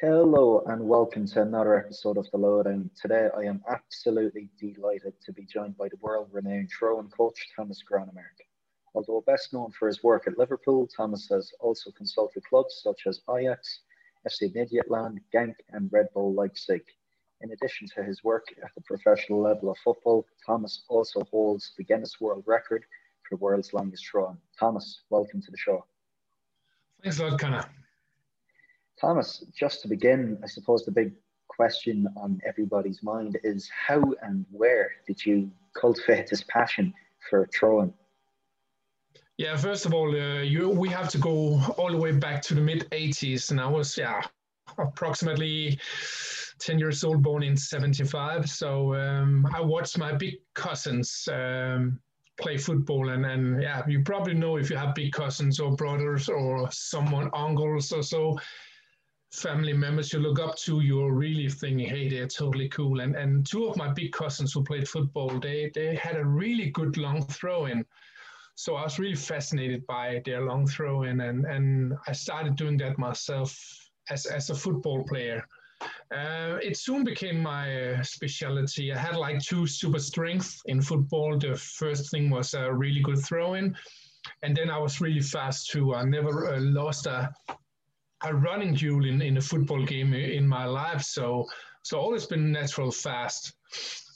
Hello 0.00 0.62
and 0.66 0.80
welcome 0.80 1.26
to 1.26 1.42
another 1.42 1.76
episode 1.76 2.18
of 2.18 2.30
The 2.30 2.38
Lowdown. 2.38 2.88
Today 2.94 3.30
I 3.36 3.40
am 3.40 3.64
absolutely 3.68 4.48
delighted 4.56 5.14
to 5.26 5.32
be 5.32 5.44
joined 5.44 5.76
by 5.76 5.88
the 5.88 5.96
world 5.96 6.28
renowned 6.30 6.70
throwing 6.70 7.08
coach 7.08 7.48
Thomas 7.56 7.82
Gronnemark. 7.82 8.38
Although 8.94 9.24
best 9.26 9.52
known 9.52 9.72
for 9.72 9.88
his 9.88 10.04
work 10.04 10.28
at 10.28 10.38
Liverpool, 10.38 10.86
Thomas 10.86 11.26
has 11.30 11.50
also 11.58 11.90
consulted 11.90 12.44
clubs 12.44 12.80
such 12.80 13.08
as 13.08 13.22
Ajax, 13.28 13.80
FC 14.24 14.54
Midtjylland, 14.54 15.18
Genk, 15.34 15.56
and 15.70 15.92
Red 15.92 16.06
Bull 16.14 16.32
Leipzig. 16.32 16.84
In 17.40 17.50
addition 17.50 17.88
to 17.96 18.04
his 18.04 18.22
work 18.22 18.46
at 18.62 18.70
the 18.76 18.82
professional 18.82 19.42
level 19.42 19.68
of 19.68 19.78
football, 19.78 20.28
Thomas 20.46 20.84
also 20.88 21.24
holds 21.24 21.72
the 21.76 21.82
Guinness 21.82 22.20
World 22.20 22.44
Record 22.46 22.84
for 23.28 23.34
the 23.34 23.42
world's 23.42 23.72
longest 23.72 24.06
throw. 24.06 24.36
Thomas, 24.56 25.00
welcome 25.10 25.42
to 25.42 25.50
the 25.50 25.56
show. 25.56 25.84
Thanks 27.02 27.18
a 27.18 27.26
lot, 27.26 27.40
Connor. 27.40 27.64
Thomas, 29.00 29.44
just 29.54 29.82
to 29.82 29.88
begin, 29.88 30.38
I 30.42 30.46
suppose 30.46 30.84
the 30.84 30.90
big 30.90 31.12
question 31.48 32.06
on 32.16 32.40
everybody's 32.46 33.02
mind 33.02 33.38
is 33.42 33.68
how 33.68 34.02
and 34.22 34.44
where 34.50 34.90
did 35.06 35.24
you 35.24 35.50
cultivate 35.74 36.28
this 36.28 36.44
passion 36.48 36.92
for 37.28 37.48
throwing? 37.54 37.92
Yeah, 39.36 39.56
first 39.56 39.86
of 39.86 39.94
all, 39.94 40.10
uh, 40.10 40.40
you, 40.42 40.68
we 40.68 40.88
have 40.88 41.08
to 41.10 41.18
go 41.18 41.60
all 41.76 41.90
the 41.90 41.96
way 41.96 42.12
back 42.12 42.42
to 42.42 42.54
the 42.54 42.60
mid 42.60 42.90
80s, 42.90 43.52
and 43.52 43.60
I 43.60 43.68
was, 43.68 43.96
yeah, 43.96 44.22
approximately 44.78 45.78
10 46.58 46.78
years 46.78 47.04
old, 47.04 47.22
born 47.22 47.44
in 47.44 47.56
75. 47.56 48.50
So 48.50 48.94
um, 48.94 49.46
I 49.54 49.60
watched 49.60 49.96
my 49.96 50.12
big 50.12 50.34
cousins 50.54 51.28
um, 51.32 52.00
play 52.40 52.56
football, 52.56 53.10
and, 53.10 53.24
and 53.24 53.62
yeah, 53.62 53.82
you 53.86 54.02
probably 54.02 54.34
know 54.34 54.56
if 54.56 54.70
you 54.70 54.76
have 54.76 54.94
big 54.96 55.12
cousins 55.12 55.60
or 55.60 55.76
brothers 55.76 56.28
or 56.28 56.68
someone, 56.72 57.30
uncles 57.32 57.92
or 57.92 58.02
so 58.02 58.36
family 59.32 59.72
members 59.72 60.12
you 60.12 60.20
look 60.20 60.40
up 60.40 60.56
to, 60.56 60.80
you're 60.80 61.12
really 61.12 61.48
thinking, 61.48 61.86
hey, 61.86 62.08
they're 62.08 62.26
totally 62.26 62.68
cool. 62.68 63.00
And 63.00 63.16
and 63.16 63.46
two 63.46 63.66
of 63.66 63.76
my 63.76 63.92
big 63.92 64.12
cousins 64.12 64.52
who 64.52 64.62
played 64.64 64.88
football, 64.88 65.38
they 65.38 65.70
they 65.74 65.94
had 65.94 66.16
a 66.16 66.24
really 66.24 66.70
good 66.70 66.96
long 66.96 67.22
throw 67.26 67.66
in. 67.66 67.84
So 68.54 68.74
I 68.74 68.82
was 68.82 68.98
really 68.98 69.14
fascinated 69.14 69.86
by 69.86 70.20
their 70.24 70.44
long 70.44 70.66
throw 70.66 71.02
in, 71.04 71.20
and 71.20 71.44
and 71.44 71.94
I 72.06 72.12
started 72.12 72.56
doing 72.56 72.78
that 72.78 72.98
myself 72.98 73.56
as 74.10 74.26
as 74.26 74.50
a 74.50 74.54
football 74.54 75.04
player. 75.04 75.46
Uh, 76.10 76.58
it 76.60 76.76
soon 76.76 77.04
became 77.04 77.40
my 77.40 77.92
uh, 77.92 78.02
specialty. 78.02 78.92
I 78.92 78.98
had 78.98 79.14
like 79.14 79.38
two 79.40 79.64
super 79.66 80.00
strengths 80.00 80.60
in 80.66 80.82
football. 80.82 81.38
The 81.38 81.54
first 81.54 82.10
thing 82.10 82.30
was 82.30 82.54
a 82.54 82.72
really 82.72 83.00
good 83.00 83.24
throw 83.24 83.54
in, 83.54 83.76
and 84.42 84.56
then 84.56 84.70
I 84.70 84.78
was 84.78 85.00
really 85.00 85.20
fast 85.20 85.70
too. 85.70 85.94
I 85.94 86.02
never 86.04 86.54
uh, 86.54 86.60
lost 86.60 87.06
a 87.06 87.32
a 88.24 88.34
running 88.34 88.74
duel 88.74 89.04
in, 89.06 89.22
in 89.22 89.36
a 89.36 89.40
football 89.40 89.84
game 89.84 90.14
in 90.14 90.46
my 90.46 90.64
life. 90.64 91.02
So 91.02 91.46
so 91.82 91.98
always 91.98 92.26
been 92.26 92.52
natural 92.52 92.90
fast. 92.90 93.54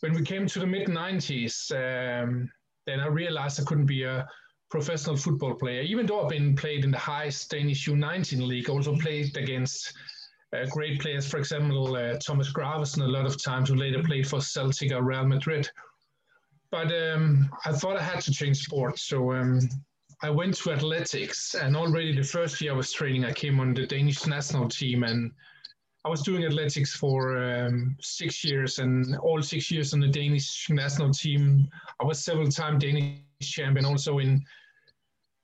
When 0.01 0.13
we 0.13 0.23
came 0.23 0.47
to 0.47 0.59
the 0.59 0.67
mid 0.67 0.89
90s, 0.89 1.71
um, 1.73 2.51
then 2.87 3.01
I 3.01 3.07
realized 3.07 3.61
I 3.61 3.65
couldn't 3.65 3.87
be 3.87 4.03
a 4.03 4.29
professional 4.71 5.17
football 5.17 5.55
player. 5.55 5.83
Even 5.83 6.07
though 6.07 6.23
I've 6.23 6.29
been 6.29 6.57
played 6.57 6.85
in 6.85 6.91
the 6.91 6.99
highest 6.99 7.51
Danish 7.51 7.87
U19 7.87 8.47
league, 8.47 8.69
also 8.69 8.97
played 8.97 9.37
against 9.37 9.95
uh, 10.55 10.67
great 10.71 11.01
players, 11.01 11.27
for 11.27 11.39
example, 11.39 11.97
uh, 11.97 12.19
Thomas 12.19 12.53
Gravesen 12.53 13.03
a 13.03 13.07
lot 13.07 13.27
of 13.27 13.43
times, 13.43 13.69
who 13.69 13.77
later 13.77 14.03
played 14.03 14.27
for 14.27 14.41
Celtic 14.41 14.93
or 14.93 15.03
Real 15.03 15.25
Madrid. 15.25 15.71
But 16.71 16.93
um, 16.93 17.49
I 17.65 17.73
thought 17.73 17.97
I 17.97 18.03
had 18.03 18.21
to 18.23 18.33
change 18.33 18.65
sports. 18.65 19.03
So 19.05 19.33
um, 19.33 19.61
I 20.25 20.31
went 20.31 20.55
to 20.59 20.73
athletics, 20.73 21.55
and 21.57 21.77
already 21.77 22.15
the 22.15 22.23
first 22.23 22.61
year 22.61 22.73
I 22.73 22.77
was 22.77 22.93
training, 22.93 23.25
I 23.25 23.33
came 23.33 23.59
on 23.59 23.75
the 23.75 23.87
Danish 23.87 24.25
national 24.25 24.69
team, 24.69 25.03
and 25.03 25.33
I 26.05 26.09
was 26.09 26.23
doing 26.23 26.45
athletics 26.45 26.95
for 26.95 27.37
um, 27.39 27.97
six 28.01 28.45
years, 28.45 28.79
and 28.79 29.17
all 29.17 29.43
six 29.43 29.69
years 29.69 29.93
on 29.93 30.01
the 30.01 30.07
Danish 30.07 30.71
national 30.71 31.11
team, 31.11 31.69
I 32.01 32.05
was 32.05 32.25
several 32.25 32.49
time 32.49 32.79
Danish 32.79 33.19
champion. 33.41 33.85
Also 33.85 34.21
in 34.21 34.45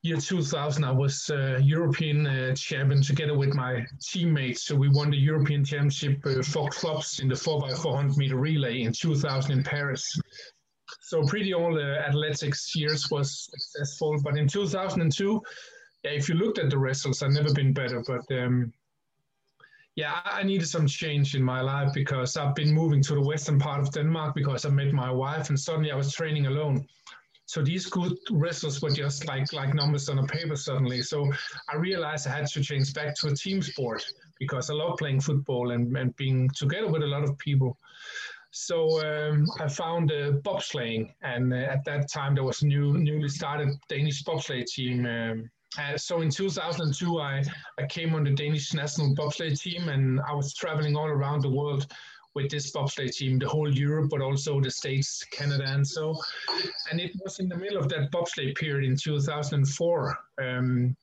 year 0.02 0.16
2000, 0.16 0.84
I 0.84 0.92
was 0.92 1.28
uh, 1.28 1.58
European 1.60 2.26
uh, 2.28 2.54
champion 2.54 3.02
together 3.02 3.36
with 3.36 3.54
my 3.54 3.84
teammates. 4.00 4.62
So 4.62 4.76
we 4.76 4.88
won 4.88 5.10
the 5.10 5.16
European 5.16 5.64
Championship 5.64 6.24
uh, 6.24 6.40
for 6.42 6.68
clubs 6.68 7.18
in 7.18 7.28
the 7.28 7.34
4x400 7.34 8.16
meter 8.16 8.36
relay 8.36 8.82
in 8.82 8.92
2000 8.92 9.50
in 9.50 9.64
Paris 9.64 10.20
so 11.00 11.22
pretty 11.22 11.54
all 11.54 11.74
the 11.74 11.98
athletics 12.06 12.74
years 12.74 13.10
was 13.10 13.48
successful. 13.50 14.16
But 14.22 14.36
in 14.36 14.48
2002, 14.48 15.42
yeah, 16.04 16.10
if 16.10 16.28
you 16.28 16.34
looked 16.34 16.58
at 16.58 16.70
the 16.70 16.78
results, 16.78 17.22
I've 17.22 17.32
never 17.32 17.52
been 17.52 17.72
better. 17.72 18.02
But 18.06 18.24
um, 18.36 18.72
yeah, 19.96 20.20
I 20.24 20.42
needed 20.44 20.68
some 20.68 20.86
change 20.86 21.34
in 21.34 21.42
my 21.42 21.60
life 21.60 21.92
because 21.92 22.36
I've 22.36 22.54
been 22.54 22.72
moving 22.72 23.02
to 23.02 23.14
the 23.14 23.20
western 23.20 23.58
part 23.58 23.80
of 23.80 23.92
Denmark 23.92 24.34
because 24.34 24.64
I 24.64 24.70
met 24.70 24.92
my 24.92 25.10
wife, 25.10 25.48
and 25.48 25.58
suddenly 25.58 25.90
I 25.90 25.96
was 25.96 26.12
training 26.12 26.46
alone. 26.46 26.86
So 27.46 27.62
these 27.62 27.86
good 27.86 28.12
results 28.30 28.82
were 28.82 28.90
just 28.90 29.26
like 29.26 29.52
like 29.54 29.74
numbers 29.74 30.08
on 30.10 30.18
a 30.18 30.26
paper 30.26 30.54
suddenly. 30.54 31.00
So 31.00 31.32
I 31.72 31.76
realized 31.76 32.26
I 32.26 32.36
had 32.36 32.46
to 32.48 32.62
change 32.62 32.92
back 32.92 33.14
to 33.16 33.28
a 33.28 33.34
team 33.34 33.62
sport 33.62 34.04
because 34.38 34.68
I 34.68 34.74
love 34.74 34.98
playing 34.98 35.20
football 35.20 35.70
and, 35.70 35.96
and 35.96 36.14
being 36.16 36.50
together 36.50 36.88
with 36.88 37.02
a 37.02 37.06
lot 37.06 37.24
of 37.24 37.38
people. 37.38 37.78
So 38.50 39.00
um, 39.06 39.46
I 39.60 39.68
found 39.68 40.10
uh, 40.10 40.32
bobsleighing, 40.42 41.12
and 41.22 41.52
uh, 41.52 41.56
at 41.56 41.84
that 41.84 42.10
time 42.10 42.34
there 42.34 42.44
was 42.44 42.62
a 42.62 42.66
new, 42.66 42.94
newly 42.94 43.28
started 43.28 43.68
Danish 43.88 44.24
bobsleigh 44.24 44.64
team. 44.64 45.06
Um, 45.06 45.50
uh, 45.78 45.98
so 45.98 46.22
in 46.22 46.30
2002, 46.30 47.20
I, 47.20 47.42
I 47.78 47.86
came 47.86 48.14
on 48.14 48.24
the 48.24 48.30
Danish 48.30 48.72
national 48.72 49.14
bobsleigh 49.14 49.60
team, 49.60 49.88
and 49.88 50.20
I 50.20 50.34
was 50.34 50.54
traveling 50.54 50.96
all 50.96 51.06
around 51.06 51.42
the 51.42 51.50
world 51.50 51.86
with 52.34 52.50
this 52.50 52.70
bobsleigh 52.72 53.10
team, 53.10 53.38
the 53.38 53.48
whole 53.48 53.72
Europe, 53.72 54.10
but 54.10 54.22
also 54.22 54.60
the 54.60 54.70
States, 54.70 55.24
Canada, 55.24 55.64
and 55.66 55.86
so. 55.86 56.16
And 56.90 57.00
it 57.00 57.12
was 57.22 57.40
in 57.40 57.48
the 57.48 57.56
middle 57.56 57.78
of 57.78 57.88
that 57.90 58.10
bobsleigh 58.10 58.54
period 58.54 58.88
in 58.88 58.96
2004. 58.96 60.18
Um, 60.40 60.96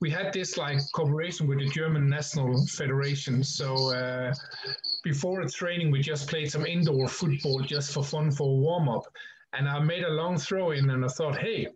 we 0.00 0.10
had 0.10 0.32
this 0.32 0.56
like 0.56 0.78
cooperation 0.92 1.46
with 1.46 1.58
the 1.58 1.68
German 1.68 2.08
National 2.08 2.66
Federation. 2.66 3.44
So 3.44 3.94
uh, 3.94 4.32
before 5.04 5.44
the 5.44 5.50
training, 5.50 5.90
we 5.90 6.00
just 6.00 6.28
played 6.28 6.50
some 6.50 6.64
indoor 6.64 7.06
football 7.06 7.60
just 7.60 7.92
for 7.92 8.02
fun 8.02 8.30
for 8.30 8.48
a 8.48 8.60
warm 8.60 8.88
up. 8.88 9.04
And 9.52 9.68
I 9.68 9.78
made 9.80 10.04
a 10.04 10.10
long 10.10 10.38
throw 10.38 10.70
in, 10.70 10.88
and 10.90 11.04
I 11.04 11.08
thought, 11.08 11.36
hey, 11.36 11.66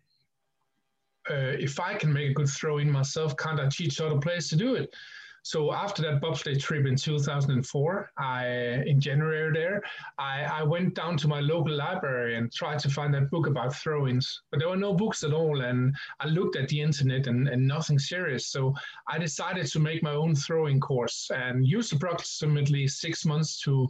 uh, 1.30 1.56
if 1.58 1.80
I 1.80 1.94
can 1.94 2.12
make 2.12 2.30
a 2.30 2.34
good 2.34 2.48
throw 2.48 2.78
in 2.78 2.90
myself, 2.90 3.36
can't 3.36 3.60
I 3.60 3.68
teach 3.68 4.00
other 4.00 4.18
players 4.18 4.48
to 4.48 4.56
do 4.56 4.74
it? 4.74 4.94
So 5.44 5.74
after 5.74 6.00
that 6.02 6.22
bobsleigh 6.22 6.58
trip 6.58 6.86
in 6.86 6.96
2004, 6.96 8.12
I 8.16 8.46
in 8.86 8.98
January 8.98 9.52
there, 9.52 9.82
I, 10.18 10.42
I 10.44 10.62
went 10.62 10.94
down 10.94 11.18
to 11.18 11.28
my 11.28 11.40
local 11.40 11.74
library 11.76 12.36
and 12.36 12.50
tried 12.50 12.78
to 12.78 12.88
find 12.88 13.12
that 13.12 13.30
book 13.30 13.46
about 13.46 13.76
throw-ins, 13.76 14.40
but 14.50 14.58
there 14.58 14.70
were 14.70 14.76
no 14.78 14.94
books 14.94 15.22
at 15.22 15.34
all. 15.34 15.60
And 15.60 15.94
I 16.18 16.28
looked 16.28 16.56
at 16.56 16.70
the 16.70 16.80
internet 16.80 17.26
and, 17.26 17.46
and 17.46 17.68
nothing 17.68 17.98
serious. 17.98 18.46
So 18.46 18.74
I 19.06 19.18
decided 19.18 19.66
to 19.66 19.78
make 19.78 20.02
my 20.02 20.14
own 20.14 20.34
throwing 20.34 20.80
course 20.80 21.30
and 21.30 21.66
used 21.66 21.92
approximately 21.92 22.88
six 22.88 23.26
months 23.26 23.60
to 23.64 23.86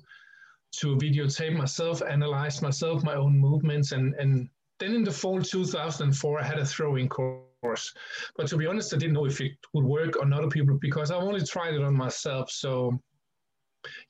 to 0.78 0.96
videotape 0.96 1.56
myself, 1.56 2.02
analyze 2.02 2.62
myself, 2.62 3.04
my 3.04 3.14
own 3.14 3.38
movements, 3.38 3.92
and 3.92 4.12
and 4.14 4.48
then 4.78 4.94
in 4.94 5.04
the 5.04 5.12
fall 5.12 5.40
2004, 5.40 6.40
I 6.40 6.42
had 6.42 6.58
a 6.58 6.64
throwing 6.64 7.08
course. 7.08 7.92
But 8.36 8.48
to 8.48 8.56
be 8.56 8.66
honest, 8.66 8.92
I 8.92 8.98
didn't 8.98 9.14
know 9.14 9.26
if 9.26 9.40
it 9.40 9.52
would 9.72 9.84
work 9.84 10.20
on 10.20 10.32
other 10.32 10.48
people 10.48 10.78
because 10.80 11.10
I've 11.10 11.22
only 11.22 11.44
tried 11.44 11.74
it 11.74 11.82
on 11.82 11.96
myself. 11.96 12.50
So 12.50 13.00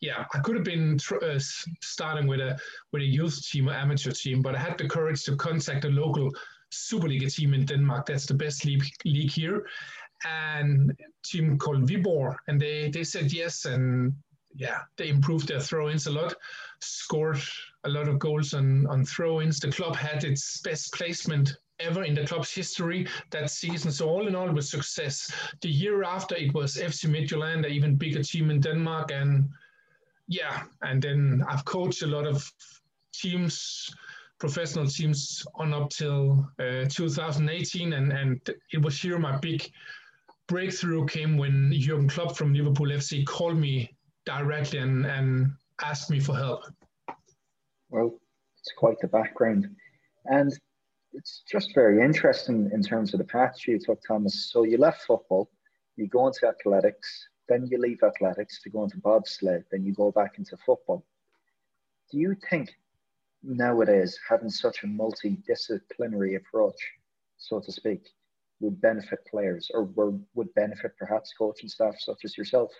yeah, 0.01 0.25
I 0.33 0.39
could 0.39 0.57
have 0.57 0.65
been 0.65 0.99
uh, 1.23 1.39
starting 1.83 2.27
with 2.27 2.41
a 2.41 2.59
with 2.93 3.03
a 3.03 3.07
youth 3.07 3.41
team 3.49 3.69
or 3.69 3.75
amateur 3.75 4.11
team, 4.11 4.43
but 4.43 4.55
I 4.55 4.59
had 4.59 4.79
the 4.79 4.89
courage 4.89 5.25
to 5.25 5.37
contact 5.37 5.85
a 5.85 5.89
local 5.89 6.31
Superliga 6.73 7.33
team 7.33 7.55
in 7.55 7.65
Denmark. 7.65 8.07
That's 8.07 8.27
the 8.27 8.35
best 8.35 8.65
league, 8.65 8.85
league 9.05 9.31
here, 9.31 9.67
and 10.25 10.93
team 11.25 11.59
called 11.59 11.89
Viborg, 11.89 12.37
and 12.49 12.61
they 12.61 12.91
they 12.91 13.05
said 13.05 13.33
yes, 13.33 13.65
and 13.65 14.15
yeah, 14.57 14.81
they 14.97 15.09
improved 15.09 15.49
their 15.49 15.61
throw-ins 15.61 16.07
a 16.07 16.13
lot, 16.13 16.35
scored 16.81 17.41
a 17.85 17.89
lot 17.89 18.09
of 18.09 18.19
goals 18.19 18.55
on 18.55 18.87
on 18.87 19.05
throw-ins. 19.05 19.61
The 19.61 19.73
club 19.73 19.97
had 19.97 20.25
its 20.25 20.61
best 20.61 20.93
placement 20.93 21.57
ever 21.81 22.05
in 22.05 22.15
the 22.15 22.27
club's 22.27 22.53
history 22.53 23.07
that 23.31 23.51
season. 23.51 23.91
So 23.91 24.09
all 24.09 24.27
in 24.29 24.35
all, 24.35 24.49
it 24.49 24.55
was 24.55 24.71
success. 24.71 25.33
The 25.61 25.69
year 25.69 26.05
after, 26.05 26.37
it 26.37 26.55
was 26.55 26.77
FC 26.77 27.11
Midtjylland, 27.11 27.67
an 27.67 27.73
even 27.73 27.97
bigger 27.97 28.23
team 28.23 28.51
in 28.51 28.61
Denmark, 28.61 29.11
and 29.11 29.49
yeah, 30.29 30.63
and 30.83 31.03
then 31.03 31.45
I've 31.49 31.65
coached 31.65 32.03
a 32.03 32.07
lot 32.07 32.27
of 32.27 32.51
teams, 33.13 33.93
professional 34.39 34.87
teams, 34.87 35.45
on 35.57 35.75
up 35.75 35.91
till 35.91 36.49
uh, 36.59 36.85
2018, 36.89 37.93
and 37.93 38.13
and 38.13 38.41
it 38.73 38.81
was 38.81 39.01
here 39.01 39.19
my 39.19 39.37
big 39.39 39.69
breakthrough 40.47 41.07
came 41.07 41.37
when 41.39 41.73
Jurgen 41.73 42.09
Klopp 42.09 42.37
from 42.37 42.53
Liverpool 42.53 42.89
FC 42.89 43.25
called 43.27 43.57
me 43.57 43.91
directly 44.27 44.79
and 44.79 45.07
and 45.07 45.53
asked 45.83 46.11
me 46.11 46.21
for 46.21 46.35
help. 46.35 46.63
Well, 47.91 48.19
it's 48.59 48.73
quite 48.77 48.99
the 49.01 49.09
background, 49.09 49.69
and 50.27 50.53
it's 51.13 51.43
just 51.51 51.75
very 51.75 52.03
interesting 52.03 52.71
in 52.73 52.83
terms 52.83 53.15
of 53.15 53.19
the 53.19 53.25
path 53.25 53.57
you 53.67 53.79
took, 53.79 54.01
Thomas. 54.07 54.51
So 54.51 54.65
you 54.65 54.79
left 54.79 55.03
football, 55.03 55.51
you 55.97 56.09
go 56.09 56.27
into 56.27 56.49
athletics, 56.49 57.29
then 57.49 57.67
you 57.71 57.79
leave 57.79 58.03
athletics 58.03 58.61
to 58.63 58.71
go 58.71 58.85
into 58.85 58.99
bobsled, 58.99 59.65
then 59.71 59.85
you 59.85 59.93
go 59.93 60.11
back 60.11 60.39
into 60.39 60.57
football. 60.57 61.05
Do 62.11 62.19
you 62.19 62.37
think 62.51 62.71
nowadays 63.43 64.19
having 64.29 64.51
such 64.51 64.83
a 64.83 64.87
multidisciplinary 64.87 66.37
approach, 66.37 66.81
so 67.37 67.61
to 67.61 67.73
speak, 67.73 68.09
would 68.61 68.81
benefit 68.81 69.19
players 69.31 69.71
or 69.75 69.83
would 70.35 70.55
benefit 70.55 70.97
perhaps 70.99 71.35
coaching 71.37 71.69
staff 71.69 71.95
such 71.99 72.25
as 72.25 72.39
yourself 72.39 72.71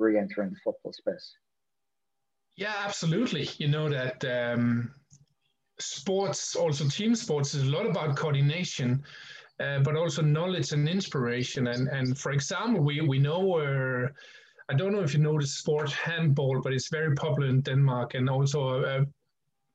re-entering 0.00 0.50
the 0.50 0.56
football 0.64 0.92
space? 0.92 1.34
Yeah, 2.56 2.74
absolutely. 2.84 3.48
You 3.58 3.68
know 3.68 3.88
that 3.88 4.24
um, 4.24 4.92
sports, 5.78 6.56
also 6.56 6.88
team 6.88 7.14
sports, 7.14 7.54
is 7.54 7.62
a 7.62 7.70
lot 7.70 7.86
about 7.86 8.16
coordination, 8.16 9.02
uh, 9.60 9.80
but 9.80 9.96
also 9.96 10.22
knowledge 10.22 10.72
and 10.72 10.88
inspiration. 10.88 11.68
And 11.68 11.88
and 11.88 12.18
for 12.18 12.32
example, 12.32 12.82
we 12.82 13.00
we 13.00 13.18
know. 13.18 13.40
where. 13.40 14.14
I 14.68 14.74
don't 14.74 14.92
know 14.92 15.02
if 15.02 15.14
you 15.14 15.20
know 15.20 15.36
the 15.36 15.48
sport 15.48 15.90
handball, 15.90 16.60
but 16.60 16.72
it's 16.72 16.90
very 16.90 17.12
popular 17.16 17.48
in 17.48 17.60
Denmark 17.60 18.14
and 18.14 18.30
also, 18.30 18.84
uh, 18.84 19.04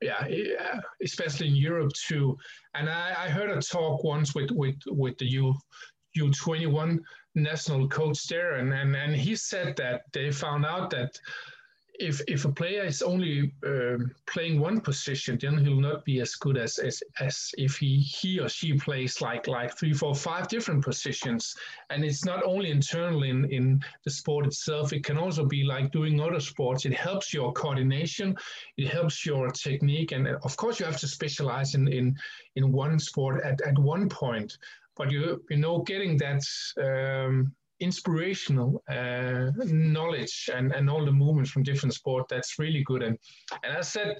yeah, 0.02 0.26
especially 1.04 1.50
in 1.50 1.56
Europe 1.58 1.92
too. 2.08 2.38
And 2.76 2.90
I, 2.90 3.26
I, 3.26 3.28
heard 3.28 3.50
a 3.50 3.62
talk 3.62 4.06
once 4.06 4.34
with 4.34 4.52
with 4.52 4.78
with 4.88 5.18
the 5.18 5.26
youth 5.26 5.58
U21 6.18 7.00
national 7.36 7.88
coach 7.90 8.28
there, 8.28 8.56
and 8.56 8.74
and, 8.74 8.96
and 8.96 9.16
he 9.16 9.36
said 9.36 9.76
that 9.78 10.04
they 10.14 10.32
found 10.32 10.66
out 10.66 10.90
that 10.92 11.20
if 12.00 12.22
if 12.28 12.46
a 12.46 12.52
player 12.52 12.84
is 12.84 13.02
only 13.02 13.54
uh, 13.66 13.98
playing 14.26 14.60
one 14.60 14.82
position, 14.82 15.38
then 15.40 15.58
he'll 15.58 15.80
not 15.80 16.04
be 16.06 16.20
as 16.20 16.36
good 16.36 16.58
as 16.58 16.78
as, 16.78 17.02
as 17.20 17.52
if 17.58 17.78
he 17.78 17.98
he 17.98 18.40
or 18.40 18.50
she 18.50 18.74
plays 18.74 19.22
like 19.22 19.48
like 19.48 19.78
three, 19.78 19.94
four, 19.94 20.16
five 20.16 20.48
different 20.48 20.84
positions. 20.84 21.56
And 21.90 22.04
it's 22.04 22.26
not 22.26 22.44
only 22.44 22.72
internal 22.72 23.24
in 23.24 23.46
in 23.46 23.82
the 24.04 24.12
sport 24.12 24.46
itself; 24.46 24.94
it 24.94 25.04
can 25.04 25.18
also 25.18 25.46
be 25.46 25.64
like 25.64 25.92
doing 25.92 26.20
other 26.20 26.40
sports. 26.40 26.86
It 26.86 26.94
helps 26.94 27.34
your 27.34 27.54
coordination, 27.54 28.36
it 28.78 28.88
helps 28.88 29.26
your 29.26 29.50
technique, 29.50 30.12
and 30.12 30.28
of 30.28 30.58
course 30.58 30.80
you 30.80 30.86
have 30.86 31.00
to 31.00 31.08
specialize 31.08 31.76
in 31.76 31.88
in 31.88 32.18
in 32.56 32.72
one 32.72 33.00
sport 33.00 33.44
at 33.44 33.62
at 33.62 33.78
one 33.78 34.10
point. 34.10 34.58
But 34.96 35.12
you 35.12 35.44
you 35.50 35.58
know 35.58 35.82
getting 35.82 36.18
that. 36.18 36.44
Um, 36.82 37.56
inspirational 37.82 38.82
uh, 38.90 39.52
knowledge 39.66 40.50
and, 40.54 40.72
and 40.72 40.90
all 40.90 41.04
the 41.04 41.12
movements 41.12 41.52
from 41.52 41.64
different 41.64 41.94
sport 41.94 42.26
that's 42.30 42.58
really 42.58 42.84
good 42.84 43.04
and 43.04 43.18
and 43.64 43.78
I 43.78 43.82
said 43.82 44.18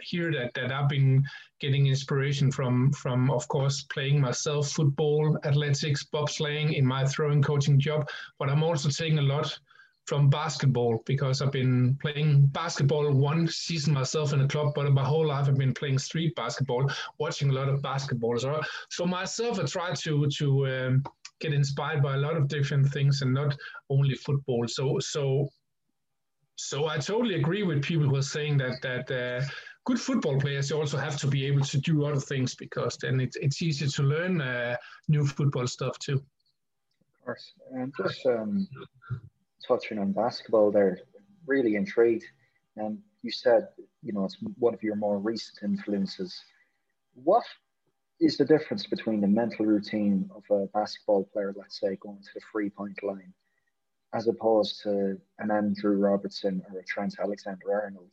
here 0.00 0.32
that 0.32 0.54
that 0.54 0.72
I've 0.72 0.88
been 0.88 1.24
getting 1.60 1.86
inspiration 1.86 2.50
from 2.50 2.92
from 2.92 3.30
of 3.30 3.46
course 3.46 3.84
playing 3.92 4.20
myself 4.20 4.70
football 4.70 5.38
athletics 5.44 6.04
bobsleighing 6.12 6.74
in 6.74 6.84
my 6.84 7.06
throwing 7.06 7.42
coaching 7.42 7.78
job 7.78 8.08
but 8.40 8.50
I'm 8.50 8.64
also 8.64 8.88
taking 8.88 9.18
a 9.18 9.22
lot 9.22 9.56
from 10.06 10.30
basketball 10.30 11.02
because 11.04 11.42
I've 11.42 11.52
been 11.52 11.98
playing 12.00 12.46
basketball 12.46 13.12
one 13.12 13.48
season 13.48 13.92
myself 13.92 14.32
in 14.32 14.40
a 14.40 14.48
club, 14.48 14.72
but 14.74 14.90
my 14.92 15.04
whole 15.04 15.26
life 15.26 15.48
I've 15.48 15.58
been 15.58 15.74
playing 15.74 15.98
street 15.98 16.34
basketball, 16.36 16.88
watching 17.18 17.50
a 17.50 17.52
lot 17.52 17.68
of 17.68 17.82
basketball. 17.82 18.38
So, 18.38 18.60
so 18.88 19.04
myself, 19.04 19.58
I 19.58 19.64
try 19.64 19.92
to 19.92 20.26
to 20.28 20.66
um, 20.68 21.04
get 21.40 21.52
inspired 21.52 22.02
by 22.02 22.14
a 22.14 22.18
lot 22.18 22.36
of 22.36 22.46
different 22.48 22.88
things 22.88 23.22
and 23.22 23.34
not 23.34 23.56
only 23.90 24.14
football. 24.14 24.68
So 24.68 24.98
so 25.00 25.48
so 26.54 26.86
I 26.86 26.98
totally 26.98 27.34
agree 27.34 27.64
with 27.64 27.82
people 27.82 28.06
who 28.06 28.16
are 28.16 28.22
saying 28.22 28.58
that 28.58 28.80
that 28.82 29.10
uh, 29.10 29.44
good 29.84 30.00
football 30.00 30.38
players 30.38 30.70
also 30.70 30.98
have 30.98 31.16
to 31.18 31.26
be 31.26 31.44
able 31.46 31.64
to 31.64 31.78
do 31.78 32.04
other 32.04 32.20
things 32.20 32.54
because 32.54 32.96
then 32.96 33.18
it's 33.18 33.36
it's 33.36 33.60
easier 33.60 33.88
to 33.88 34.02
learn 34.04 34.40
uh, 34.40 34.76
new 35.08 35.26
football 35.26 35.66
stuff 35.66 35.98
too. 35.98 36.22
Of 37.18 37.24
course, 37.24 37.52
and 37.72 37.92
just 37.98 38.24
um, 38.26 38.68
touching 39.66 39.98
on 39.98 40.12
basketball, 40.12 40.70
there, 40.70 41.00
really 41.46 41.76
intrigued. 41.76 42.24
And 42.76 42.86
um, 42.86 42.98
you 43.22 43.30
said 43.30 43.68
you 44.02 44.12
know 44.12 44.24
it's 44.24 44.36
one 44.58 44.74
of 44.74 44.82
your 44.82 44.96
more 44.96 45.18
recent 45.18 45.58
influences. 45.62 46.44
What 47.14 47.44
is 48.20 48.36
the 48.36 48.44
difference 48.44 48.86
between 48.86 49.20
the 49.20 49.26
mental 49.26 49.66
routine 49.66 50.30
of 50.34 50.44
a 50.50 50.66
basketball 50.68 51.24
player, 51.32 51.54
let's 51.56 51.80
say, 51.80 51.96
going 51.96 52.22
to 52.22 52.30
the 52.34 52.40
three 52.50 52.70
point 52.70 53.02
line, 53.02 53.32
as 54.14 54.28
opposed 54.28 54.82
to 54.82 55.18
an 55.38 55.50
Andrew 55.50 55.96
Robertson 55.96 56.62
or 56.70 56.80
a 56.80 56.84
Trent 56.84 57.16
Alexander 57.18 57.82
Arnold 57.82 58.12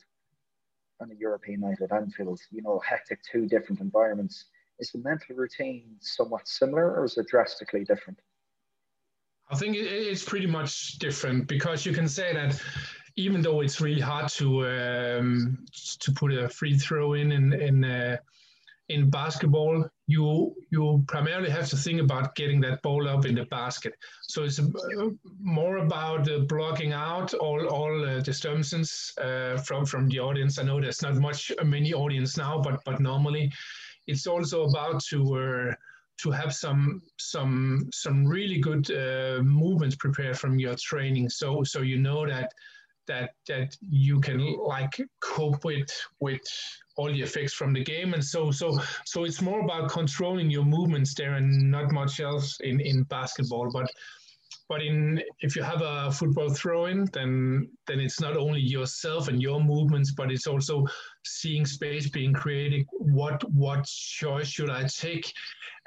on 0.99 1.11
a 1.11 1.15
European 1.15 1.61
night 1.61 1.81
at 1.81 1.91
Anfield? 1.91 2.39
You 2.51 2.61
know, 2.61 2.81
hectic, 2.85 3.19
two 3.23 3.47
different 3.47 3.81
environments. 3.81 4.45
Is 4.79 4.91
the 4.91 4.99
mental 4.99 5.35
routine 5.35 5.95
somewhat 5.99 6.47
similar 6.47 6.95
or 6.95 7.05
is 7.05 7.17
it 7.17 7.27
drastically 7.27 7.83
different? 7.83 8.19
I 9.51 9.55
think 9.55 9.75
it's 9.77 10.23
pretty 10.23 10.47
much 10.47 10.99
different 10.99 11.47
because 11.47 11.85
you 11.85 11.93
can 11.93 12.07
say 12.07 12.33
that 12.33 12.61
even 13.15 13.41
though 13.41 13.61
it's 13.61 13.81
really 13.81 14.01
hard 14.01 14.29
to 14.29 14.65
um, 14.67 15.65
to 15.99 16.11
put 16.11 16.33
a 16.33 16.49
free 16.49 16.77
throw 16.77 17.13
in 17.13 17.31
in, 17.31 17.53
in 17.53 17.83
uh, 17.83 18.17
in 18.89 19.09
basketball, 19.09 19.87
you 20.07 20.55
you 20.71 21.03
primarily 21.07 21.49
have 21.49 21.69
to 21.69 21.77
think 21.77 22.01
about 22.01 22.35
getting 22.35 22.61
that 22.61 22.81
ball 22.81 23.07
up 23.07 23.25
in 23.25 23.35
the 23.35 23.45
basket. 23.45 23.93
So 24.21 24.43
it's 24.43 24.59
uh, 24.59 25.09
more 25.39 25.77
about 25.77 26.29
uh, 26.29 26.39
blocking 26.39 26.93
out 26.93 27.33
all 27.33 27.67
all 27.67 28.05
uh, 28.05 28.19
disturbances 28.21 29.13
uh, 29.21 29.57
from 29.57 29.85
from 29.85 30.09
the 30.09 30.19
audience. 30.19 30.59
I 30.59 30.63
know 30.63 30.81
there's 30.81 31.01
not 31.01 31.15
much 31.15 31.51
uh, 31.59 31.63
many 31.63 31.93
audience 31.93 32.37
now, 32.37 32.59
but 32.61 32.81
but 32.85 32.99
normally, 32.99 33.51
it's 34.07 34.27
also 34.27 34.63
about 34.63 35.03
to 35.05 35.75
to 36.21 36.31
have 36.31 36.53
some 36.53 37.01
some 37.19 37.89
some 37.93 38.25
really 38.25 38.59
good 38.59 38.89
uh, 38.91 39.41
movements 39.43 39.95
prepared 39.95 40.37
from 40.37 40.59
your 40.59 40.75
training. 40.75 41.29
So 41.29 41.63
so 41.63 41.81
you 41.81 41.97
know 41.97 42.27
that 42.27 42.51
that 43.07 43.31
that 43.47 43.75
you 43.89 44.19
can 44.19 44.39
like 44.65 44.99
cope 45.19 45.63
with 45.65 45.89
with 46.19 46.41
all 46.95 47.11
the 47.11 47.21
effects 47.21 47.53
from 47.53 47.73
the 47.73 47.83
game 47.83 48.13
and 48.13 48.23
so 48.23 48.51
so 48.51 48.77
so 49.05 49.23
it's 49.23 49.41
more 49.41 49.61
about 49.61 49.89
controlling 49.89 50.49
your 50.49 50.63
movements 50.63 51.13
there 51.15 51.33
and 51.33 51.71
not 51.71 51.91
much 51.91 52.19
else 52.19 52.59
in 52.61 52.79
in 52.79 53.03
basketball 53.03 53.69
but 53.71 53.89
but 54.69 54.81
in 54.81 55.21
if 55.41 55.55
you 55.55 55.63
have 55.63 55.81
a 55.81 56.11
football 56.11 56.49
throw 56.49 56.85
in 56.85 57.05
then 57.13 57.69
then 57.87 57.99
it's 57.99 58.19
not 58.19 58.37
only 58.37 58.59
yourself 58.59 59.27
and 59.27 59.41
your 59.41 59.61
movements 59.61 60.11
but 60.11 60.31
it's 60.31 60.47
also 60.47 60.85
seeing 61.25 61.65
space 61.65 62.09
being 62.09 62.33
created 62.33 62.85
what 62.91 63.43
what 63.51 63.85
choice 63.85 64.47
should 64.47 64.69
i 64.69 64.83
take? 64.87 65.31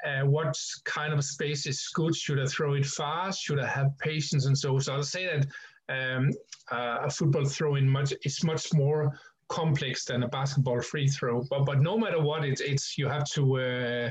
Uh, 0.05 0.23
what 0.25 0.55
kind 0.85 1.11
of 1.11 1.23
space 1.23 1.65
is 1.65 1.89
good? 1.95 2.15
Should 2.15 2.39
i 2.39 2.45
throw 2.45 2.73
it 2.73 2.85
fast? 2.85 3.41
Should 3.41 3.59
i 3.59 3.67
have 3.67 3.97
patience 3.99 4.45
and 4.45 4.57
so 4.57 4.77
so 4.79 4.93
i'll 4.93 5.03
say 5.03 5.25
that 5.25 5.47
um, 5.89 6.31
uh, 6.71 6.99
a 7.03 7.09
football 7.09 7.45
throw 7.45 7.75
in 7.75 7.89
much 7.89 8.13
is 8.23 8.43
much 8.43 8.73
more 8.73 9.17
complex 9.49 10.05
than 10.05 10.23
a 10.23 10.27
basketball 10.27 10.81
free 10.81 11.07
throw. 11.07 11.43
But 11.49 11.65
but 11.65 11.81
no 11.81 11.97
matter 11.97 12.21
what, 12.21 12.43
it's 12.43 12.61
it's 12.61 12.97
you 12.97 13.07
have 13.07 13.25
to 13.31 13.59
uh, 13.59 14.09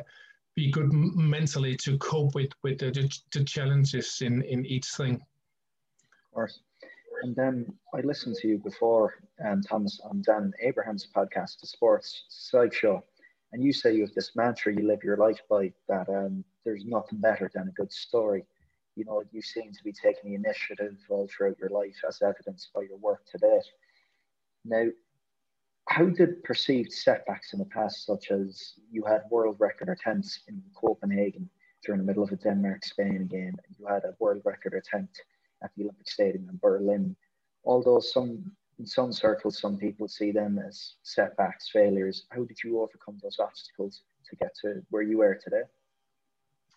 be 0.57 0.71
good 0.71 0.91
mentally 0.93 1.77
to 1.77 1.99
cope 1.99 2.35
with 2.35 2.51
with 2.63 2.79
the, 2.79 2.91
the, 3.33 3.45
challenges 3.45 4.19
in 4.23 4.43
in 4.43 4.65
each 4.67 4.89
thing. 4.89 5.15
Of 5.15 6.35
course. 6.35 6.61
And 7.23 7.37
then 7.37 7.67
I 7.95 8.01
listened 8.01 8.37
to 8.37 8.49
you 8.49 8.59
before, 8.59 9.15
um, 9.45 9.63
Thomas, 9.63 10.01
on 10.05 10.23
Dan 10.23 10.53
Abraham's 10.61 11.09
podcast, 11.15 11.61
the 11.61 11.67
Sport 11.67 12.07
Psych 12.29 12.75
Show, 12.75 13.05
and 13.53 13.63
you 13.63 13.73
say 13.73 13.95
you 13.95 14.03
have 14.03 14.15
this 14.15 14.37
mantra 14.37 14.75
you 14.75 14.87
live 14.87 15.03
your 15.03 15.17
life 15.17 15.41
by 15.49 15.73
that 15.89 16.09
um, 16.09 16.45
there's 16.65 16.85
nothing 16.85 17.21
better 17.21 17.51
than 17.55 17.69
a 17.69 17.73
good 17.73 17.93
story. 17.93 18.45
You 18.97 19.05
know, 19.05 19.23
you 19.31 19.43
seem 19.43 19.73
to 19.73 19.85
be 19.85 19.93
taking 19.93 20.31
the 20.31 20.37
initiative 20.37 20.97
all 21.11 21.29
throughout 21.29 21.59
your 21.59 21.71
life, 21.71 21.97
as 22.07 22.23
evidenced 22.23 22.71
by 22.75 22.83
your 22.83 22.99
work 22.99 23.23
today. 23.31 23.61
Now, 24.65 24.87
how 25.88 26.07
did 26.07 26.43
perceived 26.45 26.93
setbacks 26.93 27.52
in 27.52 27.59
the 27.59 27.64
past, 27.66 28.05
such 28.05 28.31
as 28.31 28.75
you 28.90 29.05
had 29.05 29.23
world 29.31 29.57
record 29.59 29.88
attempts 29.88 30.40
in 30.49 30.62
Copenhagen 30.75 31.49
during 31.85 32.00
the 32.00 32.07
middle 32.07 32.25
of 32.25 32.33
a 32.33 32.37
Denmark 32.37 32.85
Spain 32.85 33.26
game, 33.26 33.57
and 33.66 33.76
you 33.78 33.87
had 33.87 34.05
a 34.05 34.14
world 34.19 34.43
record 34.45 34.75
attempt 34.75 35.23
at 35.62 35.71
the 35.76 35.85
Olympic 35.85 36.09
Stadium 36.09 36.49
in 36.50 36.59
Berlin, 36.59 37.16
although 37.64 38.00
some 38.00 38.52
in 38.78 38.87
some 38.87 39.12
circles 39.12 39.59
some 39.59 39.78
people 39.78 40.07
see 40.07 40.31
them 40.31 40.59
as 40.59 40.95
setbacks, 41.02 41.71
failures, 41.71 42.26
how 42.31 42.45
did 42.45 42.62
you 42.62 42.81
overcome 42.81 43.19
those 43.23 43.38
obstacles 43.38 44.02
to 44.28 44.37
get 44.37 44.55
to 44.62 44.83
where 44.90 45.02
you 45.02 45.23
are 45.23 45.38
today? 45.43 45.62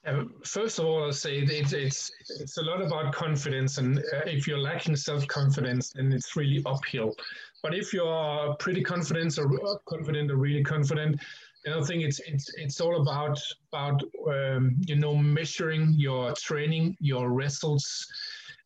Um, 0.06 0.36
first 0.46 0.80
of 0.80 0.86
all, 0.86 1.04
I'll 1.04 1.12
say 1.12 1.40
it's 1.40 1.74
it's 1.74 2.12
it's 2.40 2.58
a 2.58 2.62
lot 2.62 2.82
about 2.82 3.14
confidence, 3.14 3.78
and 3.80 4.00
uh, 4.00 4.22
if 4.26 4.48
you're 4.48 4.58
lacking 4.58 4.96
self 4.96 5.28
confidence, 5.28 5.92
then 5.94 6.14
it's 6.14 6.36
really 6.38 6.64
uphill. 6.66 7.16
But 7.62 7.76
if 7.76 7.94
you're 7.94 8.56
pretty 8.60 8.82
confident 8.82 9.38
or 9.38 9.54
uh, 9.68 9.76
confident 9.86 10.32
or 10.32 10.38
really 10.38 10.64
confident, 10.64 11.20
then 11.66 11.74
I 11.74 11.82
think 11.82 12.04
it's 12.04 12.20
it's 12.22 12.50
it's 12.56 12.80
all 12.80 13.02
about 13.02 13.40
about 13.74 14.02
um, 14.32 14.78
you 14.86 14.96
know 14.96 15.16
measuring 15.16 15.94
your 15.98 16.34
training, 16.34 16.96
your 17.02 17.32
results. 17.32 18.08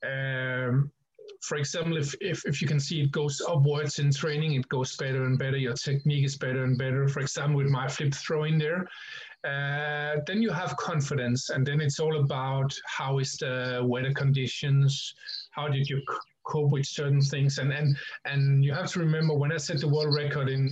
Um, 0.03 0.91
for 1.43 1.57
example, 1.57 1.97
if, 1.97 2.15
if, 2.21 2.45
if 2.45 2.61
you 2.61 2.67
can 2.67 2.79
see 2.79 3.01
it 3.01 3.11
goes 3.11 3.41
upwards 3.47 3.99
in 3.99 4.11
training, 4.11 4.53
it 4.53 4.67
goes 4.69 4.95
better 4.95 5.25
and 5.25 5.37
better. 5.37 5.57
Your 5.57 5.73
technique 5.73 6.25
is 6.25 6.37
better 6.37 6.63
and 6.63 6.77
better. 6.77 7.07
For 7.07 7.19
example, 7.19 7.57
with 7.57 7.67
my 7.67 7.87
flip 7.87 8.13
throw 8.13 8.45
in 8.45 8.57
there, 8.57 8.87
uh, 9.43 10.21
then 10.25 10.41
you 10.41 10.51
have 10.51 10.77
confidence, 10.77 11.49
and 11.49 11.67
then 11.67 11.81
it's 11.81 11.99
all 11.99 12.17
about 12.19 12.73
how 12.85 13.19
is 13.19 13.33
the 13.33 13.81
weather 13.83 14.13
conditions, 14.13 15.13
how 15.51 15.67
did 15.67 15.89
you 15.89 16.01
cope 16.45 16.71
with 16.71 16.85
certain 16.85 17.21
things, 17.21 17.57
and 17.57 17.73
and 17.73 17.97
and 18.23 18.63
you 18.63 18.73
have 18.73 18.89
to 18.91 18.99
remember 18.99 19.33
when 19.33 19.51
I 19.51 19.57
set 19.57 19.81
the 19.81 19.87
world 19.87 20.15
record 20.15 20.47
in 20.47 20.71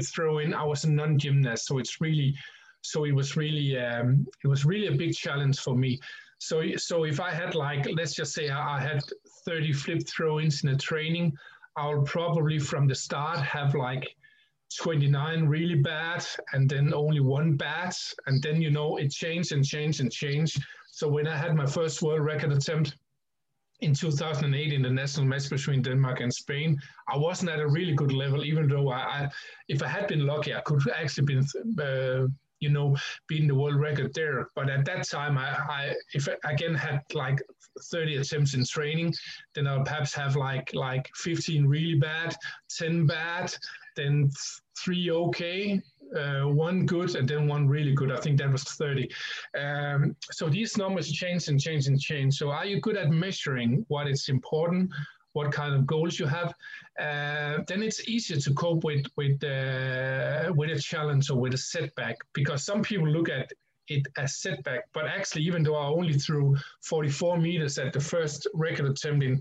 throwing, 0.00 0.54
I 0.54 0.64
was 0.64 0.84
a 0.84 0.90
non-gymnast, 0.90 1.66
so 1.66 1.78
it's 1.78 2.00
really, 2.00 2.34
so 2.80 3.04
it 3.04 3.12
was 3.12 3.36
really, 3.36 3.78
um, 3.78 4.26
it 4.42 4.48
was 4.48 4.64
really 4.64 4.86
a 4.86 4.96
big 4.96 5.14
challenge 5.14 5.60
for 5.60 5.76
me. 5.76 6.00
So 6.42 6.76
so 6.76 7.04
if 7.04 7.20
I 7.20 7.30
had 7.30 7.54
like, 7.54 7.86
let's 7.94 8.14
just 8.14 8.34
say 8.34 8.50
I, 8.50 8.80
had 8.80 9.00
30 9.46 9.72
flip 9.72 10.08
throw-ins 10.08 10.64
in 10.64 10.70
a 10.70 10.76
training, 10.76 11.32
I'll 11.76 12.02
probably 12.02 12.58
from 12.58 12.88
the 12.88 12.96
start 12.96 13.38
have 13.38 13.76
like 13.76 14.16
29 14.76 15.44
really 15.46 15.76
bad 15.76 16.26
and 16.52 16.68
then 16.68 16.92
only 16.92 17.20
one 17.20 17.56
bad. 17.56 17.94
And 18.26 18.42
then 18.42 18.60
you 18.60 18.72
know 18.72 18.96
it 18.96 19.12
changed 19.12 19.52
and 19.52 19.64
changed 19.64 20.00
and 20.00 20.10
changed. 20.10 20.60
So 20.90 21.06
when 21.08 21.28
i 21.28 21.36
had 21.36 21.54
my 21.54 21.66
first 21.66 22.02
world 22.02 22.22
record 22.22 22.52
attempt 22.52 22.96
in 23.80 23.94
2008 23.94 24.72
in 24.72 24.82
the 24.82 24.90
national 24.90 25.26
match 25.26 25.48
between 25.50 25.82
denmark 25.82 26.20
and 26.20 26.32
spain 26.32 26.78
i 27.08 27.16
wasn't 27.16 27.50
at 27.50 27.58
a 27.58 27.66
really 27.66 27.94
good 27.94 28.12
level 28.12 28.44
even 28.44 28.68
though 28.68 28.90
i, 28.90 29.00
I 29.16 29.30
if 29.68 29.82
i 29.82 29.88
had 29.88 30.06
been 30.06 30.24
lucky 30.24 30.54
i 30.54 30.60
could 30.60 30.88
actually 30.90 31.26
been 31.26 31.44
uh, 31.80 32.28
you 32.62 32.70
know 32.70 32.96
beating 33.28 33.48
the 33.48 33.54
world 33.54 33.76
record 33.76 34.12
there 34.14 34.50
but 34.54 34.70
at 34.70 34.84
that 34.84 35.06
time 35.08 35.36
i, 35.36 35.48
I 35.48 35.94
if 36.14 36.28
I 36.28 36.52
again 36.52 36.74
had 36.74 37.00
like 37.12 37.40
30 37.90 38.16
attempts 38.16 38.54
in 38.54 38.64
training 38.64 39.12
then 39.54 39.66
i'll 39.66 39.84
perhaps 39.84 40.14
have 40.14 40.36
like 40.36 40.72
like 40.74 41.10
15 41.16 41.66
really 41.66 41.96
bad 41.96 42.34
10 42.78 43.06
bad 43.06 43.52
then 43.96 44.30
three 44.78 45.10
okay, 45.10 45.80
uh, 46.16 46.42
one 46.42 46.86
good, 46.86 47.14
and 47.14 47.28
then 47.28 47.48
one 47.48 47.66
really 47.66 47.94
good. 47.94 48.10
I 48.10 48.16
think 48.16 48.38
that 48.38 48.50
was 48.50 48.64
30. 48.64 49.10
Um, 49.58 50.16
so 50.30 50.48
these 50.48 50.76
numbers 50.76 51.10
change 51.10 51.48
and 51.48 51.60
change 51.60 51.86
and 51.86 52.00
change. 52.00 52.36
So 52.36 52.50
are 52.50 52.66
you 52.66 52.80
good 52.80 52.96
at 52.96 53.10
measuring 53.10 53.84
what 53.88 54.08
is 54.08 54.28
important, 54.28 54.90
what 55.32 55.52
kind 55.52 55.74
of 55.74 55.86
goals 55.86 56.18
you 56.18 56.26
have? 56.26 56.54
Uh, 56.98 57.62
then 57.66 57.82
it's 57.82 58.08
easier 58.08 58.38
to 58.38 58.54
cope 58.54 58.84
with 58.84 59.04
with 59.16 59.42
uh, 59.44 60.52
with 60.54 60.70
a 60.70 60.78
challenge 60.78 61.30
or 61.30 61.38
with 61.38 61.54
a 61.54 61.58
setback 61.58 62.16
because 62.32 62.64
some 62.64 62.82
people 62.82 63.08
look 63.08 63.28
at 63.28 63.50
it 63.88 64.06
as 64.16 64.36
setback, 64.36 64.84
but 64.94 65.06
actually, 65.06 65.42
even 65.42 65.62
though 65.62 65.76
I 65.76 65.86
only 65.86 66.14
threw 66.14 66.56
44 66.82 67.38
meters 67.38 67.78
at 67.78 67.92
the 67.92 68.00
first 68.00 68.46
record 68.54 68.86
attempt 68.86 69.24
in 69.24 69.40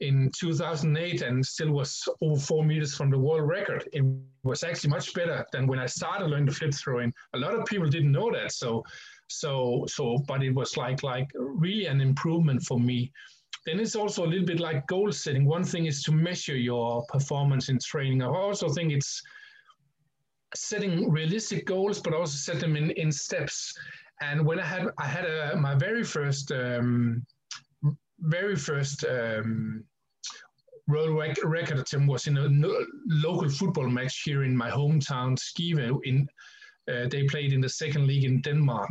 in 0.00 0.30
2008 0.34 1.22
and 1.22 1.44
still 1.44 1.72
was 1.72 2.08
over 2.22 2.40
four 2.40 2.64
meters 2.64 2.94
from 2.94 3.10
the 3.10 3.18
world 3.18 3.46
record. 3.46 3.86
It 3.92 4.02
was 4.42 4.62
actually 4.62 4.90
much 4.90 5.12
better 5.12 5.44
than 5.52 5.66
when 5.66 5.78
I 5.78 5.86
started 5.86 6.26
learning 6.26 6.46
the 6.46 6.52
flip 6.52 6.74
throwing. 6.74 7.12
A 7.34 7.38
lot 7.38 7.54
of 7.54 7.66
people 7.66 7.86
didn't 7.86 8.12
know 8.12 8.32
that. 8.32 8.52
So, 8.52 8.82
so, 9.28 9.84
so, 9.86 10.16
but 10.26 10.42
it 10.42 10.54
was 10.54 10.78
like, 10.78 11.02
like 11.02 11.28
really 11.34 11.84
an 11.84 12.00
improvement 12.00 12.62
for 12.62 12.80
me. 12.80 13.12
Then 13.66 13.78
it's 13.78 13.96
also 13.96 14.24
a 14.24 14.28
little 14.28 14.46
bit 14.46 14.60
like 14.60 14.86
goal 14.86 15.12
setting. 15.12 15.44
One 15.44 15.64
thing 15.64 15.86
is 15.86 16.02
to 16.04 16.12
measure 16.12 16.56
your 16.56 17.04
performance 17.06 17.68
in 17.68 17.78
training. 17.78 18.22
I 18.22 18.26
also 18.26 18.68
think 18.68 18.92
it's 18.92 19.22
setting 20.54 21.10
realistic 21.10 21.66
goals, 21.66 22.00
but 22.00 22.14
also 22.14 22.36
set 22.36 22.60
them 22.60 22.76
in, 22.76 22.90
in 22.92 23.12
steps. 23.12 23.74
And 24.22 24.44
when 24.44 24.58
I 24.58 24.64
had, 24.64 24.88
I 24.98 25.06
had 25.06 25.24
a, 25.26 25.56
my 25.56 25.74
very 25.74 26.04
first, 26.04 26.52
um, 26.52 27.24
very 28.20 28.56
first 28.56 29.04
um, 29.04 29.84
world 30.88 31.16
record 31.44 31.78
attempt 31.78 32.08
was 32.08 32.26
in 32.26 32.36
a 32.36 32.48
local 33.06 33.48
football 33.48 33.88
match 33.88 34.22
here 34.24 34.42
in 34.44 34.56
my 34.56 34.70
hometown, 34.70 35.38
Skive. 35.38 36.00
In 36.04 36.26
uh, 36.90 37.06
they 37.08 37.24
played 37.24 37.52
in 37.52 37.60
the 37.60 37.68
second 37.68 38.06
league 38.06 38.24
in 38.24 38.40
Denmark. 38.40 38.90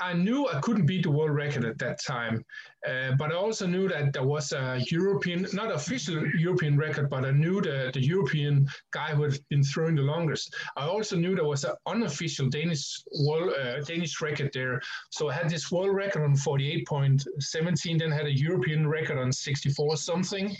I 0.00 0.14
knew 0.14 0.48
I 0.48 0.60
couldn't 0.60 0.86
beat 0.86 1.02
the 1.02 1.10
world 1.10 1.32
record 1.32 1.64
at 1.64 1.78
that 1.78 2.02
time, 2.02 2.44
uh, 2.88 3.12
but 3.18 3.32
I 3.32 3.34
also 3.34 3.66
knew 3.66 3.88
that 3.88 4.12
there 4.12 4.24
was 4.24 4.52
a 4.52 4.82
European, 4.90 5.46
not 5.52 5.70
official 5.72 6.26
European 6.36 6.78
record, 6.78 7.10
but 7.10 7.24
I 7.24 7.32
knew 7.32 7.60
the, 7.60 7.90
the 7.92 8.00
European 8.00 8.66
guy 8.92 9.14
who 9.14 9.24
had 9.24 9.38
been 9.50 9.62
throwing 9.62 9.96
the 9.96 10.02
longest. 10.02 10.54
I 10.76 10.86
also 10.86 11.16
knew 11.16 11.34
there 11.34 11.44
was 11.44 11.64
an 11.64 11.72
unofficial 11.86 12.48
Danish 12.48 13.02
world 13.20 13.52
uh, 13.60 13.80
Danish 13.82 14.20
record 14.20 14.50
there. 14.54 14.80
So 15.10 15.28
I 15.28 15.34
had 15.34 15.50
this 15.50 15.70
world 15.70 15.94
record 15.94 16.22
on 16.22 16.34
48.17, 16.34 17.98
then 17.98 18.10
had 18.10 18.26
a 18.26 18.32
European 18.32 18.88
record 18.88 19.18
on 19.18 19.32
64 19.32 19.96
something 19.96 20.56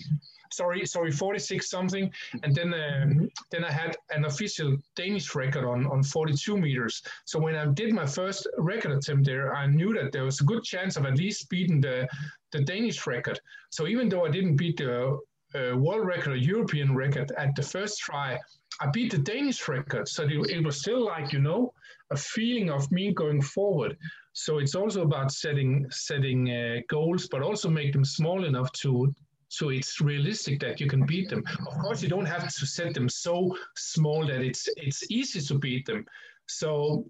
sorry, 0.52 0.84
sorry, 0.86 1.10
46 1.10 1.68
something, 1.68 2.12
and 2.42 2.54
then 2.54 2.74
um, 2.74 3.28
then 3.50 3.64
I 3.64 3.70
had 3.70 3.96
an 4.10 4.24
official 4.24 4.76
Danish 4.96 5.34
record 5.34 5.64
on 5.64 5.86
on 5.86 6.02
42 6.02 6.56
meters. 6.56 7.02
So 7.24 7.38
when 7.38 7.54
I 7.54 7.66
did 7.66 7.92
my 7.92 8.06
first 8.06 8.46
record 8.58 8.92
attempt 8.92 9.26
there, 9.26 9.54
I 9.54 9.66
knew 9.66 9.92
that 9.94 10.12
there 10.12 10.24
was 10.24 10.40
a 10.40 10.44
good 10.44 10.62
chance 10.62 10.96
of 10.96 11.06
at 11.06 11.16
least 11.16 11.48
beating 11.48 11.80
the 11.80 12.08
the 12.52 12.60
Danish 12.60 13.06
record. 13.06 13.40
So 13.70 13.86
even 13.86 14.08
though 14.08 14.24
I 14.24 14.30
didn't 14.30 14.56
beat 14.56 14.78
the 14.78 15.18
uh, 15.54 15.76
world 15.76 16.06
record 16.06 16.32
or 16.32 16.36
European 16.36 16.94
record 16.94 17.32
at 17.36 17.54
the 17.56 17.62
first 17.62 17.98
try, 17.98 18.38
I 18.80 18.86
beat 18.92 19.10
the 19.10 19.18
Danish 19.18 19.66
record. 19.68 20.08
So 20.08 20.24
it, 20.24 20.50
it 20.50 20.64
was 20.64 20.80
still 20.80 21.04
like 21.04 21.32
you 21.32 21.40
know 21.40 21.72
a 22.10 22.16
feeling 22.16 22.70
of 22.70 22.90
me 22.90 23.12
going 23.12 23.42
forward. 23.42 23.96
So 24.32 24.58
it's 24.58 24.74
also 24.74 25.02
about 25.02 25.32
setting 25.32 25.86
setting 25.90 26.50
uh, 26.50 26.80
goals, 26.88 27.28
but 27.28 27.42
also 27.42 27.68
make 27.68 27.92
them 27.92 28.04
small 28.04 28.44
enough 28.44 28.70
to 28.82 29.12
so 29.50 29.70
it's 29.70 30.00
realistic 30.00 30.60
that 30.60 30.80
you 30.80 30.86
can 30.86 31.04
beat 31.04 31.28
them. 31.28 31.42
Of 31.66 31.78
course, 31.82 32.02
you 32.02 32.08
don't 32.08 32.26
have 32.26 32.44
to 32.44 32.66
set 32.66 32.94
them 32.94 33.08
so 33.08 33.56
small 33.76 34.24
that 34.26 34.42
it's 34.42 34.68
it's 34.76 35.10
easy 35.10 35.40
to 35.40 35.58
beat 35.58 35.86
them. 35.86 36.06
So 36.46 37.04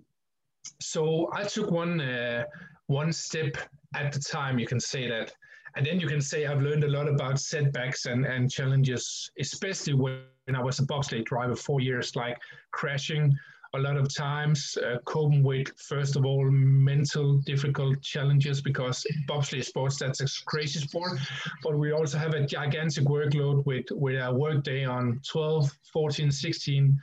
so 0.80 1.30
I 1.34 1.44
took 1.44 1.70
one 1.70 2.00
uh, 2.00 2.44
one 2.86 3.12
step 3.12 3.58
at 3.94 4.12
the 4.12 4.20
time. 4.20 4.58
You 4.58 4.66
can 4.66 4.80
say 4.80 5.06
that, 5.06 5.32
and 5.76 5.84
then 5.84 6.00
you 6.00 6.08
can 6.08 6.22
say 6.22 6.46
I've 6.46 6.62
learned 6.62 6.84
a 6.84 6.88
lot 6.88 7.08
about 7.08 7.38
setbacks 7.38 8.06
and 8.06 8.24
and 8.24 8.50
challenges, 8.50 9.30
especially 9.38 9.92
when 9.92 10.54
I 10.54 10.62
was 10.62 10.78
a 10.78 10.86
bobsleigh 10.86 11.26
driver 11.26 11.56
four 11.56 11.80
years, 11.82 12.16
like 12.16 12.38
crashing 12.72 13.36
a 13.74 13.78
lot 13.78 13.96
of 13.96 14.12
times 14.14 14.76
uh, 14.78 14.98
coping 15.04 15.42
with 15.42 15.68
first 15.78 16.16
of 16.16 16.24
all 16.24 16.50
mental 16.50 17.38
difficult 17.38 18.00
challenges 18.02 18.60
because 18.60 19.06
bobsleigh 19.28 19.64
sports 19.64 19.98
that's 19.98 20.20
a 20.20 20.26
crazy 20.46 20.80
sport 20.80 21.18
but 21.62 21.78
we 21.78 21.92
also 21.92 22.18
have 22.18 22.34
a 22.34 22.44
gigantic 22.46 23.04
workload 23.04 23.64
with 23.66 23.86
with 23.92 24.16
a 24.20 24.32
work 24.32 24.64
day 24.64 24.84
on 24.84 25.20
12 25.24 25.70
14 25.92 26.30
16 26.30 27.00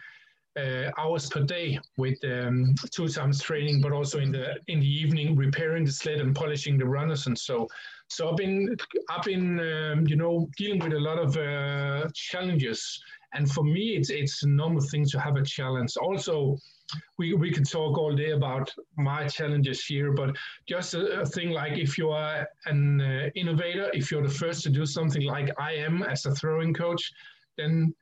uh, 0.57 0.91
hours 0.97 1.29
per 1.29 1.41
day 1.41 1.79
with 1.97 2.17
um, 2.25 2.73
two 2.91 3.07
times 3.07 3.41
training 3.41 3.79
but 3.79 3.91
also 3.91 4.19
in 4.19 4.31
the 4.31 4.55
in 4.67 4.79
the 4.79 4.87
evening 4.87 5.35
repairing 5.35 5.85
the 5.85 5.91
sled 5.91 6.19
and 6.19 6.35
polishing 6.35 6.77
the 6.77 6.85
runners. 6.85 7.27
And 7.27 7.37
so 7.37 7.67
so 8.09 8.29
i've 8.29 8.37
been 8.37 8.75
i've 9.09 9.23
been 9.23 9.59
um, 9.59 10.07
you 10.07 10.15
know 10.15 10.49
dealing 10.57 10.79
with 10.79 10.93
a 10.93 10.99
lot 10.99 11.19
of 11.19 11.35
uh, 11.37 12.07
challenges 12.13 13.01
and 13.33 13.49
for 13.51 13.63
me, 13.63 13.95
it's 13.97 14.09
it's 14.09 14.43
a 14.43 14.47
normal 14.47 14.81
thing 14.81 15.05
to 15.05 15.19
have 15.19 15.35
a 15.35 15.43
challenge. 15.43 15.95
Also, 15.97 16.57
we, 17.17 17.33
we 17.33 17.51
could 17.51 17.69
talk 17.69 17.97
all 17.97 18.15
day 18.15 18.31
about 18.31 18.73
my 18.97 19.27
challenges 19.27 19.83
here, 19.85 20.13
but 20.13 20.35
just 20.67 20.93
a, 20.93 21.21
a 21.21 21.25
thing 21.25 21.49
like 21.49 21.77
if 21.77 21.97
you 21.97 22.09
are 22.09 22.47
an 22.65 23.01
uh, 23.01 23.29
innovator, 23.35 23.89
if 23.93 24.11
you're 24.11 24.23
the 24.23 24.33
first 24.33 24.63
to 24.63 24.69
do 24.69 24.85
something 24.85 25.23
like 25.23 25.49
I 25.59 25.73
am 25.73 26.03
as 26.03 26.25
a 26.25 26.33
throwing 26.33 26.73
coach, 26.73 27.11
then 27.57 27.93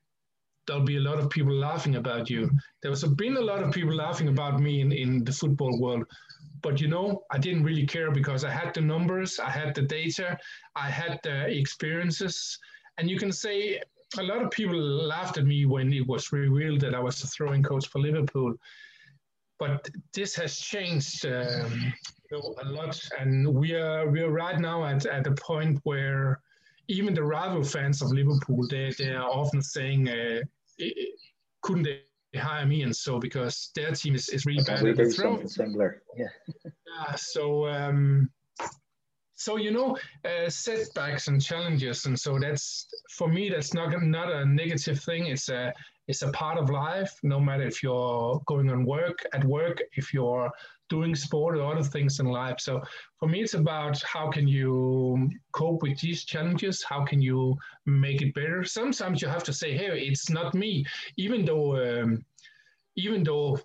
there'll 0.67 0.83
be 0.83 0.97
a 0.97 1.01
lot 1.01 1.19
of 1.19 1.29
people 1.29 1.53
laughing 1.53 1.95
about 1.95 2.29
you. 2.29 2.49
There's 2.81 3.03
been 3.03 3.37
a 3.37 3.41
lot 3.41 3.63
of 3.63 3.71
people 3.71 3.93
laughing 3.95 4.27
about 4.27 4.59
me 4.59 4.81
in, 4.81 4.91
in 4.91 5.23
the 5.23 5.31
football 5.31 5.79
world. 5.79 6.05
But 6.61 6.81
you 6.81 6.87
know, 6.87 7.23
I 7.31 7.37
didn't 7.37 7.63
really 7.63 7.85
care 7.85 8.11
because 8.11 8.43
I 8.43 8.49
had 8.49 8.73
the 8.73 8.81
numbers, 8.81 9.39
I 9.39 9.49
had 9.49 9.75
the 9.75 9.83
data, 9.83 10.37
I 10.75 10.89
had 10.89 11.19
the 11.23 11.47
experiences. 11.47 12.57
And 12.97 13.09
you 13.09 13.19
can 13.19 13.31
say 13.31 13.81
a 14.17 14.23
lot 14.23 14.41
of 14.41 14.51
people 14.51 14.75
laughed 14.75 15.37
at 15.37 15.45
me 15.45 15.65
when 15.65 15.91
it 15.93 16.07
was 16.07 16.31
revealed 16.31 16.81
that 16.81 16.95
I 16.95 16.99
was 16.99 17.23
a 17.23 17.27
throwing 17.27 17.63
coach 17.63 17.87
for 17.87 17.99
Liverpool. 17.99 18.53
But 19.57 19.89
this 20.13 20.35
has 20.35 20.57
changed 20.57 21.25
um, 21.25 21.93
a 22.31 22.65
lot, 22.65 22.99
and 23.17 23.47
we 23.47 23.73
are 23.73 24.09
we 24.09 24.21
are 24.21 24.31
right 24.31 24.59
now 24.59 24.83
at, 24.85 25.05
at 25.05 25.27
a 25.27 25.31
point 25.31 25.79
where 25.83 26.41
even 26.87 27.13
the 27.13 27.23
rival 27.23 27.63
fans 27.63 28.01
of 28.01 28.11
Liverpool 28.11 28.67
they, 28.69 28.93
they 28.97 29.11
are 29.11 29.29
often 29.29 29.61
saying, 29.61 30.09
uh, 30.09 30.41
"Couldn't 31.61 31.83
they 31.83 32.01
hire 32.35 32.65
me?" 32.65 32.81
And 32.81 32.95
so 32.95 33.17
because 33.17 33.71
their 33.75 33.91
team 33.91 34.13
is, 34.13 34.27
is 34.29 34.45
really 34.45 34.63
bad 34.63 34.85
at 34.85 34.97
the 34.97 35.09
throw. 35.09 35.45
Similar, 35.45 36.01
yeah. 36.17 36.27
yeah. 36.65 37.15
So 37.15 37.67
um, 37.67 38.29
so 39.35 39.57
you 39.57 39.71
know 39.71 39.97
uh, 40.23 40.49
setbacks 40.49 41.27
and 41.27 41.41
challenges 41.41 42.05
and 42.05 42.17
so 42.17 42.39
that's 42.39 42.87
for 43.09 43.27
me 43.27 43.49
that's 43.49 43.73
not 43.73 44.01
not 44.03 44.31
a 44.31 44.45
negative 44.45 44.99
thing. 45.01 45.27
It's 45.27 45.49
a 45.49 45.73
it's 46.07 46.21
a 46.21 46.31
part 46.31 46.57
of 46.57 46.69
life 46.69 47.11
no 47.23 47.39
matter 47.39 47.63
if 47.63 47.81
you're 47.81 48.41
going 48.45 48.69
on 48.69 48.85
work 48.85 49.25
at 49.33 49.43
work 49.43 49.81
if 49.93 50.13
you're 50.13 50.51
doing 50.87 51.15
sport 51.15 51.57
or 51.57 51.71
other 51.71 51.83
things 51.83 52.19
in 52.19 52.27
life. 52.27 52.59
So 52.59 52.81
for 53.19 53.27
me 53.27 53.41
it's 53.41 53.55
about 53.55 54.01
how 54.03 54.29
can 54.29 54.47
you 54.47 55.29
cope 55.51 55.81
with 55.81 55.99
these 55.99 56.25
challenges? 56.25 56.83
How 56.83 57.03
can 57.03 57.21
you 57.21 57.57
make 57.85 58.21
it 58.21 58.33
better? 58.35 58.63
Sometimes 58.63 59.21
you 59.21 59.27
have 59.27 59.43
to 59.45 59.53
say 59.53 59.75
hey 59.75 59.99
it's 59.99 60.29
not 60.29 60.53
me. 60.53 60.85
Even 61.17 61.43
though 61.45 61.75
um, 61.77 62.23
even 62.95 63.23
though 63.23 63.59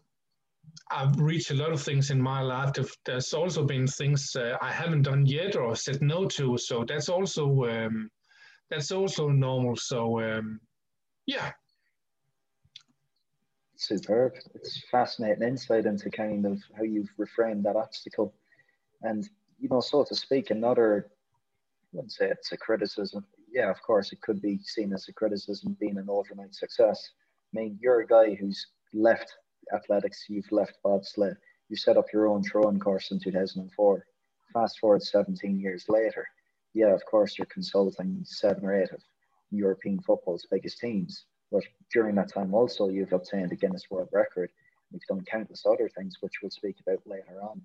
I've 0.91 1.19
reached 1.19 1.51
a 1.51 1.55
lot 1.55 1.73
of 1.73 1.81
things 1.81 2.11
in 2.11 2.21
my 2.21 2.41
life. 2.41 2.73
There's 3.05 3.33
also 3.33 3.65
been 3.65 3.87
things 3.87 4.35
uh, 4.35 4.57
I 4.61 4.73
haven't 4.73 5.03
done 5.03 5.25
yet 5.25 5.55
or 5.57 5.77
said 5.77 6.03
no 6.03 6.27
to. 6.27 6.59
So 6.59 6.85
that's 6.85 7.09
also 7.09 7.65
um, 7.65 8.11
that's 8.71 8.91
also 8.91 9.29
normal. 9.29 9.77
So 9.77 10.21
um, 10.21 10.61
yeah. 11.27 11.53
Superb. 13.77 14.35
It's 14.55 14.83
fascinating 14.91 15.43
insight 15.43 15.87
into 15.87 16.11
kind 16.11 16.45
of 16.45 16.61
how 16.77 16.83
you've 16.83 17.11
reframed 17.19 17.63
that 17.63 17.77
obstacle, 17.77 18.35
and 19.03 19.27
you 19.59 19.69
know, 19.69 19.81
so 19.81 20.05
to 20.05 20.15
speak, 20.15 20.51
another. 20.51 21.07
I 21.09 21.97
wouldn't 21.97 22.13
say 22.13 22.27
it's 22.31 22.53
a 22.53 22.57
criticism. 22.57 23.25
Yeah, 23.51 23.71
of 23.71 23.83
course, 23.83 24.13
it 24.13 24.21
could 24.21 24.43
be 24.43 24.59
seen 24.63 24.93
as 24.93 25.09
a 25.09 25.13
criticism 25.13 25.77
being 25.81 25.99
an 25.99 26.09
overnight 26.09 26.55
success. 26.55 27.11
I 27.53 27.61
mean, 27.61 27.79
you're 27.81 28.01
a 28.01 28.07
guy 28.07 28.35
who's 28.35 28.67
left 28.93 29.35
athletics, 29.75 30.27
you've 30.29 30.51
left 30.53 30.79
bobsled, 30.83 31.37
you 31.69 31.77
set 31.77 31.97
up 31.97 32.07
your 32.13 32.27
own 32.29 32.43
throwing 32.43 32.79
course 32.79 33.11
in 33.11 33.21
2004. 33.21 34.07
Fast 34.53 34.79
forward 34.81 35.03
17 35.03 35.61
years 35.61 35.85
later, 35.89 36.27
yeah, 36.75 36.95
of 36.95 37.05
course, 37.05 37.39
you're 37.39 37.47
consulting 37.47 38.21
seven 38.25 38.65
or 38.65 38.81
eight 38.81 38.91
of 38.93 39.03
European 39.51 40.01
football's 40.01 40.47
biggest 40.51 40.79
teams. 40.79 41.25
But 41.51 41.65
during 41.93 42.15
that 42.17 42.33
time, 42.33 42.55
also, 42.55 42.89
you've 42.89 43.13
obtained 43.13 43.53
a 43.53 43.57
Guinness 43.57 43.91
World 43.91 44.09
Record. 44.13 44.51
You've 44.91 45.03
done 45.09 45.25
countless 45.25 45.65
other 45.67 45.89
things, 45.89 46.17
which 46.21 46.35
we'll 46.43 46.51
speak 46.51 46.77
about 46.81 47.01
later 47.07 47.41
on. 47.43 47.61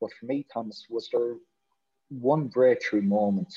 But 0.00 0.10
for 0.18 0.26
me, 0.26 0.46
Thomas, 0.52 0.86
was 0.90 1.08
there 1.12 1.36
one 2.08 2.48
breakthrough 2.48 3.02
moment 3.02 3.54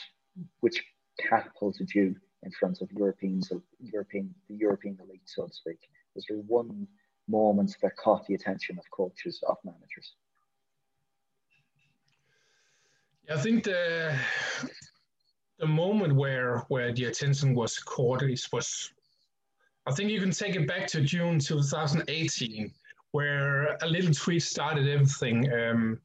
which 0.60 0.84
catapulted 1.20 1.94
you 1.94 2.16
in 2.44 2.52
front 2.52 2.82
of 2.82 2.92
Europeans, 2.92 3.52
European, 3.80 4.34
the 4.48 4.56
European 4.56 4.98
elite, 5.02 5.22
so 5.26 5.48
to 5.48 5.54
speak? 5.54 5.90
Was 6.16 6.26
there 6.30 6.38
one 6.38 6.88
moments 7.28 7.76
that 7.82 7.96
caught 7.98 8.26
the 8.28 8.34
attention 8.34 8.78
of 8.78 8.86
coaches, 8.92 9.44
of 9.48 9.58
managers? 9.64 10.14
I 13.30 13.38
think 13.38 13.66
the 13.66 14.18
the 15.60 15.68
moment 15.68 16.16
where 16.16 16.60
where 16.70 16.94
the 16.94 17.06
attention 17.06 17.54
was 17.54 17.78
caught 17.80 18.24
is 18.24 18.48
was 18.52 18.92
I 19.86 19.92
think 19.92 20.12
you 20.12 20.20
can 20.20 20.32
take 20.32 20.56
it 20.56 20.68
back 20.68 20.88
to 20.88 21.02
June 21.02 21.40
2018, 21.40 22.72
where 23.12 23.78
a 23.82 23.88
little 23.88 24.14
tweet 24.14 24.44
started 24.44 24.88
everything. 24.88 25.52
Um, 25.52 26.00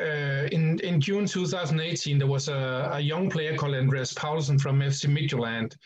uh, 0.00 0.48
in 0.52 0.78
in 0.80 1.00
June 1.00 1.26
2018, 1.26 2.18
there 2.18 2.26
was 2.26 2.48
a, 2.48 2.90
a 2.92 3.00
young 3.00 3.30
player 3.30 3.56
called 3.56 3.74
Andreas 3.74 4.12
Poulsen 4.12 4.60
from 4.60 4.80
FC 4.80 5.06
Midtjylland 5.08 5.76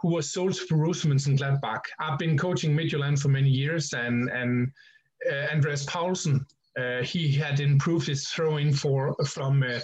who 0.00 0.08
was 0.08 0.32
sold 0.32 0.54
to 0.54 0.66
Borussia 0.66 1.06
Mönchengladbach. 1.06 1.82
I've 1.98 2.18
been 2.18 2.36
coaching 2.36 2.74
Midtjylland 2.76 3.20
for 3.20 3.28
many 3.28 3.50
years, 3.50 3.92
and 3.92 4.30
and 4.30 4.72
uh, 5.30 5.52
Andreas 5.52 5.84
Poulsen, 5.84 6.46
uh, 6.78 7.02
he 7.02 7.32
had 7.32 7.60
improved 7.60 8.06
his 8.06 8.28
throwing 8.28 8.72
for 8.72 9.14
from 9.26 9.62
uh, 9.62 9.80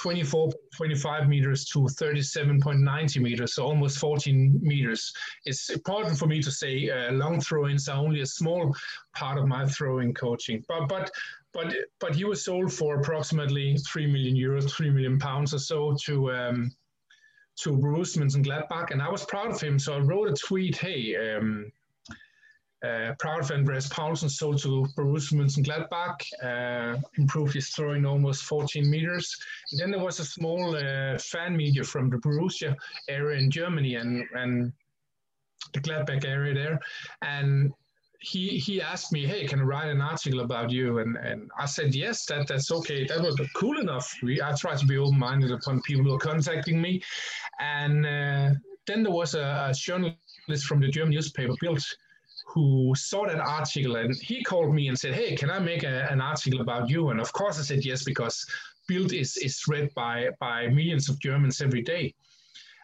24, 0.00 0.50
25 0.74 1.28
meters 1.28 1.64
to 1.66 1.80
37.90 1.80 3.20
meters, 3.20 3.54
so 3.54 3.64
almost 3.64 3.98
14 3.98 4.58
meters. 4.62 5.12
It's 5.44 5.70
important 5.70 6.18
for 6.18 6.26
me 6.26 6.40
to 6.42 6.50
say 6.50 6.88
uh, 6.88 7.12
long 7.12 7.40
throw-ins 7.40 7.88
are 7.88 7.98
only 7.98 8.22
a 8.22 8.26
small 8.26 8.74
part 9.14 9.38
of 9.38 9.46
my 9.46 9.66
throwing 9.66 10.14
coaching, 10.14 10.64
but 10.66 10.88
but 10.88 11.10
but 11.52 11.74
but 11.98 12.14
he 12.14 12.24
was 12.24 12.44
sold 12.44 12.72
for 12.72 13.00
approximately 13.00 13.76
three 13.78 14.06
million 14.06 14.34
euros, 14.34 14.70
three 14.70 14.90
million 14.90 15.18
pounds 15.18 15.52
or 15.52 15.58
so 15.58 15.94
to. 16.04 16.32
Um, 16.32 16.72
to 17.62 17.70
Borussia 17.70 18.18
Mönchengladbach, 18.18 18.90
and 18.90 19.02
I 19.02 19.10
was 19.10 19.24
proud 19.24 19.50
of 19.50 19.60
him. 19.60 19.78
So 19.78 19.94
I 19.94 19.98
wrote 19.98 20.28
a 20.28 20.34
tweet, 20.34 20.76
"Hey, 20.76 21.16
um, 21.16 21.72
uh, 22.82 23.12
proud 23.18 23.40
of 23.40 23.50
Andreas 23.50 23.88
Poulsen, 23.88 24.30
sold 24.30 24.58
to 24.62 24.86
Borussia 24.96 25.34
Mönchengladbach, 25.34 26.20
uh, 26.42 26.98
improved 27.18 27.54
his 27.54 27.68
throwing 27.70 28.06
almost 28.06 28.44
14 28.44 28.88
meters. 28.90 29.36
And 29.70 29.80
then 29.80 29.90
there 29.90 30.00
was 30.00 30.18
a 30.18 30.24
small 30.24 30.74
uh, 30.74 31.18
fan 31.18 31.56
media 31.56 31.84
from 31.84 32.08
the 32.08 32.16
Borussia 32.16 32.74
area 33.08 33.38
in 33.38 33.50
Germany 33.50 33.96
and 33.96 34.24
and 34.34 34.72
the 35.74 35.80
Gladbach 35.80 36.24
area 36.24 36.54
there, 36.54 36.80
and 37.22 37.72
he 38.20 38.58
he 38.58 38.80
asked 38.82 39.12
me, 39.12 39.26
"Hey, 39.26 39.46
can 39.46 39.60
I 39.60 39.62
write 39.62 39.88
an 39.88 40.00
article 40.00 40.40
about 40.40 40.70
you?" 40.70 40.98
And 40.98 41.16
and 41.16 41.50
I 41.58 41.66
said, 41.66 41.94
"Yes, 41.94 42.26
that 42.26 42.46
that's 42.46 42.70
okay. 42.70 43.06
That 43.06 43.22
was 43.22 43.40
cool 43.54 43.80
enough." 43.80 44.14
We, 44.22 44.42
I 44.42 44.52
try 44.52 44.76
to 44.76 44.86
be 44.86 44.98
open-minded 44.98 45.50
upon 45.50 45.80
people 45.82 46.04
who 46.04 46.14
are 46.14 46.18
contacting 46.18 46.80
me, 46.80 47.02
and 47.60 48.06
uh, 48.06 48.50
then 48.86 49.02
there 49.02 49.12
was 49.12 49.34
a, 49.34 49.68
a, 49.70 49.74
journalist 49.74 50.66
from 50.66 50.80
the 50.80 50.88
German 50.88 51.14
newspaper 51.14 51.54
Bild 51.62 51.82
who 52.46 52.92
saw 52.94 53.26
that 53.26 53.40
article, 53.40 53.96
and 53.96 54.14
he 54.16 54.42
called 54.44 54.74
me 54.74 54.88
and 54.88 54.98
said, 54.98 55.14
"Hey, 55.14 55.34
can 55.34 55.50
I 55.50 55.58
make 55.58 55.82
a, 55.82 56.06
an 56.10 56.20
article 56.20 56.60
about 56.60 56.90
you?" 56.90 57.08
And 57.08 57.20
of 57.20 57.32
course, 57.32 57.58
I 57.58 57.62
said 57.62 57.84
yes 57.86 58.04
because 58.04 58.44
Bild 58.86 59.12
is 59.14 59.38
is 59.38 59.64
read 59.66 59.88
by 59.94 60.28
by 60.38 60.68
millions 60.68 61.08
of 61.08 61.18
Germans 61.20 61.62
every 61.62 61.82
day. 61.82 62.14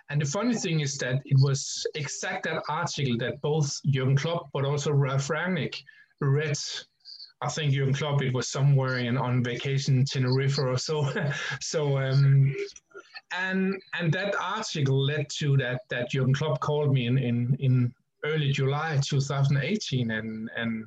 And 0.09 0.21
the 0.21 0.27
funny 0.27 0.55
thing 0.55 0.81
is 0.81 0.97
that 0.99 1.21
it 1.25 1.37
was 1.41 1.87
exact 1.95 2.45
that 2.45 2.63
article 2.69 3.17
that 3.19 3.41
both 3.41 3.81
Jurgen 3.87 4.17
Klopp 4.17 4.51
but 4.53 4.65
also 4.65 4.93
Ralf 4.93 5.29
Rangnick 5.29 5.83
read. 6.21 6.57
I 7.43 7.49
think 7.49 7.73
Jurgen 7.73 7.93
Klopp 7.93 8.23
it 8.23 8.33
was 8.33 8.49
somewhere 8.49 8.99
in 8.99 9.17
on 9.17 9.43
vacation 9.43 9.99
in 9.99 10.05
Tenerife 10.05 10.59
or 10.59 10.79
so. 10.79 11.11
so 11.61 11.99
um, 11.99 12.55
and 13.33 13.75
and 13.99 14.13
that 14.13 14.35
article 14.41 15.05
led 15.05 15.29
to 15.39 15.57
that 15.57 15.81
that 15.91 16.11
Jurgen 16.11 16.35
Klopp 16.35 16.61
called 16.61 16.93
me 16.93 17.07
in 17.07 17.19
in, 17.19 17.57
in 17.59 17.95
early 18.25 18.53
July 18.53 18.99
2018 19.03 20.11
and 20.13 20.51
and 20.57 20.87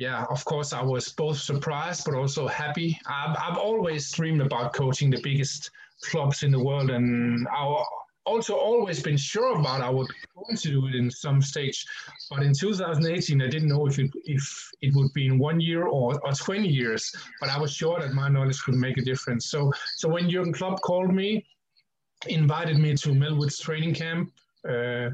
yeah, 0.00 0.24
of 0.30 0.42
course, 0.46 0.72
I 0.72 0.82
was 0.82 1.10
both 1.10 1.36
surprised 1.36 2.06
but 2.06 2.14
also 2.14 2.48
happy. 2.48 2.98
I've, 3.06 3.36
I've 3.38 3.58
always 3.58 4.10
dreamed 4.10 4.40
about 4.40 4.72
coaching 4.72 5.10
the 5.10 5.20
biggest 5.20 5.70
clubs 6.02 6.42
in 6.42 6.52
the 6.52 6.58
world, 6.58 6.88
and 6.88 7.46
our 7.48 7.84
also 8.24 8.54
always 8.54 9.02
been 9.02 9.16
sure 9.16 9.58
about 9.58 9.80
I 9.80 9.90
would 9.90 10.08
going 10.36 10.56
to 10.56 10.68
do 10.68 10.86
it 10.86 10.94
in 10.94 11.10
some 11.10 11.40
stage. 11.40 11.86
But 12.30 12.42
in 12.42 12.52
2018, 12.52 13.42
I 13.42 13.48
didn't 13.48 13.68
know 13.68 13.86
if 13.86 13.98
it, 13.98 14.10
if 14.24 14.70
it 14.80 14.94
would 14.94 15.12
be 15.12 15.26
in 15.26 15.38
one 15.38 15.60
year 15.60 15.84
or, 15.84 16.20
or 16.24 16.32
20 16.32 16.68
years. 16.68 17.14
But 17.40 17.50
I 17.50 17.58
was 17.58 17.72
sure 17.72 18.00
that 18.00 18.12
my 18.12 18.28
knowledge 18.28 18.62
could 18.62 18.74
make 18.74 18.98
a 18.98 19.02
difference. 19.02 19.46
So 19.46 19.72
so 19.96 20.08
when 20.08 20.28
Jurgen 20.28 20.52
Klopp 20.52 20.80
called 20.80 21.14
me, 21.14 21.44
invited 22.26 22.78
me 22.78 22.94
to 22.96 23.10
Melwood's 23.10 23.58
training 23.58 23.94
camp, 23.94 24.32
uh, 24.68 25.10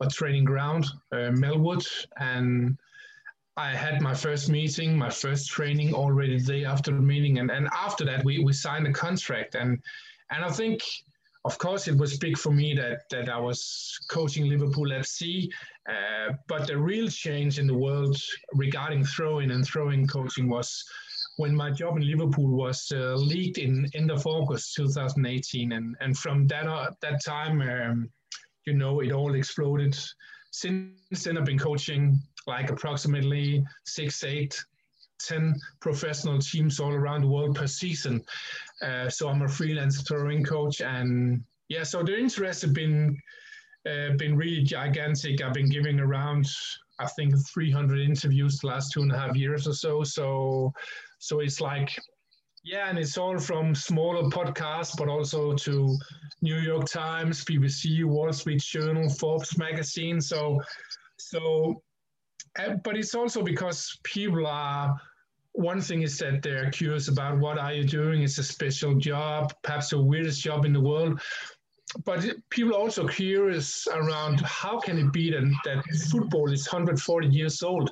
a 0.00 0.08
training 0.10 0.44
ground, 0.44 0.86
uh, 1.12 1.30
Melwood, 1.42 1.86
and 2.18 2.76
I 3.56 3.70
had 3.70 4.02
my 4.02 4.14
first 4.14 4.50
meeting, 4.50 4.98
my 4.98 5.10
first 5.10 5.48
training 5.48 5.94
already 5.94 6.38
the 6.38 6.44
day 6.44 6.64
after 6.64 6.90
the 6.90 7.00
meeting, 7.00 7.38
and, 7.38 7.50
and 7.50 7.68
after 7.72 8.04
that 8.04 8.24
we, 8.24 8.40
we 8.40 8.52
signed 8.52 8.86
a 8.86 8.92
contract 8.92 9.54
and 9.54 9.80
and 10.30 10.44
I 10.44 10.50
think 10.50 10.82
of 11.44 11.58
course, 11.58 11.88
it 11.88 11.96
was 11.98 12.16
big 12.16 12.38
for 12.38 12.50
me 12.50 12.74
that 12.74 13.08
that 13.10 13.28
I 13.28 13.38
was 13.38 13.98
coaching 14.10 14.48
Liverpool 14.48 14.88
FC. 14.88 15.48
Uh, 15.88 16.32
but 16.48 16.66
the 16.66 16.76
real 16.76 17.08
change 17.08 17.58
in 17.58 17.66
the 17.66 17.74
world 17.74 18.16
regarding 18.54 19.04
throwing 19.04 19.50
and 19.50 19.66
throwing 19.66 20.06
coaching 20.06 20.48
was 20.48 20.84
when 21.36 21.54
my 21.54 21.70
job 21.70 21.96
in 21.96 22.06
Liverpool 22.06 22.48
was 22.56 22.90
uh, 22.94 23.14
leaked 23.14 23.58
in 23.58 23.90
end 23.94 24.10
of 24.10 24.26
August 24.26 24.74
2018, 24.76 25.72
and 25.72 25.96
and 26.00 26.16
from 26.16 26.46
that 26.46 26.66
uh, 26.66 26.90
that 27.02 27.22
time, 27.22 27.60
um, 27.60 28.10
you 28.66 28.72
know, 28.72 29.00
it 29.00 29.12
all 29.12 29.34
exploded. 29.34 29.96
Since 30.50 31.24
then, 31.24 31.36
I've 31.36 31.44
been 31.44 31.58
coaching 31.58 32.18
like 32.46 32.70
approximately 32.70 33.64
six, 33.84 34.24
eight 34.24 34.64
10 35.20 35.54
professional 35.80 36.38
teams 36.38 36.80
all 36.80 36.92
around 36.92 37.22
the 37.22 37.28
world 37.28 37.56
per 37.56 37.66
season. 37.66 38.24
Uh, 38.82 39.08
so 39.08 39.28
I'm 39.28 39.42
a 39.42 39.48
freelance 39.48 40.02
throwing 40.02 40.44
coach, 40.44 40.80
and 40.80 41.42
yeah, 41.68 41.82
so 41.82 42.02
the 42.02 42.16
interest 42.18 42.62
has 42.62 42.72
been 42.72 43.16
uh, 43.86 44.16
been 44.16 44.36
really 44.36 44.62
gigantic. 44.62 45.42
I've 45.42 45.52
been 45.52 45.68
giving 45.68 46.00
around, 46.00 46.46
I 46.98 47.06
think, 47.06 47.34
300 47.48 48.00
interviews 48.00 48.58
the 48.58 48.68
last 48.68 48.92
two 48.92 49.02
and 49.02 49.12
a 49.12 49.18
half 49.18 49.36
years 49.36 49.68
or 49.68 49.74
so. 49.74 50.02
So, 50.04 50.72
so 51.18 51.40
it's 51.40 51.60
like, 51.60 51.98
yeah, 52.62 52.88
and 52.88 52.98
it's 52.98 53.18
all 53.18 53.38
from 53.38 53.74
smaller 53.74 54.30
podcasts, 54.30 54.96
but 54.96 55.08
also 55.08 55.52
to 55.54 55.98
New 56.40 56.58
York 56.60 56.86
Times, 56.86 57.44
BBC, 57.44 58.04
Wall 58.04 58.32
Street 58.32 58.62
Journal, 58.62 59.10
Forbes 59.10 59.58
magazine. 59.58 60.20
So, 60.20 60.60
so, 61.18 61.82
but 62.82 62.96
it's 62.96 63.14
also 63.14 63.42
because 63.42 63.98
people 64.02 64.46
are 64.46 65.00
one 65.52 65.80
thing 65.80 66.02
is 66.02 66.18
that 66.18 66.42
they're 66.42 66.70
curious 66.70 67.08
about 67.08 67.38
what 67.38 67.58
are 67.58 67.72
you 67.72 67.84
doing? 67.84 68.22
It's 68.22 68.38
a 68.38 68.42
special 68.42 68.96
job, 68.96 69.52
perhaps 69.62 69.90
the 69.90 70.02
weirdest 70.02 70.42
job 70.42 70.64
in 70.64 70.72
the 70.72 70.80
world. 70.80 71.20
But 72.04 72.26
people 72.50 72.74
are 72.74 72.80
also 72.80 73.06
curious 73.06 73.86
around 73.86 74.40
how 74.40 74.80
can 74.80 74.98
it 74.98 75.12
be 75.12 75.30
that, 75.30 75.44
that 75.64 75.84
football 76.10 76.50
is 76.50 76.66
140 76.66 77.28
years 77.28 77.62
old 77.62 77.90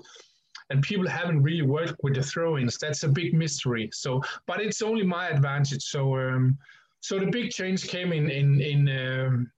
and 0.71 0.83
people 0.83 1.07
haven't 1.07 1.43
really 1.43 1.63
worked 1.63 1.95
with 2.03 2.15
the 2.15 2.23
throw-ins. 2.23 2.79
That's 2.79 3.05
a 3.05 3.09
big 3.09 3.35
mystery. 3.35 3.91
So, 3.93 4.23
but 4.47 4.61
it's 4.61 4.83
only 4.83 5.05
my 5.05 5.29
advantage. 5.29 5.83
So, 5.85 6.19
um, 6.19 6.59
so 7.01 7.19
the 7.19 7.27
big 7.27 7.51
change 7.51 7.87
came 7.89 8.13
in 8.13 8.31
in 8.31 8.61
in 8.61 8.89
um, 8.89 9.51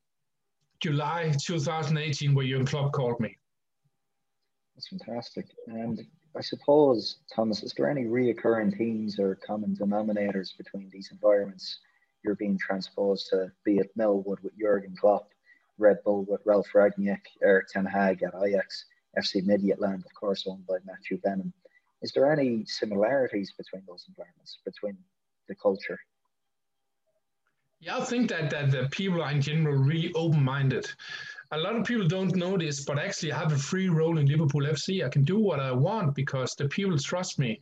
July 0.82 1.32
2018, 1.40 2.34
where 2.34 2.44
your 2.44 2.64
club 2.64 2.92
called 2.92 3.20
me. 3.20 3.38
That's 4.74 4.88
fantastic. 4.88 5.46
And 5.66 6.04
I 6.37 6.40
suppose, 6.40 7.18
Thomas, 7.34 7.62
is 7.62 7.72
there 7.76 7.88
any 7.88 8.04
reoccurring 8.04 8.76
themes 8.76 9.18
or 9.18 9.37
common 9.37 9.76
denominators 9.76 10.56
between 10.56 10.90
these 10.90 11.10
environments 11.12 11.78
you're 12.24 12.34
being 12.34 12.58
transposed 12.58 13.28
to, 13.30 13.52
be 13.64 13.76
it 13.76 13.96
Melwood 13.96 14.42
with 14.42 14.58
Jurgen 14.58 14.96
Klopp, 14.96 15.28
Red 15.78 15.98
Bull 16.04 16.24
with 16.28 16.40
Ralf 16.44 16.66
Rangnick, 16.74 17.20
Erik 17.42 17.68
Ten 17.68 17.84
Hag 17.84 18.22
at 18.22 18.34
Ajax, 18.42 18.87
FC 19.18 19.44
Midtjylland, 19.44 20.04
of 20.04 20.14
course, 20.14 20.46
owned 20.48 20.66
by 20.66 20.78
Matthew 20.84 21.18
Benham. 21.18 21.52
Is 22.02 22.12
there 22.12 22.30
any 22.30 22.64
similarities 22.66 23.52
between 23.56 23.82
those 23.87 24.06
environments, 24.08 24.58
between 24.64 24.96
the 25.48 25.54
culture? 25.54 26.00
Yeah, 27.80 27.98
I 27.98 28.04
think 28.04 28.30
that, 28.30 28.50
that 28.50 28.70
the 28.70 28.88
people 28.90 29.22
are 29.22 29.30
in 29.30 29.42
general 29.42 29.76
really 29.76 30.12
open-minded. 30.14 30.90
A 31.52 31.59
lot 31.59 31.76
of 31.76 31.85
people 31.85 32.07
don't 32.07 32.35
know 32.35 32.57
this, 32.57 32.85
but 32.85 32.98
actually 32.98 33.33
I 33.33 33.38
have 33.38 33.52
a 33.52 33.59
free 33.59 33.88
role 33.88 34.18
in 34.18 34.26
Liverpool 34.26 34.62
FC. 34.62 35.04
I 35.04 35.09
can 35.09 35.24
do 35.24 35.38
what 35.38 35.61
I 35.61 35.72
want 35.72 36.14
because 36.14 36.54
the 36.54 36.68
people 36.68 36.98
trust 36.98 37.38
me. 37.38 37.61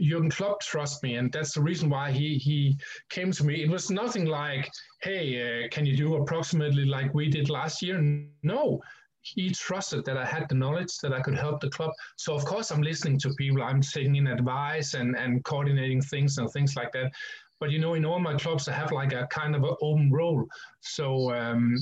Jurgen 0.00 0.30
Klopp 0.30 0.60
trusts 0.62 1.02
me, 1.02 1.14
and 1.14 1.30
that's 1.30 1.54
the 1.54 1.60
reason 1.60 1.88
why 1.88 2.10
he 2.10 2.38
he 2.38 2.76
came 3.08 3.30
to 3.32 3.44
me. 3.44 3.62
It 3.62 3.70
was 3.70 3.90
nothing 3.90 4.24
like, 4.26 4.68
"Hey, 5.02 5.26
uh, 5.64 5.68
can 5.68 5.86
you 5.86 5.96
do 5.96 6.16
approximately 6.16 6.84
like 6.84 7.14
we 7.14 7.28
did 7.28 7.48
last 7.48 7.82
year?" 7.82 8.00
No, 8.42 8.82
he 9.22 9.50
trusted 9.50 10.04
that 10.04 10.16
I 10.16 10.24
had 10.24 10.48
the 10.48 10.54
knowledge 10.54 10.98
that 11.02 11.12
I 11.12 11.20
could 11.20 11.34
help 11.36 11.60
the 11.60 11.70
club. 11.70 11.92
So 12.16 12.34
of 12.34 12.44
course 12.44 12.70
I'm 12.70 12.82
listening 12.82 13.18
to 13.20 13.34
people. 13.34 13.62
I'm 13.62 13.80
taking 13.80 14.16
in 14.16 14.26
advice 14.26 14.94
and 14.94 15.16
and 15.16 15.44
coordinating 15.44 16.00
things 16.00 16.38
and 16.38 16.50
things 16.50 16.74
like 16.76 16.92
that. 16.92 17.12
But 17.58 17.70
you 17.70 17.78
know, 17.78 17.94
in 17.94 18.04
all 18.04 18.18
my 18.20 18.34
clubs, 18.34 18.68
I 18.68 18.72
have 18.72 18.92
like 18.92 19.12
a 19.12 19.26
kind 19.28 19.54
of 19.56 19.62
an 19.64 19.76
open 19.80 20.10
role. 20.10 20.46
So 20.80 21.32
um, 21.32 21.76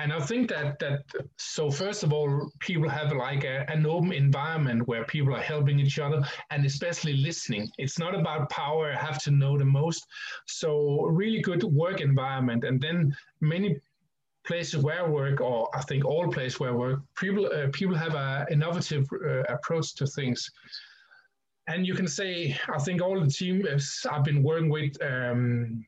and 0.00 0.12
I 0.12 0.20
think 0.20 0.48
that 0.48 0.78
that 0.78 1.02
so 1.36 1.70
first 1.70 2.02
of 2.02 2.12
all, 2.12 2.50
people 2.60 2.88
have 2.88 3.12
like 3.12 3.44
a, 3.44 3.70
an 3.70 3.84
open 3.86 4.12
environment 4.12 4.88
where 4.88 5.04
people 5.04 5.34
are 5.34 5.42
helping 5.42 5.78
each 5.78 5.98
other 5.98 6.22
and 6.50 6.64
especially 6.64 7.16
listening. 7.16 7.68
It's 7.76 7.98
not 7.98 8.14
about 8.14 8.48
power. 8.48 8.92
I 8.92 8.98
have 8.98 9.22
to 9.24 9.30
know 9.30 9.58
the 9.58 9.64
most. 9.64 10.06
So 10.46 11.02
really 11.04 11.40
good 11.42 11.62
work 11.64 12.00
environment, 12.00 12.64
and 12.64 12.80
then 12.80 13.14
many 13.40 13.76
places 14.46 14.82
where 14.82 15.04
I 15.04 15.08
work, 15.08 15.40
or 15.42 15.68
I 15.74 15.82
think 15.82 16.04
all 16.06 16.32
places 16.32 16.58
where 16.58 16.70
I 16.70 16.74
work, 16.74 17.00
people 17.16 17.46
uh, 17.46 17.68
people 17.72 17.96
have 17.96 18.14
an 18.14 18.46
innovative 18.50 19.06
uh, 19.12 19.42
approach 19.56 19.94
to 19.96 20.06
things. 20.06 20.50
And 21.68 21.86
you 21.86 21.94
can 21.94 22.08
say, 22.08 22.58
I 22.74 22.78
think 22.78 23.02
all 23.02 23.20
the 23.20 23.30
teams 23.30 24.06
I've 24.10 24.24
been 24.24 24.42
working 24.42 24.70
with 24.70 24.92
um, 25.02 25.84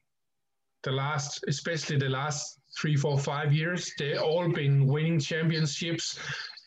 the 0.83 0.93
last, 0.93 1.45
especially 1.49 1.97
the 1.97 2.09
last 2.09 2.59
three, 2.79 2.97
four, 2.97 3.19
five 3.19 3.53
years, 3.53 3.93
They've 3.99 4.21
all 4.21 4.49
been 4.49 4.87
winning 4.87 5.21
championships 5.21 6.19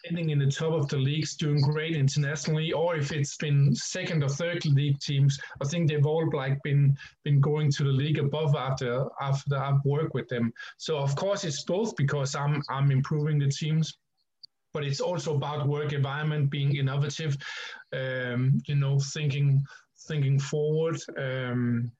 ending 0.08 0.30
in 0.30 0.40
the 0.40 0.52
top 0.52 0.74
of 0.74 0.88
the 0.88 0.98
leagues, 0.98 1.36
doing 1.36 1.62
great 1.62 1.96
internationally, 1.96 2.72
or 2.72 2.96
if 2.96 3.12
it's 3.12 3.38
been 3.38 3.74
second 3.76 4.24
or 4.24 4.30
third 4.30 4.66
league 4.66 5.00
teams, 5.00 5.40
I 5.62 5.66
think 5.66 5.90
they've 5.90 6.06
all 6.06 6.30
like 6.32 6.62
been 6.64 6.98
been 7.24 7.40
going 7.42 7.72
to 7.72 7.84
the 7.84 7.90
league 7.90 8.20
above 8.20 8.56
after 8.56 9.06
after 9.22 9.58
I've 9.58 9.84
worked 9.84 10.14
with 10.14 10.28
them. 10.28 10.54
So 10.78 10.98
of 10.98 11.16
course 11.16 11.44
it's 11.44 11.64
both 11.64 11.96
because 11.96 12.36
I'm 12.36 12.62
I'm 12.70 12.92
improving 12.92 13.40
the 13.40 13.50
teams, 13.50 13.98
but 14.74 14.84
it's 14.84 15.02
also 15.02 15.36
about 15.36 15.68
work 15.68 15.94
environment, 15.94 16.50
being 16.50 16.76
innovative, 16.76 17.38
um, 17.94 18.60
you 18.66 18.76
know, 18.76 19.00
thinking 19.00 19.64
thinking 20.08 20.40
forward. 20.40 21.00
Um, 21.18 21.92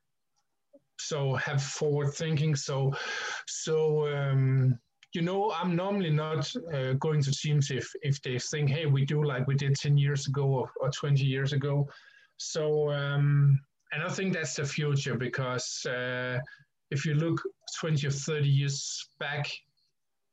so 0.98 1.36
have 1.36 1.62
forward 1.62 2.14
thinking. 2.14 2.56
So 2.56 2.94
so. 3.48 4.08
Um, 4.08 4.80
you 5.14 5.22
know, 5.22 5.54
I'm 5.54 5.78
normally 5.78 6.10
not 6.10 6.54
uh, 6.74 6.92
going 7.00 7.22
to 7.24 7.32
teams 7.32 7.72
if 7.72 7.90
if 8.02 8.22
they 8.22 8.38
think, 8.38 8.70
hey, 8.70 8.86
we 8.86 9.06
do 9.06 9.24
like 9.24 9.48
we 9.48 9.56
did 9.56 9.76
10 9.76 9.98
years 9.98 10.28
ago 10.28 10.44
or, 10.44 10.70
or 10.82 10.90
20 10.90 11.24
years 11.24 11.54
ago. 11.54 11.88
So, 12.36 12.92
um, 12.92 13.58
and 13.94 14.04
I 14.04 14.10
think 14.10 14.34
that's 14.34 14.56
the 14.56 14.66
future 14.66 15.16
because 15.16 15.86
uh, 15.86 16.38
if 16.92 17.06
you 17.06 17.16
look 17.16 17.42
20 17.80 18.06
or 18.06 18.12
30 18.12 18.48
years 18.50 19.08
back, 19.18 19.50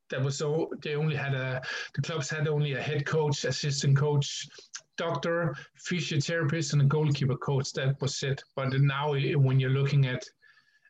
that 0.09 0.21
was 0.21 0.37
so 0.37 0.69
they 0.83 0.95
only 0.95 1.15
had 1.15 1.33
a 1.33 1.61
the 1.95 2.01
clubs 2.01 2.29
had 2.29 2.47
only 2.47 2.73
a 2.73 2.81
head 2.81 3.05
coach, 3.05 3.45
assistant 3.45 3.97
coach, 3.97 4.47
doctor, 4.97 5.55
physiotherapist, 5.89 6.73
and 6.73 6.81
a 6.81 6.85
goalkeeper 6.85 7.37
coach. 7.37 7.71
That 7.73 7.99
was 8.01 8.21
it. 8.21 8.43
But 8.55 8.73
now, 8.73 9.13
when 9.13 9.59
you're 9.59 9.69
looking 9.69 10.05
at 10.05 10.23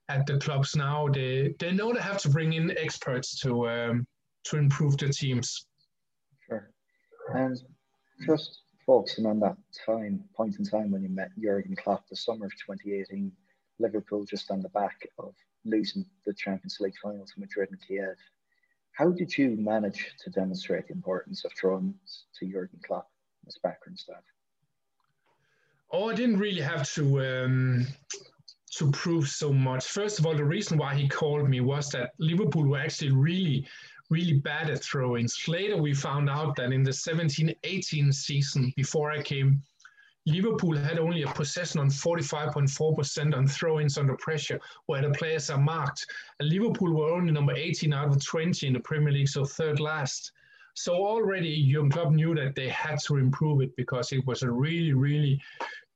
at 0.09 0.25
the 0.25 0.37
clubs 0.37 0.75
now, 0.75 1.07
they 1.07 1.53
they 1.59 1.71
know 1.71 1.93
they 1.93 2.01
have 2.01 2.21
to 2.21 2.29
bring 2.29 2.53
in 2.53 2.77
experts 2.77 3.39
to 3.41 3.67
um, 3.69 4.07
to 4.45 4.57
improve 4.57 4.97
the 4.97 5.09
teams. 5.09 5.65
Sure. 6.47 6.71
And 7.33 7.57
just 8.25 8.61
focusing 8.85 9.25
on 9.25 9.39
that 9.39 9.57
time 9.85 10.23
point 10.35 10.57
in 10.59 10.65
time 10.65 10.91
when 10.91 11.03
you 11.03 11.09
met 11.09 11.29
Jurgen 11.39 11.75
Klopp, 11.75 12.07
the 12.09 12.15
summer 12.15 12.45
of 12.45 12.51
2018, 12.51 13.31
Liverpool 13.79 14.25
just 14.25 14.51
on 14.51 14.61
the 14.61 14.69
back 14.69 15.07
of 15.19 15.33
losing 15.65 16.05
the 16.25 16.33
Champions 16.33 16.77
League 16.79 16.97
final 17.01 17.25
to 17.25 17.39
Madrid 17.39 17.69
and 17.71 17.79
Kiev. 17.87 18.17
How 18.91 19.09
did 19.09 19.35
you 19.37 19.55
manage 19.57 20.13
to 20.23 20.29
demonstrate 20.29 20.87
the 20.87 20.93
importance 20.93 21.45
of 21.45 21.51
throw-ins 21.53 22.25
to 22.39 22.45
Jurgen 22.45 22.79
Klopp 22.85 23.09
and 23.41 23.47
his 23.47 23.57
backroom 23.63 23.97
staff? 23.97 24.23
Oh, 25.91 26.09
I 26.09 26.13
didn't 26.13 26.37
really 26.37 26.61
have 26.61 26.91
to 26.93 27.25
um, 27.25 27.87
to 28.75 28.91
prove 28.91 29.27
so 29.27 29.53
much. 29.53 29.85
First 29.85 30.19
of 30.19 30.25
all, 30.25 30.35
the 30.35 30.43
reason 30.43 30.77
why 30.77 30.95
he 30.95 31.07
called 31.07 31.49
me 31.49 31.61
was 31.61 31.89
that 31.89 32.11
Liverpool 32.17 32.65
were 32.65 32.79
actually 32.79 33.11
really, 33.11 33.67
really 34.09 34.33
bad 34.33 34.69
at 34.69 34.83
throw-ins. 34.83 35.47
Later, 35.47 35.77
we 35.77 35.93
found 35.93 36.29
out 36.29 36.55
that 36.55 36.71
in 36.71 36.83
the 36.83 36.91
17-18 36.91 38.13
season, 38.13 38.73
before 38.75 39.11
I 39.11 39.21
came, 39.21 39.61
Liverpool 40.25 40.77
had 40.77 40.99
only 40.99 41.23
a 41.23 41.27
possession 41.27 41.81
on 41.81 41.89
45.4% 41.89 43.35
on 43.35 43.47
throw-ins 43.47 43.97
under 43.97 44.15
pressure, 44.15 44.59
where 44.85 45.01
the 45.01 45.11
players 45.11 45.49
are 45.49 45.57
marked. 45.57 46.05
And 46.39 46.49
Liverpool 46.49 46.93
were 46.93 47.11
only 47.11 47.33
number 47.33 47.53
18 47.53 47.93
out 47.93 48.07
of 48.07 48.23
20 48.23 48.67
in 48.67 48.73
the 48.73 48.79
Premier 48.79 49.11
League, 49.11 49.27
so 49.27 49.43
third 49.43 49.79
last. 49.79 50.31
So 50.75 50.95
already 50.95 51.69
Jurgen 51.71 51.91
Klopp 51.91 52.13
knew 52.13 52.33
that 52.35 52.55
they 52.55 52.69
had 52.69 52.99
to 53.05 53.17
improve 53.17 53.61
it 53.61 53.75
because 53.75 54.11
it 54.11 54.25
was 54.25 54.41
a 54.41 54.49
really, 54.49 54.93
really 54.93 55.41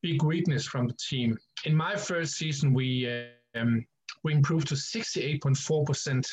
big 0.07 0.23
weakness 0.23 0.65
from 0.65 0.87
the 0.87 0.93
team. 0.93 1.37
In 1.65 1.75
my 1.75 1.95
first 1.95 2.35
season, 2.35 2.73
we 2.73 2.87
um, 3.55 3.85
we 4.23 4.33
improved 4.33 4.67
to 4.69 4.75
68.4% 4.75 6.25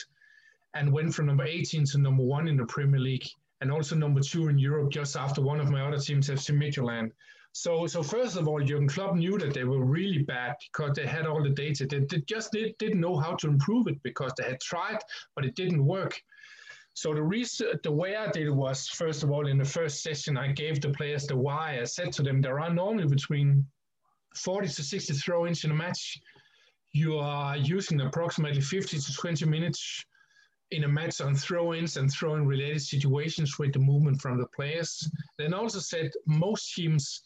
and 0.74 0.92
went 0.92 1.14
from 1.14 1.26
number 1.26 1.44
18 1.44 1.84
to 1.86 1.98
number 1.98 2.22
one 2.22 2.48
in 2.48 2.56
the 2.56 2.66
Premier 2.66 3.00
League 3.00 3.26
and 3.60 3.70
also 3.72 3.94
number 3.94 4.20
two 4.20 4.48
in 4.48 4.58
Europe 4.58 4.90
just 4.90 5.16
after 5.16 5.40
one 5.40 5.60
of 5.60 5.70
my 5.70 5.80
other 5.86 5.98
teams, 5.98 6.28
FC 6.28 6.50
Midtjylland. 6.54 7.10
So, 7.52 7.86
so 7.86 8.02
first 8.02 8.36
of 8.36 8.48
all, 8.48 8.60
Jurgen 8.60 8.88
Klopp 8.88 9.14
knew 9.14 9.38
that 9.38 9.54
they 9.54 9.64
were 9.64 9.84
really 9.84 10.22
bad 10.22 10.56
because 10.72 10.96
they 10.96 11.06
had 11.06 11.26
all 11.26 11.42
the 11.42 11.50
data. 11.50 11.86
They, 11.86 12.00
they 12.00 12.20
just 12.26 12.50
did, 12.52 12.76
didn't 12.78 13.00
know 13.00 13.16
how 13.16 13.36
to 13.36 13.46
improve 13.46 13.86
it 13.86 14.02
because 14.02 14.32
they 14.36 14.44
had 14.44 14.60
tried, 14.60 14.98
but 15.36 15.44
it 15.44 15.54
didn't 15.54 15.84
work. 15.84 16.20
So 16.94 17.12
the 17.12 17.22
reason, 17.22 17.68
the 17.82 17.90
way 17.90 18.14
I 18.14 18.30
did 18.30 18.46
it 18.46 18.54
was, 18.54 18.88
first 18.88 19.24
of 19.24 19.30
all, 19.30 19.48
in 19.48 19.58
the 19.58 19.64
first 19.64 20.02
session, 20.02 20.36
I 20.36 20.52
gave 20.52 20.80
the 20.80 20.90
players 20.90 21.26
the 21.26 21.36
why. 21.36 21.80
I 21.80 21.84
said 21.84 22.12
to 22.12 22.22
them, 22.22 22.40
there 22.40 22.60
are 22.60 22.72
normally 22.72 23.08
between 23.08 23.66
40 24.36 24.68
to 24.68 24.82
60 24.82 25.12
throw-ins 25.14 25.64
in 25.64 25.72
a 25.72 25.74
match. 25.74 26.18
You 26.92 27.18
are 27.18 27.56
using 27.56 28.00
approximately 28.00 28.60
50 28.60 28.98
to 28.98 29.12
20 29.12 29.44
minutes 29.46 30.04
in 30.70 30.84
a 30.84 30.88
match 30.88 31.20
on 31.20 31.34
throw-ins 31.34 31.96
and 31.96 32.10
throw-in 32.10 32.46
related 32.46 32.82
situations 32.82 33.58
with 33.58 33.72
the 33.72 33.80
movement 33.80 34.20
from 34.20 34.38
the 34.38 34.46
players. 34.54 35.08
Then 35.36 35.52
also 35.52 35.80
said 35.80 36.12
most 36.26 36.74
teams 36.74 37.22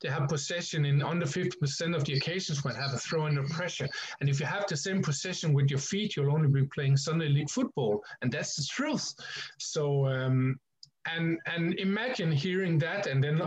they 0.00 0.08
have 0.08 0.28
possession 0.28 0.84
in 0.84 1.02
under 1.02 1.26
50% 1.26 1.94
of 1.94 2.04
the 2.04 2.14
occasions 2.14 2.64
when 2.64 2.74
have 2.74 2.94
a 2.94 2.98
throw 2.98 3.26
under 3.26 3.42
pressure. 3.44 3.88
And 4.20 4.28
if 4.28 4.40
you 4.40 4.46
have 4.46 4.66
the 4.66 4.76
same 4.76 5.02
possession 5.02 5.52
with 5.52 5.70
your 5.70 5.78
feet, 5.78 6.16
you'll 6.16 6.32
only 6.32 6.48
be 6.48 6.66
playing 6.66 6.96
Sunday 6.96 7.28
league 7.28 7.50
football. 7.50 8.02
And 8.22 8.32
that's 8.32 8.56
the 8.56 8.64
truth. 8.64 9.14
So, 9.58 10.06
um, 10.06 10.58
and, 11.06 11.38
and 11.46 11.78
imagine 11.78 12.32
hearing 12.32 12.78
that 12.78 13.06
and 13.06 13.22
then 13.22 13.40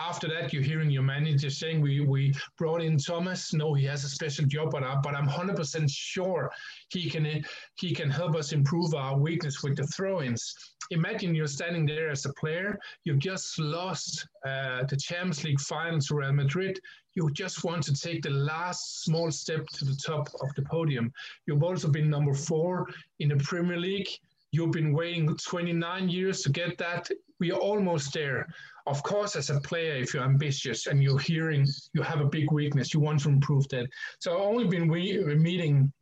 after 0.00 0.28
that, 0.28 0.52
you're 0.52 0.62
hearing 0.62 0.90
your 0.90 1.02
manager 1.02 1.50
saying, 1.50 1.80
"We 1.80 2.00
we 2.00 2.32
brought 2.56 2.82
in 2.82 2.98
Thomas. 2.98 3.52
No, 3.52 3.74
he 3.74 3.84
has 3.84 4.04
a 4.04 4.08
special 4.08 4.46
job, 4.46 4.70
but 4.70 4.82
I, 4.82 4.96
but 5.02 5.14
I'm 5.14 5.28
100% 5.28 5.90
sure 5.90 6.50
he 6.90 7.10
can 7.10 7.44
he 7.74 7.94
can 7.94 8.10
help 8.10 8.36
us 8.36 8.52
improve 8.52 8.94
our 8.94 9.18
weakness 9.18 9.62
with 9.62 9.76
the 9.76 9.86
throw-ins." 9.86 10.54
Imagine 10.90 11.34
you're 11.34 11.46
standing 11.46 11.84
there 11.84 12.08
as 12.08 12.24
a 12.24 12.32
player. 12.34 12.78
You've 13.04 13.18
just 13.18 13.58
lost 13.58 14.26
uh, 14.46 14.84
the 14.84 14.96
Champions 14.96 15.44
League 15.44 15.60
final 15.60 16.00
to 16.00 16.14
Real 16.14 16.32
Madrid. 16.32 16.80
You 17.14 17.30
just 17.32 17.64
want 17.64 17.82
to 17.84 17.92
take 17.92 18.22
the 18.22 18.30
last 18.30 19.02
small 19.02 19.30
step 19.30 19.66
to 19.74 19.84
the 19.84 19.96
top 19.96 20.28
of 20.40 20.54
the 20.54 20.62
podium. 20.62 21.12
You've 21.46 21.64
also 21.64 21.88
been 21.88 22.08
number 22.08 22.32
four 22.32 22.86
in 23.18 23.28
the 23.28 23.36
Premier 23.36 23.76
League. 23.76 24.08
You've 24.52 24.72
been 24.72 24.92
waiting 24.92 25.36
29 25.36 26.08
years 26.08 26.42
to 26.42 26.50
get 26.50 26.78
that. 26.78 27.10
We 27.38 27.52
are 27.52 27.58
almost 27.58 28.12
there 28.14 28.46
of 28.88 29.02
course, 29.02 29.36
as 29.36 29.50
a 29.50 29.60
player, 29.60 29.96
if 29.96 30.14
you're 30.14 30.24
ambitious 30.24 30.86
and 30.86 31.02
you're 31.02 31.18
hearing 31.18 31.66
you 31.92 32.02
have 32.02 32.20
a 32.20 32.24
big 32.24 32.50
weakness, 32.50 32.94
you 32.94 33.00
want 33.00 33.20
to 33.20 33.28
improve 33.28 33.68
that. 33.68 33.86
So 34.18 34.34
I've 34.34 34.40
only 34.40 34.66
been 34.66 34.88
meeting, 34.88 35.92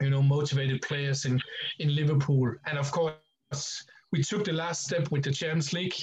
you 0.00 0.10
know, 0.10 0.22
motivated 0.22 0.82
players 0.82 1.24
in 1.24 1.40
in 1.80 1.94
Liverpool, 1.94 2.54
and 2.66 2.78
of 2.78 2.90
course, 2.92 3.84
we 4.12 4.22
took 4.22 4.44
the 4.44 4.52
last 4.52 4.84
step 4.84 5.10
with 5.10 5.24
the 5.24 5.32
Champions 5.32 5.72
League, 5.72 5.96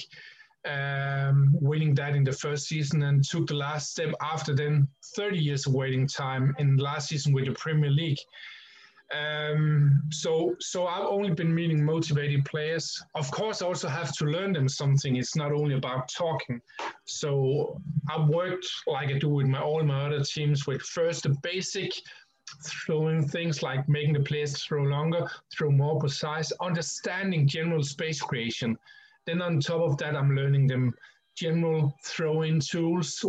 um, 0.66 1.48
winning 1.52 1.94
that 1.94 2.14
in 2.14 2.24
the 2.24 2.32
first 2.32 2.68
season, 2.68 3.02
and 3.02 3.24
took 3.24 3.46
the 3.46 3.54
last 3.54 3.90
step 3.92 4.12
after 4.20 4.54
then 4.54 4.86
30 5.16 5.38
years 5.38 5.66
of 5.66 5.72
waiting 5.72 6.06
time 6.06 6.54
in 6.58 6.76
last 6.76 7.08
season 7.08 7.32
with 7.32 7.46
the 7.46 7.52
Premier 7.52 7.90
League. 7.90 8.20
Um, 9.12 10.02
so, 10.10 10.54
so 10.60 10.86
I've 10.86 11.06
only 11.06 11.32
been 11.32 11.52
meeting 11.52 11.84
motivated 11.84 12.44
players. 12.44 13.02
Of 13.14 13.30
course, 13.30 13.60
I 13.60 13.66
also 13.66 13.88
have 13.88 14.12
to 14.18 14.24
learn 14.24 14.52
them 14.52 14.68
something. 14.68 15.16
It's 15.16 15.34
not 15.34 15.52
only 15.52 15.74
about 15.74 16.08
talking. 16.08 16.60
So 17.06 17.80
I've 18.08 18.28
worked 18.28 18.66
like 18.86 19.08
I 19.10 19.18
do 19.18 19.28
with 19.28 19.46
my 19.46 19.60
all 19.60 19.82
my 19.82 20.06
other 20.06 20.22
teams 20.22 20.66
with 20.66 20.82
first 20.82 21.24
the 21.24 21.34
basic 21.42 21.92
throwing 22.64 23.26
things 23.26 23.62
like 23.62 23.88
making 23.88 24.14
the 24.14 24.20
players 24.20 24.62
throw 24.62 24.82
longer, 24.82 25.28
throw 25.52 25.70
more 25.70 25.98
precise, 25.98 26.52
understanding 26.60 27.46
general 27.46 27.82
space 27.82 28.20
creation. 28.20 28.76
Then 29.26 29.42
on 29.42 29.60
top 29.60 29.80
of 29.80 29.96
that, 29.98 30.16
I'm 30.16 30.34
learning 30.34 30.66
them 30.66 30.94
general 31.36 31.96
throw-in 32.04 32.60
tools. 32.60 33.24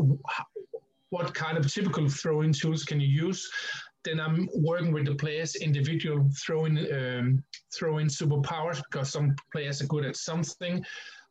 What 1.09 1.33
kind 1.33 1.57
of 1.57 1.71
typical 1.71 2.07
throw-in 2.09 2.53
tools 2.53 2.83
can 2.83 2.99
you 2.99 3.07
use? 3.07 3.49
Then 4.03 4.19
I'm 4.19 4.49
working 4.53 4.91
with 4.91 5.05
the 5.05 5.15
players 5.15 5.55
individual 5.55 6.29
throwing 6.35 6.77
um, 6.91 7.43
throwing 7.73 8.07
superpowers 8.07 8.81
because 8.89 9.11
some 9.11 9.35
players 9.51 9.81
are 9.81 9.87
good 9.87 10.05
at 10.05 10.15
something. 10.15 10.83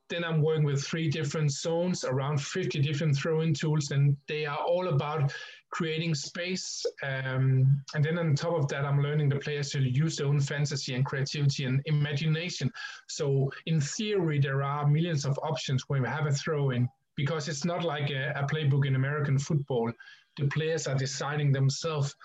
Then 0.09 0.25
I'm 0.25 0.43
working 0.43 0.65
with 0.65 0.83
three 0.83 1.09
different 1.09 1.53
zones, 1.53 2.05
around 2.05 2.43
50 2.43 2.81
different 2.81 3.17
throwing 3.17 3.55
tools, 3.55 3.93
and 3.93 4.17
they 4.27 4.45
are 4.45 4.59
all 4.59 4.89
about 4.89 5.33
creating 5.71 6.17
space. 6.17 6.85
Um, 7.03 7.83
and 7.95 8.05
then 8.05 8.19
on 8.19 8.35
top 8.35 8.55
of 8.55 8.67
that, 8.69 8.85
I'm 8.85 9.01
learning 9.01 9.29
the 9.29 9.39
players 9.39 9.71
to 9.71 9.81
use 9.81 10.17
their 10.17 10.27
own 10.27 10.41
fantasy 10.41 10.95
and 10.95 11.07
creativity 11.07 11.65
and 11.65 11.81
imagination. 11.85 12.73
So 13.09 13.51
in 13.67 13.81
theory, 13.81 14.41
there 14.41 14.65
are 14.65 14.87
millions 14.87 15.25
of 15.25 15.39
options 15.45 15.85
when 15.89 16.03
we 16.03 16.09
have 16.09 16.27
a 16.27 16.33
throw 16.33 16.71
in 16.71 16.89
because 17.15 17.49
it's 17.49 17.65
not 17.65 17.85
like 17.85 18.11
a, 18.11 18.33
a 18.35 18.43
playbook 18.53 18.87
in 18.87 18.97
American 18.97 19.39
football. 19.39 19.93
The 20.37 20.49
players 20.49 20.89
are 20.89 20.97
deciding 20.97 21.53
themselves. 21.53 22.17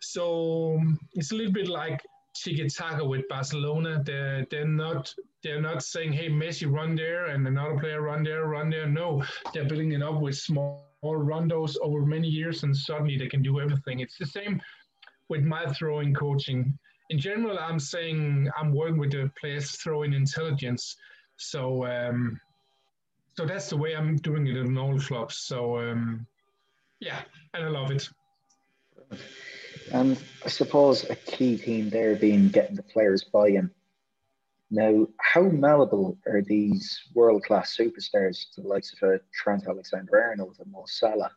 So 0.00 0.80
it's 1.14 1.32
a 1.32 1.34
little 1.34 1.52
bit 1.52 1.68
like 1.68 2.00
tiki 2.34 2.68
taka 2.68 3.04
with 3.04 3.28
Barcelona. 3.28 4.02
They're 4.04 4.46
they're 4.50 4.68
not 4.68 5.14
they're 5.42 5.60
not 5.60 5.82
saying, 5.82 6.12
hey, 6.12 6.28
Messi 6.28 6.70
run 6.70 6.94
there 6.94 7.26
and 7.26 7.46
another 7.46 7.78
player 7.78 8.02
run 8.02 8.22
there, 8.24 8.46
run 8.46 8.70
there. 8.70 8.86
No, 8.86 9.22
they're 9.52 9.66
building 9.66 9.92
it 9.92 10.02
up 10.02 10.20
with 10.20 10.36
small 10.36 10.84
rondos 11.04 11.76
over 11.82 12.04
many 12.04 12.28
years, 12.28 12.62
and 12.62 12.76
suddenly 12.76 13.16
they 13.18 13.28
can 13.28 13.42
do 13.42 13.60
everything. 13.60 14.00
It's 14.00 14.18
the 14.18 14.26
same 14.26 14.60
with 15.28 15.42
my 15.42 15.66
throwing 15.72 16.14
coaching. 16.14 16.78
In 17.10 17.18
general, 17.18 17.58
I'm 17.58 17.78
saying 17.78 18.50
I'm 18.58 18.72
working 18.74 18.98
with 18.98 19.12
the 19.12 19.30
players' 19.38 19.72
throwing 19.72 20.14
intelligence. 20.14 20.96
So 21.36 21.86
um, 21.86 22.40
so 23.36 23.44
that's 23.44 23.68
the 23.68 23.76
way 23.76 23.94
I'm 23.94 24.16
doing 24.16 24.46
it 24.46 24.56
in 24.56 24.78
all 24.78 24.98
clubs. 24.98 25.38
So 25.38 25.78
um, 25.78 26.26
yeah, 27.00 27.20
and 27.52 27.64
I 27.64 27.68
love 27.68 27.90
it. 27.90 28.08
And 29.92 30.22
I 30.44 30.48
suppose 30.48 31.08
a 31.10 31.16
key 31.16 31.56
theme 31.56 31.90
there 31.90 32.16
being 32.16 32.48
getting 32.48 32.76
the 32.76 32.82
players 32.82 33.24
buy-in. 33.24 33.70
Now, 34.70 35.06
how 35.20 35.42
malleable 35.42 36.18
are 36.26 36.42
these 36.42 37.00
world-class 37.14 37.76
superstars, 37.76 38.46
the 38.56 38.62
likes 38.62 38.94
of 38.94 39.08
uh, 39.08 39.18
Trent 39.32 39.64
Alexander-Arnold 39.68 40.56
and 40.58 40.72
Mo 40.72 40.84
Salah, 40.86 41.30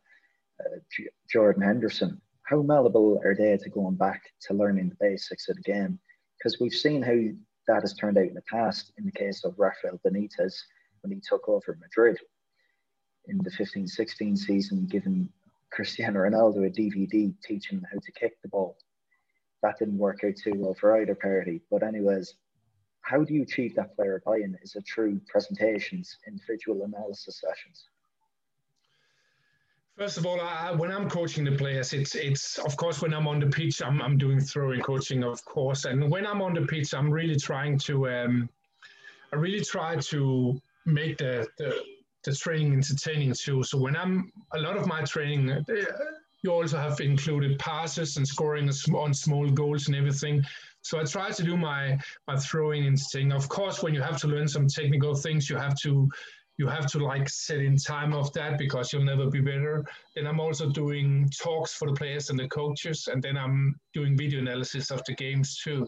uh, 0.59 0.79
J- 0.95 1.09
Jordan 1.29 1.61
Henderson? 1.61 2.21
How 2.43 2.61
malleable 2.61 3.19
are 3.23 3.35
they 3.35 3.57
to 3.57 3.69
going 3.69 3.95
back 3.95 4.23
to 4.43 4.53
learning 4.53 4.89
the 4.89 4.97
basics 4.99 5.49
of 5.49 5.57
the 5.57 5.61
game? 5.61 5.99
Because 6.37 6.59
we've 6.59 6.73
seen 6.73 7.01
how 7.01 7.17
that 7.67 7.81
has 7.81 7.93
turned 7.93 8.17
out 8.17 8.27
in 8.27 8.33
the 8.33 8.41
past 8.49 8.93
in 8.97 9.05
the 9.05 9.11
case 9.11 9.43
of 9.43 9.59
Rafael 9.59 9.99
Benitez 10.05 10.55
when 11.01 11.11
he 11.11 11.19
took 11.19 11.47
over 11.49 11.77
Madrid 11.79 12.17
in 13.27 13.37
the 13.39 13.51
15-16 13.51 14.37
season, 14.37 14.85
given 14.85 15.29
Cristiano 15.71 16.19
Ronaldo 16.19 16.65
a 16.65 16.69
DVD 16.69 17.33
teaching 17.43 17.81
how 17.91 17.99
to 17.99 18.11
kick 18.11 18.41
the 18.41 18.49
ball. 18.49 18.77
That 19.63 19.77
didn't 19.79 19.97
work 19.97 20.23
out 20.23 20.35
too 20.35 20.53
well 20.55 20.73
for 20.73 20.99
either 21.01 21.15
party. 21.15 21.61
But 21.69 21.83
anyways, 21.83 22.35
how 23.01 23.23
do 23.23 23.33
you 23.33 23.43
achieve 23.43 23.75
that 23.75 23.95
player 23.95 24.21
buy-in? 24.25 24.57
Is 24.61 24.75
it 24.75 24.85
through 24.85 25.21
presentations, 25.27 26.17
individual 26.27 26.83
analysis 26.83 27.41
sessions? 27.41 27.85
First 29.97 30.17
of 30.19 30.27
all, 30.27 30.39
I, 30.39 30.71
when 30.71 30.91
I'm 30.91 31.09
coaching 31.09 31.43
the 31.43 31.53
players, 31.53 31.91
it's 31.91 32.13
it's 32.13 32.59
of 32.59 32.77
course 32.77 33.01
when 33.01 33.15
I'm 33.15 33.27
on 33.27 33.39
the 33.39 33.47
pitch, 33.47 33.81
I'm 33.81 33.99
I'm 33.99 34.15
doing 34.15 34.39
throwing 34.39 34.81
coaching, 34.81 35.23
of 35.23 35.43
course, 35.43 35.85
and 35.85 36.11
when 36.11 36.27
I'm 36.27 36.39
on 36.39 36.53
the 36.53 36.61
pitch, 36.67 36.93
I'm 36.93 37.09
really 37.09 37.35
trying 37.35 37.79
to 37.79 38.07
um, 38.07 38.49
I 39.33 39.37
really 39.37 39.61
try 39.61 39.95
to 39.95 40.61
make 40.85 41.17
the 41.17 41.47
the 41.57 41.81
the 42.27 42.35
training 42.35 42.73
entertaining 42.73 43.33
too. 43.33 43.63
So 43.63 43.77
when 43.77 43.95
I'm 43.95 44.31
a 44.53 44.59
lot 44.59 44.75
of 44.75 44.85
my 44.85 45.01
training, 45.03 45.49
uh, 45.49 45.63
you 46.43 46.51
also 46.51 46.77
have 46.77 46.99
included 46.99 47.57
passes 47.57 48.17
and 48.17 48.27
scoring 48.27 48.69
on 48.93 49.13
small 49.13 49.49
goals 49.49 49.87
and 49.87 49.95
everything. 49.95 50.43
So 50.81 50.99
I 50.99 51.05
try 51.05 51.31
to 51.31 51.43
do 51.43 51.55
my 51.55 51.97
my 52.27 52.35
throwing 52.37 52.85
entertaining. 52.85 53.31
Of 53.31 53.47
course, 53.47 53.81
when 53.81 53.93
you 53.93 54.01
have 54.01 54.19
to 54.21 54.27
learn 54.27 54.47
some 54.47 54.67
technical 54.67 55.15
things, 55.15 55.49
you 55.49 55.55
have 55.55 55.75
to 55.83 56.09
you 56.57 56.67
have 56.67 56.87
to 56.87 56.99
like 56.99 57.29
set 57.29 57.59
in 57.59 57.77
time 57.77 58.13
of 58.13 58.33
that 58.33 58.57
because 58.57 58.91
you'll 58.91 59.11
never 59.13 59.29
be 59.29 59.41
better. 59.41 59.85
Then 60.13 60.27
I'm 60.27 60.41
also 60.41 60.69
doing 60.69 61.29
talks 61.29 61.73
for 61.73 61.87
the 61.87 61.93
players 61.93 62.29
and 62.29 62.37
the 62.37 62.49
coaches, 62.49 63.07
and 63.09 63.23
then 63.23 63.37
I'm 63.37 63.79
doing 63.93 64.17
video 64.17 64.39
analysis 64.39 64.91
of 64.91 65.01
the 65.05 65.15
games 65.15 65.61
too. 65.63 65.87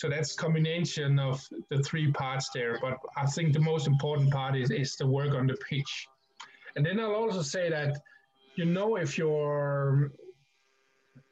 So 0.00 0.08
that's 0.08 0.34
combination 0.34 1.18
of 1.18 1.46
the 1.68 1.82
three 1.82 2.10
parts 2.10 2.48
there. 2.54 2.78
But 2.80 2.96
I 3.18 3.26
think 3.26 3.52
the 3.52 3.60
most 3.60 3.86
important 3.86 4.30
part 4.30 4.56
is, 4.56 4.70
is 4.70 4.96
the 4.96 5.06
work 5.06 5.34
on 5.34 5.46
the 5.46 5.58
pitch. 5.68 6.06
And 6.74 6.86
then 6.86 6.98
I'll 6.98 7.14
also 7.14 7.42
say 7.42 7.68
that, 7.68 8.00
you 8.54 8.64
know, 8.64 8.96
if 8.96 9.18
you're 9.18 10.10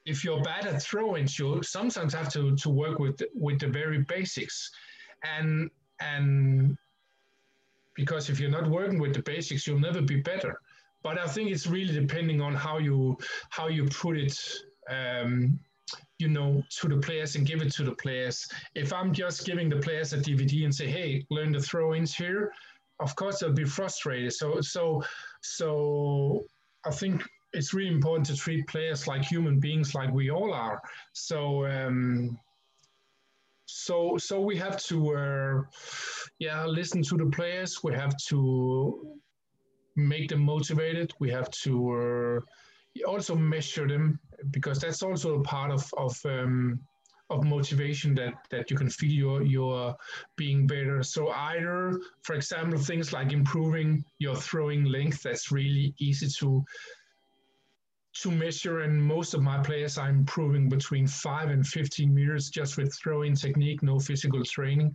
if 0.04 0.22
you're 0.22 0.42
bad 0.42 0.66
at 0.66 0.83
throwing, 0.83 1.26
you 1.38 1.62
sometimes 1.62 2.12
have 2.12 2.31
to, 2.35 2.54
to 2.57 2.68
work 2.68 2.98
with 2.98 3.22
with 3.35 3.59
the 3.59 3.68
very 3.68 4.00
basics. 4.02 4.70
And 5.22 5.70
and 6.00 6.76
because 7.94 8.28
if 8.28 8.38
you're 8.38 8.50
not 8.50 8.68
working 8.68 8.98
with 8.98 9.14
the 9.14 9.22
basics, 9.22 9.66
you'll 9.66 9.81
never 9.81 10.02
be 10.02 10.20
better. 10.20 10.61
But 11.02 11.18
I 11.18 11.26
think 11.26 11.50
it's 11.50 11.66
really 11.66 11.94
depending 11.94 12.42
on 12.42 12.54
how 12.54 12.76
you 12.76 13.16
how 13.48 13.68
you 13.68 13.87
put 13.87 14.18
it 14.18 14.38
um, 14.90 15.59
you 16.18 16.28
know, 16.28 16.62
to 16.68 16.88
the 16.88 16.96
players 16.98 17.37
and 17.37 17.46
give 17.46 17.62
it 17.62 17.72
to 17.72 17.85
the 17.85 17.92
players. 17.92 18.46
If 18.74 18.92
I'm 18.92 19.12
just 19.12 19.46
giving 19.46 19.68
the 19.68 19.76
players 19.76 20.12
a 20.12 20.18
DVD 20.18 20.64
and 20.64 20.74
say, 20.74 20.88
hey, 20.88 21.24
learn 21.31 21.52
the 21.52 21.61
throw-ins 21.61 22.14
here, 22.14 22.52
of 23.00 23.14
course 23.14 23.38
they'll 23.38 23.52
be 23.52 23.64
frustrated. 23.64 24.33
So, 24.33 24.61
so, 24.61 25.02
so 25.42 26.44
I 26.85 26.90
think 26.90 27.24
it's 27.52 27.72
really 27.72 27.94
important 27.94 28.26
to 28.26 28.37
treat 28.37 28.66
players 28.66 29.07
like 29.07 29.24
human 29.24 29.61
beings, 29.61 29.94
like 29.94 30.12
we 30.12 30.31
all 30.31 30.52
are. 30.52 30.81
So, 31.12 31.66
um, 31.66 32.38
so, 33.66 34.16
so 34.18 34.40
we 34.40 34.57
have 34.57 34.76
to, 34.85 35.16
uh, 35.16 35.62
yeah, 36.40 36.66
listen 36.66 37.02
to 37.04 37.16
the 37.16 37.26
players. 37.26 37.83
We 37.85 37.94
have 37.94 38.16
to 38.28 39.18
make 39.94 40.31
them 40.31 40.40
motivated. 40.40 41.12
We 41.20 41.31
have 41.31 41.50
to 41.62 41.90
uh, 41.92 42.40
also 43.07 43.35
measure 43.35 43.87
them 43.87 44.19
because 44.51 44.81
that's 44.81 45.03
also 45.03 45.41
a 45.41 45.43
part 45.43 45.71
of 45.71 45.93
of 45.97 46.17
um, 46.25 46.81
of 47.31 47.45
motivation 47.45 48.15
that 48.15 48.35
that 48.51 48.71
you 48.71 48.77
can 48.77 48.89
feel 48.89 49.11
your 49.11 49.43
your 49.43 49.97
being 50.37 50.67
better. 50.67 51.03
So 51.03 51.29
either, 51.29 52.01
for 52.23 52.35
example, 52.35 52.79
things 52.79 53.13
like 53.13 53.33
improving 53.33 54.05
your 54.19 54.37
throwing 54.37 54.85
length. 54.85 55.23
That's 55.23 55.53
really 55.53 55.95
easy 55.99 56.29
to 56.41 56.65
to 58.23 58.31
measure, 58.31 58.81
and 58.81 59.01
most 59.01 59.35
of 59.35 59.43
my 59.43 59.63
players 59.63 59.99
are 59.99 60.09
improving 60.09 60.69
between 60.69 61.07
five 61.07 61.51
and 61.51 61.65
15 61.67 62.13
meters 62.13 62.51
just 62.51 62.77
with 62.77 62.93
throwing 62.95 63.35
technique, 63.37 63.83
no 63.83 63.99
physical 63.99 64.43
training, 64.45 64.95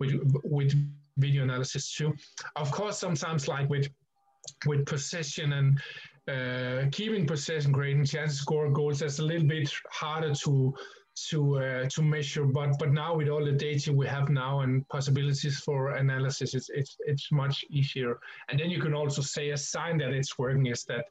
with 0.00 0.14
with 0.42 0.74
video 1.18 1.42
analysis 1.42 1.94
too. 1.94 2.14
Of 2.56 2.70
course, 2.70 2.98
sometimes 2.98 3.46
like 3.46 3.68
with 3.68 3.88
with 4.66 4.86
possession 4.86 5.52
and 5.52 5.78
uh, 6.28 6.86
keeping 6.92 7.26
possession, 7.26 7.72
creating 7.72 8.04
chances, 8.04 8.40
scoring 8.40 8.72
goals. 8.72 9.00
That's 9.00 9.18
a 9.18 9.24
little 9.24 9.46
bit 9.46 9.70
harder 9.90 10.34
to 10.34 10.74
to 11.30 11.58
uh, 11.58 11.88
to 11.88 12.02
measure. 12.02 12.44
But 12.44 12.78
but 12.78 12.92
now 12.92 13.16
with 13.16 13.28
all 13.28 13.44
the 13.44 13.52
data 13.52 13.92
we 13.92 14.06
have 14.06 14.28
now 14.28 14.60
and 14.60 14.86
possibilities 14.88 15.58
for 15.60 15.90
analysis, 15.90 16.54
it's 16.54 16.70
it's 16.70 16.96
it's 17.00 17.32
much 17.32 17.64
easier. 17.70 18.18
And 18.48 18.60
then 18.60 18.70
you 18.70 18.80
can 18.80 18.94
also 18.94 19.22
say 19.22 19.50
a 19.50 19.56
sign 19.56 19.98
that 19.98 20.10
it's 20.10 20.38
working 20.38 20.66
is 20.66 20.84
that 20.84 21.06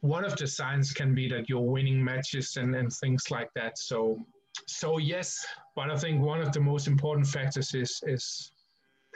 one 0.00 0.24
of 0.24 0.36
the 0.36 0.46
signs 0.46 0.92
can 0.92 1.14
be 1.14 1.28
that 1.28 1.48
you're 1.48 1.60
winning 1.60 2.02
matches 2.02 2.56
and, 2.56 2.74
and 2.74 2.92
things 2.92 3.30
like 3.30 3.50
that. 3.54 3.78
So 3.78 4.24
so 4.66 4.98
yes, 4.98 5.44
but 5.74 5.90
I 5.90 5.96
think 5.96 6.22
one 6.22 6.40
of 6.40 6.52
the 6.52 6.60
most 6.60 6.86
important 6.86 7.26
factors 7.26 7.74
is 7.74 8.00
is 8.06 8.52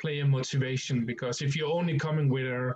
player 0.00 0.26
motivation 0.26 1.04
because 1.06 1.42
if 1.42 1.54
you're 1.54 1.72
only 1.72 1.98
coming 1.98 2.28
with 2.28 2.46
a 2.46 2.74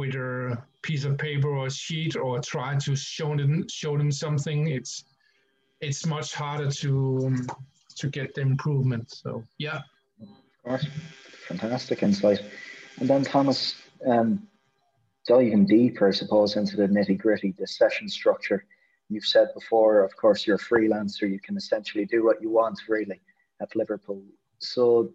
with 0.00 0.14
a 0.14 0.56
piece 0.82 1.04
of 1.04 1.18
paper 1.18 1.48
or 1.48 1.66
a 1.66 1.70
sheet 1.70 2.16
or 2.16 2.40
try 2.40 2.74
to 2.76 2.96
show 2.96 3.36
them 3.36 3.66
show 3.68 3.96
them 3.98 4.10
something, 4.10 4.68
it's 4.68 5.04
it's 5.80 6.06
much 6.06 6.32
harder 6.32 6.70
to 6.70 6.92
um, 7.26 7.46
to 7.96 8.08
get 8.08 8.34
the 8.34 8.40
improvement. 8.40 9.10
So 9.10 9.44
yeah. 9.58 9.80
Of 10.22 10.64
course, 10.64 10.86
fantastic 11.48 12.02
insight. 12.02 12.40
And 12.98 13.08
then 13.08 13.24
Thomas, 13.24 13.76
um, 14.06 14.46
diving 15.26 15.66
deeper, 15.66 16.08
I 16.08 16.10
suppose, 16.10 16.56
into 16.56 16.76
the 16.76 16.86
nitty 16.86 17.18
gritty, 17.18 17.54
the 17.58 17.66
session 17.66 18.08
structure. 18.08 18.64
You've 19.08 19.24
said 19.24 19.48
before, 19.54 20.02
of 20.02 20.14
course, 20.16 20.46
you're 20.46 20.56
a 20.56 20.68
freelancer. 20.70 21.28
You 21.28 21.40
can 21.40 21.56
essentially 21.56 22.04
do 22.04 22.24
what 22.24 22.40
you 22.40 22.50
want, 22.50 22.78
really, 22.88 23.20
at 23.60 23.74
Liverpool. 23.74 24.22
So, 24.58 25.10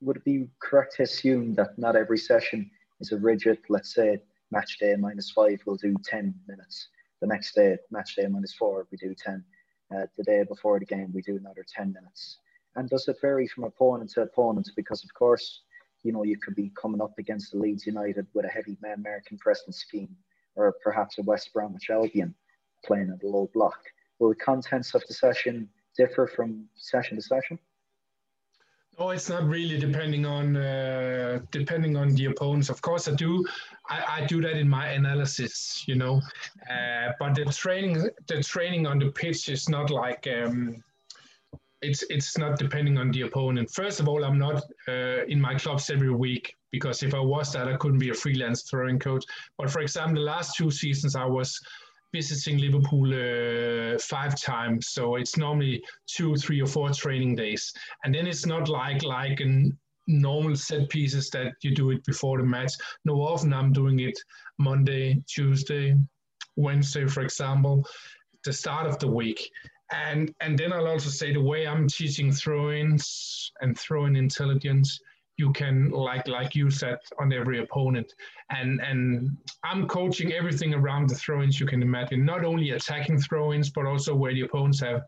would 0.00 0.16
it 0.18 0.24
be 0.24 0.48
correct 0.60 0.96
to 0.96 1.04
assume 1.04 1.54
that 1.54 1.78
not 1.78 1.96
every 1.96 2.18
session 2.18 2.70
is 3.00 3.12
a 3.12 3.18
rigid, 3.18 3.58
let's 3.68 3.94
say, 3.94 4.20
match 4.50 4.78
day 4.78 4.94
minus 4.96 5.30
five, 5.30 5.60
we'll 5.64 5.76
do 5.76 5.94
10 6.04 6.34
minutes. 6.46 6.88
The 7.20 7.26
next 7.26 7.54
day, 7.54 7.76
match 7.90 8.16
day 8.16 8.26
minus 8.26 8.54
four, 8.54 8.86
we 8.90 8.98
do 8.98 9.14
10. 9.14 9.44
Uh, 9.94 10.06
the 10.16 10.24
day 10.24 10.44
before 10.44 10.78
the 10.78 10.86
game, 10.86 11.10
we 11.12 11.22
do 11.22 11.36
another 11.36 11.64
10 11.68 11.92
minutes. 11.92 12.38
And 12.76 12.88
does 12.88 13.08
it 13.08 13.20
vary 13.20 13.48
from 13.48 13.64
opponent 13.64 14.10
to 14.10 14.22
opponent? 14.22 14.70
Because, 14.76 15.02
of 15.04 15.12
course, 15.14 15.62
you 16.02 16.12
know, 16.12 16.22
you 16.22 16.38
could 16.38 16.54
be 16.54 16.72
coming 16.80 17.00
up 17.00 17.18
against 17.18 17.52
the 17.52 17.58
Leeds 17.58 17.86
United 17.86 18.26
with 18.32 18.44
a 18.44 18.48
heavy 18.48 18.76
American 18.84 19.36
pressing 19.38 19.72
scheme, 19.72 20.16
or 20.54 20.74
perhaps 20.82 21.18
a 21.18 21.22
West 21.22 21.52
Bromwich 21.52 21.90
Albion 21.90 22.34
playing 22.84 23.10
at 23.10 23.24
a 23.24 23.28
low 23.28 23.50
block. 23.52 23.78
Will 24.18 24.30
the 24.30 24.36
contents 24.36 24.94
of 24.94 25.04
the 25.08 25.14
session 25.14 25.68
differ 25.96 26.26
from 26.26 26.66
session 26.76 27.16
to 27.16 27.22
session? 27.22 27.58
Oh, 29.02 29.08
it's 29.08 29.30
not 29.30 29.44
really 29.44 29.78
depending 29.78 30.26
on 30.26 30.58
uh, 30.58 31.40
depending 31.50 31.96
on 31.96 32.14
the 32.14 32.26
opponents. 32.26 32.68
Of 32.68 32.82
course, 32.82 33.08
I 33.08 33.14
do. 33.14 33.46
I, 33.88 34.04
I 34.18 34.26
do 34.26 34.42
that 34.42 34.58
in 34.58 34.68
my 34.68 34.88
analysis, 34.88 35.84
you 35.88 35.94
know. 35.94 36.20
Uh, 36.70 37.12
but 37.18 37.34
the 37.34 37.46
training, 37.46 38.10
the 38.26 38.42
training 38.42 38.86
on 38.86 38.98
the 38.98 39.10
pitch 39.10 39.48
is 39.48 39.70
not 39.70 39.90
like 39.90 40.28
um, 40.28 40.84
it's 41.80 42.04
it's 42.10 42.36
not 42.36 42.58
depending 42.58 42.98
on 42.98 43.10
the 43.10 43.22
opponent. 43.22 43.70
First 43.70 44.00
of 44.00 44.08
all, 44.08 44.22
I'm 44.22 44.38
not 44.38 44.62
uh, 44.86 45.24
in 45.28 45.40
my 45.40 45.54
clubs 45.54 45.88
every 45.88 46.14
week 46.14 46.54
because 46.70 47.02
if 47.02 47.14
I 47.14 47.20
was 47.20 47.54
that, 47.54 47.68
I 47.68 47.76
couldn't 47.78 48.00
be 48.00 48.10
a 48.10 48.14
freelance 48.14 48.64
throw-in 48.64 48.98
coach. 48.98 49.24
But 49.56 49.70
for 49.70 49.80
example, 49.80 50.16
the 50.16 50.26
last 50.26 50.56
two 50.58 50.70
seasons, 50.70 51.16
I 51.16 51.24
was 51.24 51.58
visiting 52.12 52.58
Liverpool 52.58 53.12
uh, 53.12 53.98
five 53.98 54.40
times. 54.40 54.88
So 54.88 55.16
it's 55.16 55.36
normally 55.36 55.82
two, 56.06 56.36
three, 56.36 56.60
or 56.60 56.66
four 56.66 56.90
training 56.90 57.36
days, 57.36 57.72
and 58.04 58.14
then 58.14 58.26
it's 58.26 58.46
not 58.46 58.68
like 58.68 59.02
like 59.02 59.40
a 59.40 59.70
normal 60.06 60.56
set 60.56 60.88
pieces 60.88 61.30
that 61.30 61.52
you 61.62 61.74
do 61.74 61.90
it 61.90 62.04
before 62.04 62.38
the 62.38 62.44
match. 62.44 62.72
No, 63.04 63.14
often 63.20 63.52
I'm 63.52 63.72
doing 63.72 64.00
it 64.00 64.18
Monday, 64.58 65.22
Tuesday, 65.28 65.96
Wednesday, 66.56 67.06
for 67.06 67.22
example, 67.22 67.86
the 68.44 68.52
start 68.52 68.86
of 68.86 68.98
the 68.98 69.08
week. 69.08 69.50
And 69.92 70.32
and 70.40 70.58
then 70.58 70.72
I'll 70.72 70.86
also 70.86 71.10
say 71.10 71.32
the 71.32 71.42
way 71.42 71.66
I'm 71.66 71.88
teaching 71.88 72.32
throw-ins 72.32 73.52
and 73.60 73.78
throwing 73.78 74.16
intelligence 74.16 74.98
you 75.40 75.52
can 75.52 75.90
like 75.90 76.28
like 76.28 76.54
you 76.54 76.70
said 76.70 76.98
on 77.18 77.32
every 77.32 77.58
opponent. 77.64 78.08
And 78.50 78.80
and 78.88 79.36
i'm 79.64 79.88
coaching 79.88 80.32
everything 80.40 80.72
around 80.74 81.08
the 81.08 81.14
throw-ins 81.22 81.58
you 81.58 81.66
can 81.66 81.82
imagine. 81.82 82.24
Not 82.24 82.44
only 82.44 82.70
attacking 82.70 83.18
throw-ins 83.20 83.70
but 83.70 83.86
also 83.86 84.14
where 84.14 84.34
the 84.34 84.42
opponents 84.42 84.80
have 84.80 85.02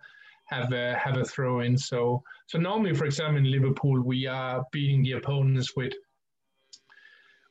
have 0.46 0.72
a, 0.72 0.94
have 1.04 1.16
a 1.16 1.24
throw-in. 1.24 1.76
So 1.78 2.22
so 2.46 2.58
normally 2.58 2.94
for 2.94 3.04
example 3.04 3.38
in 3.42 3.50
liverpool 3.50 4.00
we 4.12 4.26
are 4.26 4.64
beating 4.72 5.02
the 5.02 5.12
opponents 5.20 5.76
with 5.76 5.92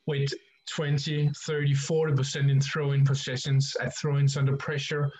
with 0.06 0.28
20 0.68 1.30
30 1.36 1.74
40 1.74 2.14
percent 2.14 2.50
in 2.50 2.60
throw-in 2.60 3.04
possessions 3.04 3.76
at 3.80 3.96
throw-ins 3.96 4.36
under 4.36 4.56
pressure 4.56 5.10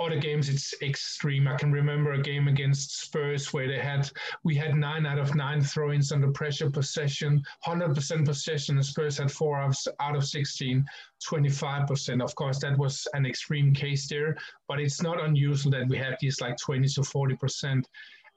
other 0.00 0.18
games 0.18 0.48
it's 0.48 0.74
extreme. 0.82 1.46
I 1.46 1.56
can 1.56 1.70
remember 1.70 2.12
a 2.12 2.22
game 2.22 2.48
against 2.48 3.00
Spurs 3.00 3.52
where 3.52 3.68
they 3.68 3.78
had 3.78 4.10
we 4.42 4.54
had 4.56 4.74
nine 4.74 5.06
out 5.06 5.18
of 5.18 5.34
nine 5.34 5.62
throw-ins 5.62 6.10
under 6.10 6.30
pressure 6.30 6.70
possession, 6.70 7.42
100% 7.66 8.24
possession. 8.24 8.76
The 8.76 8.82
Spurs 8.82 9.18
had 9.18 9.30
four 9.30 9.60
out 9.60 10.16
of 10.16 10.24
16, 10.24 10.84
25%. 11.30 12.22
Of 12.22 12.34
course, 12.34 12.58
that 12.60 12.76
was 12.76 13.06
an 13.14 13.24
extreme 13.24 13.72
case 13.72 14.08
there, 14.08 14.36
but 14.68 14.80
it's 14.80 15.00
not 15.00 15.22
unusual 15.22 15.70
that 15.72 15.88
we 15.88 15.96
have 15.98 16.16
these 16.20 16.40
like 16.40 16.56
20 16.56 16.88
to 16.88 17.00
40%. 17.02 17.84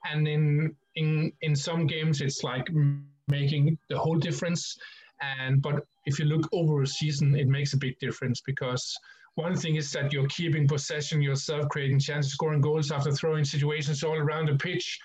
And 0.04 0.28
in 0.28 0.76
in 0.94 1.32
in 1.40 1.56
some 1.56 1.86
games, 1.86 2.20
it's 2.20 2.44
like 2.44 2.68
making 3.26 3.78
the 3.88 3.98
whole 3.98 4.16
difference. 4.16 4.78
And 5.20 5.60
but 5.60 5.84
if 6.06 6.20
you 6.20 6.26
look 6.26 6.48
over 6.52 6.82
a 6.82 6.86
season, 6.86 7.34
it 7.34 7.48
makes 7.48 7.72
a 7.72 7.78
big 7.78 7.98
difference 7.98 8.40
because 8.40 8.96
one 9.38 9.56
thing 9.56 9.76
is 9.76 9.92
that 9.92 10.12
you're 10.12 10.26
keeping 10.26 10.66
possession 10.66 11.22
yourself, 11.22 11.68
creating 11.68 12.00
chances, 12.00 12.32
scoring 12.32 12.60
goals 12.60 12.90
after 12.90 13.12
throw-in 13.12 13.44
situations 13.44 14.02
all 14.02 14.18
around 14.18 14.48
the 14.48 14.56
pitch. 14.56 14.98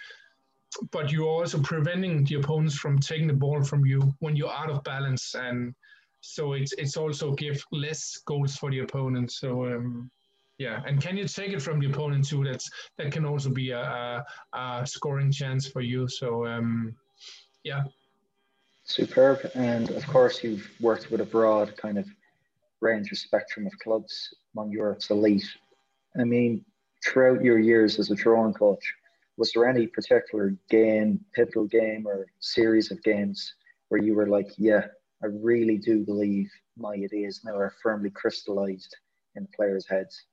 But 0.91 1.11
you're 1.11 1.29
also 1.29 1.59
preventing 1.61 2.23
the 2.23 2.35
opponents 2.35 2.75
from 2.75 2.97
taking 2.97 3.27
the 3.27 3.33
ball 3.33 3.63
from 3.63 3.85
you 3.85 4.11
when 4.19 4.35
you're 4.35 4.51
out 4.51 4.71
of 4.71 4.83
balance, 4.83 5.35
and 5.35 5.75
so 6.21 6.53
it's 6.53 6.73
it's 6.79 6.97
also 6.97 7.33
give 7.33 7.63
less 7.71 8.17
goals 8.25 8.55
for 8.55 8.71
the 8.71 8.79
opponent. 8.79 9.31
So 9.31 9.49
um, 9.67 10.09
yeah, 10.57 10.81
and 10.87 10.99
can 10.99 11.15
you 11.15 11.27
take 11.27 11.51
it 11.53 11.61
from 11.61 11.79
the 11.79 11.85
opponent 11.91 12.27
too? 12.27 12.43
That's 12.43 12.67
that 12.97 13.11
can 13.11 13.23
also 13.23 13.51
be 13.51 13.69
a, 13.69 13.83
a, 13.83 14.25
a 14.81 14.87
scoring 14.87 15.31
chance 15.31 15.67
for 15.67 15.81
you. 15.81 16.07
So 16.07 16.47
um, 16.47 16.95
yeah. 17.63 17.83
Superb, 18.83 19.39
and 19.53 19.91
of 19.91 20.07
course 20.07 20.43
you've 20.43 20.67
worked 20.81 21.11
with 21.11 21.21
a 21.21 21.29
broad 21.35 21.77
kind 21.77 21.99
of 21.99 22.07
range 22.83 23.11
of 23.11 23.17
spectrum 23.17 23.65
of 23.65 23.79
clubs 23.79 24.33
among 24.53 24.71
Europe's 24.71 25.09
elite. 25.09 25.47
I 26.19 26.25
mean, 26.25 26.63
throughout 27.03 27.43
your 27.43 27.57
years 27.57 27.97
as 27.97 28.11
a 28.11 28.15
throw-in 28.15 28.53
coach, 28.53 28.93
was 29.37 29.51
there 29.51 29.65
any 29.65 29.87
particular 29.87 30.55
game, 30.69 31.19
pivotal 31.33 31.65
game, 31.65 32.05
or 32.05 32.27
series 32.39 32.91
of 32.91 33.01
games 33.01 33.55
where 33.89 34.01
you 34.01 34.13
were 34.13 34.27
like, 34.27 34.51
yeah, 34.57 34.87
I 35.23 35.27
really 35.27 35.77
do 35.77 36.05
believe 36.05 36.51
my 36.77 36.93
ideas 36.93 37.41
now 37.43 37.55
are 37.55 37.73
firmly 37.81 38.11
crystallized 38.11 38.95
in 39.35 39.47
players' 39.55 39.87
heads? 39.87 40.25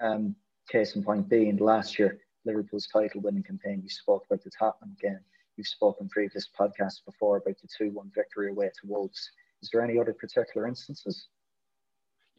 Um, 0.00 0.34
case 0.70 0.96
in 0.96 1.02
point 1.02 1.28
being 1.28 1.56
last 1.58 1.98
year, 1.98 2.18
Liverpool's 2.44 2.86
title 2.86 3.20
winning 3.20 3.42
campaign, 3.42 3.80
you 3.82 3.90
spoke 3.90 4.24
about 4.26 4.42
the 4.42 4.50
Tottenham 4.50 4.96
game. 5.00 5.20
You've 5.56 5.66
spoken 5.66 6.08
previous 6.08 6.48
podcasts 6.58 7.04
before 7.04 7.38
about 7.38 7.56
the 7.60 7.68
2 7.76 7.90
1 7.90 8.10
victory 8.14 8.50
away 8.50 8.66
to 8.66 8.86
Wolves. 8.86 9.30
Is 9.62 9.70
there 9.72 9.82
any 9.82 9.98
other 9.98 10.12
particular 10.12 10.66
instances? 10.66 11.28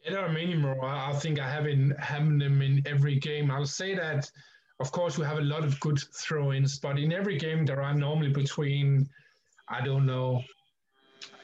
Yeah, 0.04 0.12
there 0.12 0.20
are 0.20 0.32
many 0.32 0.54
more. 0.54 0.84
I 0.84 1.12
think 1.14 1.38
I 1.40 1.50
have 1.50 1.66
in 1.66 1.94
having 1.98 2.38
them 2.38 2.62
in 2.62 2.82
every 2.86 3.18
game. 3.18 3.50
I'll 3.50 3.66
say 3.66 3.94
that, 3.94 4.30
of 4.80 4.92
course, 4.92 5.18
we 5.18 5.24
have 5.26 5.38
a 5.38 5.42
lot 5.42 5.64
of 5.64 5.78
good 5.80 5.98
throw-ins, 6.14 6.78
but 6.78 6.98
in 6.98 7.12
every 7.12 7.36
game 7.36 7.66
there 7.66 7.82
are 7.82 7.94
normally 7.94 8.30
between, 8.30 9.08
I 9.68 9.84
don't 9.84 10.06
know, 10.06 10.42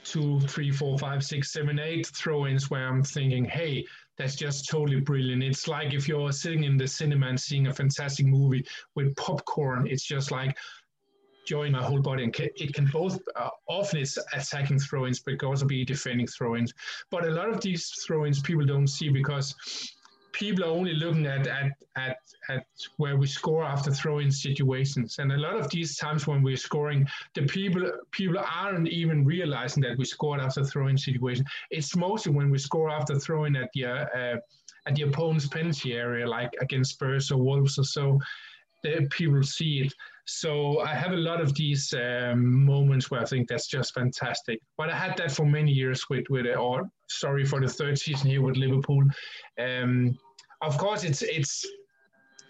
two, 0.04 0.38
three, 0.40 0.70
four, 0.70 0.98
five, 0.98 1.24
six, 1.24 1.52
seven, 1.52 1.78
eight 1.78 2.06
throw-ins 2.06 2.70
where 2.70 2.86
I'm 2.86 3.02
thinking, 3.02 3.44
hey, 3.44 3.84
that's 4.16 4.36
just 4.36 4.68
totally 4.68 5.00
brilliant. 5.00 5.42
It's 5.42 5.66
like 5.66 5.92
if 5.92 6.06
you're 6.06 6.30
sitting 6.30 6.64
in 6.64 6.76
the 6.76 6.86
cinema 6.86 7.26
and 7.26 7.40
seeing 7.40 7.66
a 7.66 7.74
fantastic 7.74 8.26
movie 8.26 8.64
with 8.94 9.16
popcorn. 9.16 9.88
It's 9.88 10.04
just 10.04 10.30
like, 10.30 10.56
join 11.46 11.72
my 11.72 11.82
whole 11.82 12.00
body 12.00 12.24
and 12.24 12.34
it 12.38 12.74
can 12.74 12.86
both 12.86 13.18
uh, 13.36 13.48
often 13.68 14.00
it's 14.00 14.18
attacking 14.32 14.78
throw-ins 14.78 15.20
but 15.20 15.34
it 15.34 15.38
can 15.38 15.48
also 15.48 15.66
be 15.66 15.84
defending 15.84 16.26
throw-ins. 16.26 16.72
But 17.10 17.24
a 17.24 17.30
lot 17.30 17.48
of 17.48 17.60
these 17.60 17.88
throw-ins 18.06 18.40
people 18.40 18.64
don't 18.64 18.86
see 18.86 19.08
because 19.08 19.54
people 20.32 20.64
are 20.64 20.70
only 20.70 20.94
looking 20.94 21.26
at 21.26 21.46
at 21.46 21.72
at, 21.96 22.16
at 22.48 22.66
where 22.96 23.16
we 23.16 23.26
score 23.26 23.64
after 23.64 23.92
throw-in 23.92 24.30
situations. 24.30 25.18
And 25.18 25.32
a 25.32 25.38
lot 25.38 25.54
of 25.54 25.70
these 25.70 25.96
times 25.96 26.26
when 26.26 26.42
we're 26.42 26.56
scoring 26.56 27.06
the 27.34 27.42
people 27.42 27.90
people 28.10 28.38
aren't 28.38 28.88
even 28.88 29.24
realizing 29.24 29.82
that 29.84 29.96
we 29.96 30.04
scored 30.04 30.40
after 30.40 30.64
throw-in 30.64 30.98
situation. 30.98 31.44
It's 31.70 31.94
mostly 31.96 32.32
when 32.32 32.50
we 32.50 32.58
score 32.58 32.90
after 32.90 33.18
throwing 33.18 33.56
at 33.56 33.70
the 33.74 33.86
uh, 33.86 34.36
at 34.86 34.94
the 34.94 35.02
opponent's 35.02 35.48
penalty 35.48 35.94
area 35.94 36.28
like 36.28 36.50
against 36.60 36.92
Spurs 36.92 37.30
or 37.30 37.38
Wolves 37.38 37.78
or 37.78 37.84
so 37.84 38.18
the 38.82 39.08
people 39.10 39.42
see 39.42 39.80
it 39.80 39.94
So 40.26 40.80
I 40.80 40.94
have 40.94 41.12
a 41.12 41.16
lot 41.16 41.40
of 41.40 41.54
these 41.54 41.92
um, 41.92 42.64
moments 42.64 43.10
where 43.10 43.20
I 43.20 43.26
think 43.26 43.48
that's 43.48 43.66
just 43.66 43.92
fantastic. 43.92 44.58
But 44.78 44.90
I 44.90 44.96
had 44.96 45.16
that 45.18 45.32
for 45.32 45.44
many 45.44 45.70
years 45.70 46.04
with 46.08 46.24
with 46.30 46.46
or 46.46 46.88
sorry 47.08 47.44
for 47.44 47.60
the 47.60 47.68
third 47.68 47.98
season 47.98 48.30
here 48.30 48.42
with 48.42 48.56
Liverpool. 48.56 49.02
Um, 49.58 50.16
of 50.62 50.78
course, 50.78 51.04
it's 51.04 51.22
it's 51.22 51.66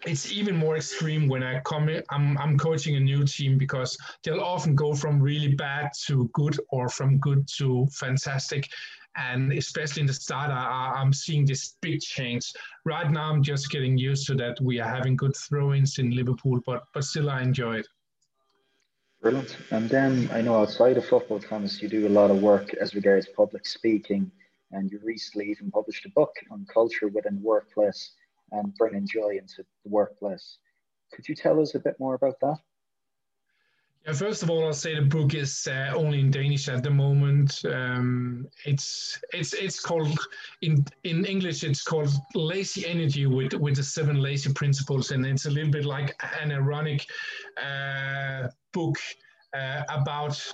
it's 0.06 0.30
even 0.30 0.56
more 0.56 0.76
extreme 0.76 1.28
when 1.28 1.42
I 1.42 1.60
come 1.60 1.88
I'm, 2.10 2.36
I'm 2.38 2.58
coaching 2.58 2.96
a 2.96 3.00
new 3.00 3.24
team 3.24 3.58
because 3.58 3.96
they'll 4.22 4.40
often 4.40 4.74
go 4.74 4.94
from 4.94 5.20
really 5.20 5.54
bad 5.54 5.90
to 6.06 6.28
good 6.32 6.58
or 6.70 6.88
from 6.88 7.18
good 7.18 7.46
to 7.58 7.86
fantastic. 7.92 8.68
And 9.16 9.52
especially 9.52 10.00
in 10.00 10.06
the 10.06 10.12
start, 10.12 10.50
I, 10.50 10.94
I'm 10.96 11.12
seeing 11.12 11.46
this 11.46 11.76
big 11.80 12.00
change. 12.00 12.52
Right 12.84 13.08
now, 13.10 13.30
I'm 13.30 13.44
just 13.44 13.70
getting 13.70 13.96
used 13.96 14.26
to 14.26 14.34
that. 14.36 14.60
We 14.60 14.80
are 14.80 14.88
having 14.88 15.16
good 15.16 15.36
throw-ins 15.36 15.98
in 15.98 16.10
Liverpool, 16.10 16.60
but 16.66 16.82
but 16.92 17.04
still, 17.04 17.30
I 17.30 17.42
enjoy 17.42 17.76
it. 17.76 17.86
Brilliant. 19.22 19.56
And 19.70 19.88
then 19.88 20.28
I 20.32 20.40
know 20.40 20.60
outside 20.60 20.96
of 20.96 21.06
football, 21.06 21.38
Thomas, 21.38 21.80
you 21.80 21.88
do 21.88 22.08
a 22.08 22.10
lot 22.10 22.32
of 22.32 22.42
work 22.42 22.74
as 22.74 22.94
regards 22.96 23.28
public 23.28 23.66
speaking, 23.66 24.32
and 24.72 24.90
you 24.90 24.98
recently 25.04 25.48
even 25.48 25.70
published 25.70 26.04
a 26.06 26.10
book 26.10 26.34
on 26.50 26.66
culture 26.66 27.06
within 27.06 27.36
the 27.36 27.42
workplace 27.42 28.14
and 28.52 28.74
bringing 28.76 29.06
joy 29.06 29.36
into 29.38 29.64
the 29.84 29.90
workplace. 29.90 30.58
Could 31.12 31.28
you 31.28 31.34
tell 31.34 31.60
us 31.60 31.74
a 31.74 31.78
bit 31.78 31.98
more 31.98 32.14
about 32.14 32.40
that? 32.40 32.58
Yeah, 34.06 34.12
first 34.12 34.42
of 34.42 34.50
all, 34.50 34.66
I'll 34.66 34.74
say 34.74 34.94
the 34.94 35.02
book 35.02 35.32
is 35.32 35.66
uh, 35.66 35.92
only 35.96 36.20
in 36.20 36.30
Danish 36.30 36.68
at 36.68 36.82
the 36.82 36.90
moment. 36.90 37.64
Um, 37.64 38.46
it's 38.66 39.18
it's 39.32 39.54
it's 39.54 39.80
called 39.80 40.18
in 40.60 40.84
in 41.04 41.24
English. 41.24 41.64
It's 41.64 41.82
called 41.82 42.10
Lazy 42.34 42.86
Energy 42.86 43.26
with 43.26 43.54
with 43.54 43.76
the 43.76 43.82
seven 43.82 44.20
lazy 44.20 44.52
principles, 44.52 45.10
and 45.10 45.24
it's 45.24 45.46
a 45.46 45.50
little 45.50 45.70
bit 45.70 45.86
like 45.86 46.14
an 46.42 46.52
ironic 46.52 47.06
uh, 47.56 48.48
book 48.74 48.98
uh, 49.56 49.84
about 49.88 50.52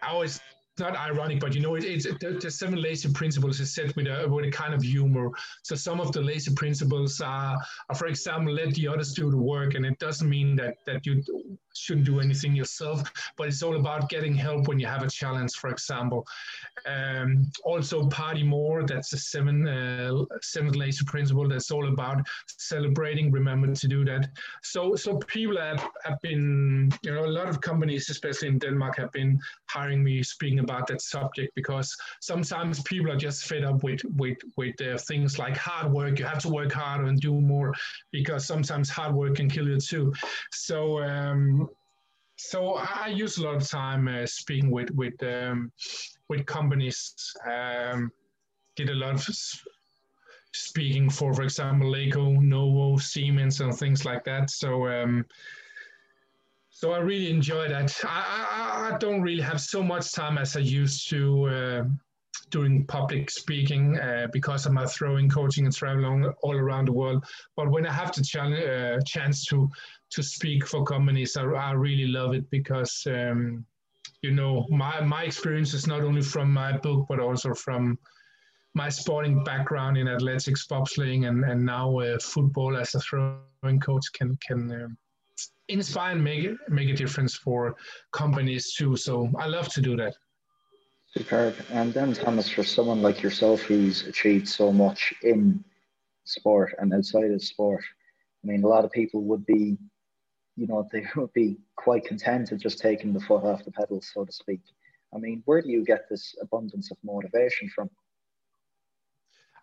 how 0.00 0.22
it's 0.22 0.40
not 0.80 0.96
ironic, 0.96 1.38
but 1.40 1.54
you 1.54 1.60
know, 1.60 1.74
it, 1.76 1.84
it's 1.84 2.04
the, 2.04 2.38
the, 2.42 2.50
seven 2.50 2.80
lazy 2.82 3.12
principles 3.12 3.60
is 3.60 3.74
set 3.74 3.94
with 3.94 4.06
a 4.06 4.26
with 4.28 4.46
a 4.46 4.50
kind 4.50 4.74
of 4.74 4.82
humor. 4.82 5.30
So 5.62 5.76
some 5.76 6.00
of 6.00 6.12
the 6.12 6.20
lazy 6.20 6.54
principles 6.54 7.20
are, 7.20 7.56
are, 7.88 7.94
for 7.94 8.06
example, 8.06 8.54
let 8.54 8.74
the 8.74 8.88
others 8.88 9.12
do 9.12 9.30
the 9.30 9.36
work, 9.36 9.74
and 9.74 9.86
it 9.86 9.98
doesn't 9.98 10.28
mean 10.28 10.56
that 10.56 10.78
that 10.86 11.06
you 11.06 11.22
shouldn't 11.74 12.06
do 12.06 12.20
anything 12.20 12.54
yourself, 12.56 13.02
but 13.36 13.48
it's 13.48 13.62
all 13.62 13.76
about 13.76 14.08
getting 14.08 14.34
help 14.34 14.68
when 14.68 14.78
you 14.78 14.86
have 14.86 15.02
a 15.02 15.10
challenge, 15.10 15.52
for 15.54 15.70
example. 15.70 16.26
Um, 16.86 17.50
also, 17.64 18.08
party 18.08 18.42
more. 18.42 18.84
That's 18.84 19.10
the 19.10 19.18
seven 19.18 19.68
uh, 19.68 20.24
seventh 20.42 20.76
lazy 20.76 21.04
principle. 21.04 21.48
That's 21.48 21.70
all 21.70 21.88
about 21.88 22.26
celebrating. 22.46 23.30
Remember 23.30 23.72
to 23.74 23.88
do 23.88 24.04
that. 24.06 24.30
So 24.62 24.96
so 24.96 25.18
people 25.18 25.58
have, 25.58 25.86
have 26.04 26.20
been, 26.22 26.90
you 27.02 27.12
know, 27.12 27.26
a 27.26 27.34
lot 27.38 27.48
of 27.48 27.60
companies, 27.60 28.08
especially 28.10 28.48
in 28.48 28.58
Denmark, 28.58 28.96
have 28.96 29.12
been 29.12 29.38
hiring 29.68 30.02
me 30.02 30.22
speaking 30.22 30.58
about 30.58 30.70
about 30.70 30.86
that 30.88 31.02
subject 31.02 31.54
because 31.54 31.96
sometimes 32.20 32.82
people 32.82 33.10
are 33.10 33.16
just 33.16 33.44
fed 33.44 33.64
up 33.64 33.82
with 33.82 34.00
with 34.16 34.38
with 34.56 34.80
uh, 34.80 34.98
things 34.98 35.38
like 35.38 35.56
hard 35.56 35.92
work. 35.92 36.18
You 36.18 36.24
have 36.24 36.38
to 36.40 36.48
work 36.48 36.72
harder 36.72 37.04
and 37.04 37.20
do 37.20 37.40
more 37.40 37.74
because 38.12 38.46
sometimes 38.46 38.88
hard 38.88 39.14
work 39.14 39.36
can 39.36 39.48
kill 39.48 39.68
you 39.68 39.80
too. 39.80 40.12
So. 40.52 41.02
Um, 41.02 41.69
so 42.40 42.74
I 42.74 43.08
use 43.08 43.38
a 43.38 43.44
lot 43.44 43.56
of 43.56 43.68
time 43.68 44.08
uh, 44.08 44.26
speaking 44.26 44.70
with 44.70 44.90
with 44.92 45.22
um, 45.22 45.72
with 46.28 46.46
companies. 46.46 47.14
Um, 47.46 48.10
did 48.76 48.90
a 48.90 48.94
lot 48.94 49.14
of 49.14 49.36
speaking 50.52 51.10
for, 51.10 51.34
for 51.34 51.42
example, 51.42 51.90
Lego, 51.90 52.30
Novo, 52.30 52.96
Siemens, 52.98 53.60
and 53.60 53.76
things 53.76 54.04
like 54.04 54.24
that. 54.24 54.50
So 54.50 54.88
um, 54.88 55.26
so 56.70 56.92
I 56.92 56.98
really 56.98 57.30
enjoy 57.30 57.68
that. 57.68 57.94
I, 58.04 58.88
I, 58.88 58.94
I, 58.94 58.98
don't 58.98 59.20
really 59.20 59.42
have 59.42 59.60
so 59.60 59.82
much 59.82 60.12
time 60.12 60.38
as 60.38 60.56
I 60.56 60.60
used 60.60 61.10
to 61.10 61.46
uh, 61.46 61.84
doing 62.50 62.86
public 62.86 63.30
speaking 63.30 63.98
uh, 63.98 64.28
because 64.32 64.64
of 64.64 64.72
my 64.72 64.86
throwing, 64.86 65.28
coaching, 65.28 65.66
and 65.66 65.74
traveling 65.74 66.32
all 66.42 66.56
around 66.56 66.86
the 66.88 66.92
world. 66.92 67.24
But 67.54 67.70
when 67.70 67.86
I 67.86 67.92
have 67.92 68.12
the 68.12 68.22
challenge, 68.22 68.64
uh, 68.64 68.98
chance 69.04 69.44
to 69.46 69.68
to 70.12 70.22
speak 70.22 70.66
for 70.66 70.84
companies, 70.84 71.36
I, 71.36 71.44
I 71.44 71.72
really 71.72 72.06
love 72.06 72.34
it 72.34 72.48
because 72.50 73.06
um, 73.06 73.64
you 74.22 74.30
know 74.30 74.66
my 74.68 75.00
my 75.00 75.24
experience 75.24 75.74
is 75.74 75.86
not 75.86 76.02
only 76.02 76.22
from 76.22 76.52
my 76.52 76.76
book 76.76 77.06
but 77.08 77.20
also 77.20 77.54
from 77.54 77.98
my 78.74 78.88
sporting 78.88 79.42
background 79.44 79.98
in 79.98 80.08
athletics, 80.08 80.66
bobsleighing, 80.66 81.28
and 81.28 81.44
and 81.44 81.64
now 81.64 81.98
uh, 81.98 82.18
football 82.18 82.76
as 82.76 82.94
a 82.94 83.00
throw-in 83.00 83.80
coach 83.80 84.06
can 84.12 84.38
can. 84.46 84.72
Um, 84.72 84.98
inspire 85.68 86.12
and 86.12 86.24
make 86.24 86.50
make 86.68 86.88
a 86.88 86.94
difference 86.94 87.34
for 87.34 87.76
companies 88.12 88.74
too. 88.74 88.96
So 88.96 89.30
I 89.38 89.46
love 89.46 89.68
to 89.74 89.80
do 89.80 89.96
that. 89.96 90.14
Superb. 91.16 91.56
And 91.70 91.92
then 91.92 92.12
Thomas, 92.14 92.48
for 92.48 92.62
someone 92.62 93.02
like 93.02 93.22
yourself 93.22 93.62
who's 93.62 94.06
achieved 94.06 94.48
so 94.48 94.72
much 94.72 95.12
in 95.22 95.64
sport 96.24 96.74
and 96.78 96.94
outside 96.94 97.32
of 97.32 97.42
sport, 97.42 97.82
I 98.44 98.46
mean, 98.46 98.62
a 98.62 98.68
lot 98.68 98.84
of 98.84 98.92
people 98.92 99.22
would 99.22 99.44
be, 99.44 99.76
you 100.60 100.66
know, 100.66 100.86
they 100.92 101.06
would 101.16 101.32
be 101.32 101.56
quite 101.76 102.04
content 102.04 102.52
of 102.52 102.60
just 102.60 102.78
taking 102.78 103.12
the 103.12 103.20
foot 103.20 103.44
off 103.44 103.64
the 103.64 103.72
pedal, 103.72 104.00
so 104.02 104.24
to 104.24 104.32
speak. 104.32 104.60
I 105.14 105.18
mean, 105.18 105.42
where 105.46 105.62
do 105.62 105.70
you 105.70 105.84
get 105.84 106.08
this 106.08 106.36
abundance 106.40 106.90
of 106.90 106.98
motivation 107.02 107.68
from? 107.74 107.90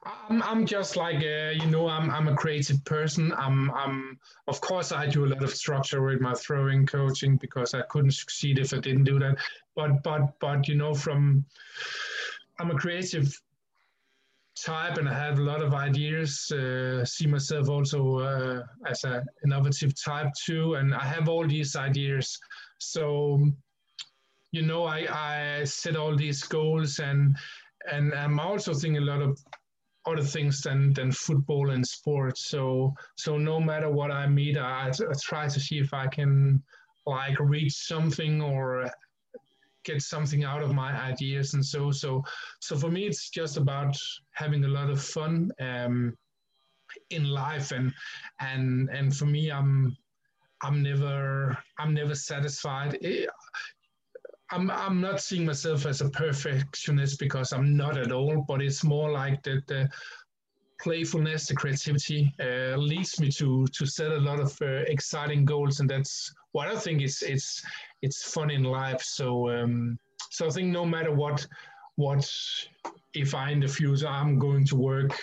I'm, 0.04 0.42
I'm 0.44 0.66
just 0.66 0.96
like 0.96 1.18
uh, 1.18 1.52
you 1.52 1.66
know 1.66 1.90
I'm, 1.90 2.10
I'm 2.12 2.28
a 2.28 2.36
creative 2.36 2.86
person 2.86 3.34
I'm, 3.36 3.72
I'm 3.72 4.20
of 4.48 4.62
course 4.62 4.92
I 4.92 5.08
do 5.08 5.26
a 5.26 5.28
lot 5.28 5.44
of 5.44 5.54
structure 5.54 6.02
with 6.04 6.22
my 6.22 6.34
throwing 6.36 6.86
coaching 6.86 7.36
because 7.38 7.74
I 7.74 7.82
couldn't 7.90 8.12
succeed 8.12 8.60
if 8.60 8.74
I 8.74 8.78
didn't 8.78 9.06
do 9.06 9.18
that 9.20 9.38
but 9.76 10.04
but 10.04 10.40
but 10.40 10.68
you 10.68 10.76
know 10.76 10.94
from 10.94 11.44
I'm 12.60 12.72
a 12.72 12.76
creative 12.76 13.38
type 14.66 14.98
and 14.98 15.08
I 15.08 15.14
have 15.14 15.40
a 15.40 15.44
lot 15.44 15.62
of 15.62 15.74
ideas 15.74 16.52
uh, 16.52 17.04
see 17.06 17.28
myself 17.28 17.70
also 17.70 18.20
uh, 18.20 18.64
as 18.88 19.04
an 19.04 19.26
innovative 19.46 19.94
type 20.02 20.32
too 20.46 20.76
and 20.76 20.94
I 20.94 21.04
have 21.04 21.30
all 21.30 21.48
these 21.48 21.76
ideas 21.76 22.40
so 22.80 23.40
you 24.52 24.62
know 24.62 24.86
I, 24.86 25.08
I 25.10 25.64
set 25.64 25.96
all 25.96 26.16
these 26.16 26.44
goals 26.44 27.00
and 27.00 27.36
and 27.92 28.14
I'm 28.14 28.40
also 28.40 28.74
thinking 28.74 29.04
a 29.04 29.06
lot 29.06 29.22
of 29.22 29.38
other 30.08 30.24
things 30.24 30.62
than 30.62 30.94
than 30.94 31.12
football 31.12 31.72
and 31.72 31.86
sports. 31.86 32.50
So 32.50 32.94
so 33.18 33.38
no 33.38 33.60
matter 33.60 33.90
what 33.90 34.12
I 34.12 34.28
meet, 34.28 34.58
I, 34.58 34.90
I 34.90 35.14
try 35.22 35.48
to 35.48 35.60
see 35.60 35.80
if 35.80 35.94
I 35.94 36.08
can 36.08 36.64
like 37.06 37.40
reach 37.40 37.74
something 37.74 38.42
or 38.42 38.90
get 39.88 40.02
something 40.02 40.44
out 40.44 40.62
of 40.62 40.74
my 40.74 40.92
ideas 41.12 41.54
and 41.54 41.66
so 41.66 41.92
so 41.92 42.22
so 42.60 42.78
for 42.78 42.92
me 42.92 43.08
it's 43.08 43.30
just 43.30 43.58
about 43.58 43.96
having 44.34 44.64
a 44.66 44.74
lot 44.78 44.90
of 44.90 45.02
fun 45.02 45.50
um, 45.60 46.14
in 47.10 47.24
life 47.26 47.72
and 47.72 47.94
and 48.40 48.90
and 48.90 49.16
for 49.16 49.26
me 49.26 49.52
I'm 49.52 49.98
I'm 50.62 50.82
never 50.82 51.58
I'm 51.78 51.94
never 51.94 52.16
satisfied. 52.16 52.98
It, 53.02 53.30
I'm 54.50 54.72
I'm 54.72 55.02
not 55.02 55.22
seeing 55.22 55.46
myself 55.46 55.86
as 55.86 56.02
a 56.02 56.10
perfectionist 56.10 57.20
because 57.20 57.52
I'm 57.54 57.76
not 57.76 57.98
at 57.98 58.12
all, 58.12 58.44
but 58.48 58.62
it's 58.62 58.84
more 58.84 59.12
like 59.12 59.44
that 59.44 59.68
the 59.68 59.90
playfulness, 60.82 61.48
the 61.48 61.56
creativity 61.56 62.34
uh, 62.40 62.78
leads 62.78 63.20
me 63.20 63.30
to 63.32 63.68
to 63.68 63.86
set 63.86 64.12
a 64.12 64.20
lot 64.20 64.40
of 64.40 64.58
uh, 64.62 64.84
exciting 64.88 65.46
goals, 65.46 65.80
and 65.80 65.90
that's 65.90 66.34
what 66.58 66.70
I 66.70 66.76
think 66.76 67.04
is 67.04 67.22
it's 67.22 67.62
it's 68.02 68.32
fun 68.34 68.50
in 68.50 68.64
life. 68.64 69.04
So 69.04 69.28
um, 69.56 70.00
so 70.32 70.48
I 70.48 70.50
think 70.50 70.70
no 70.70 70.86
matter 70.86 71.14
what 71.14 71.46
what 71.98 72.26
if 73.14 73.36
I 73.36 73.52
in 73.52 73.60
the 73.60 73.68
future 73.68 74.08
I'm 74.08 74.40
going 74.40 74.66
to 74.72 74.76
work 74.76 75.14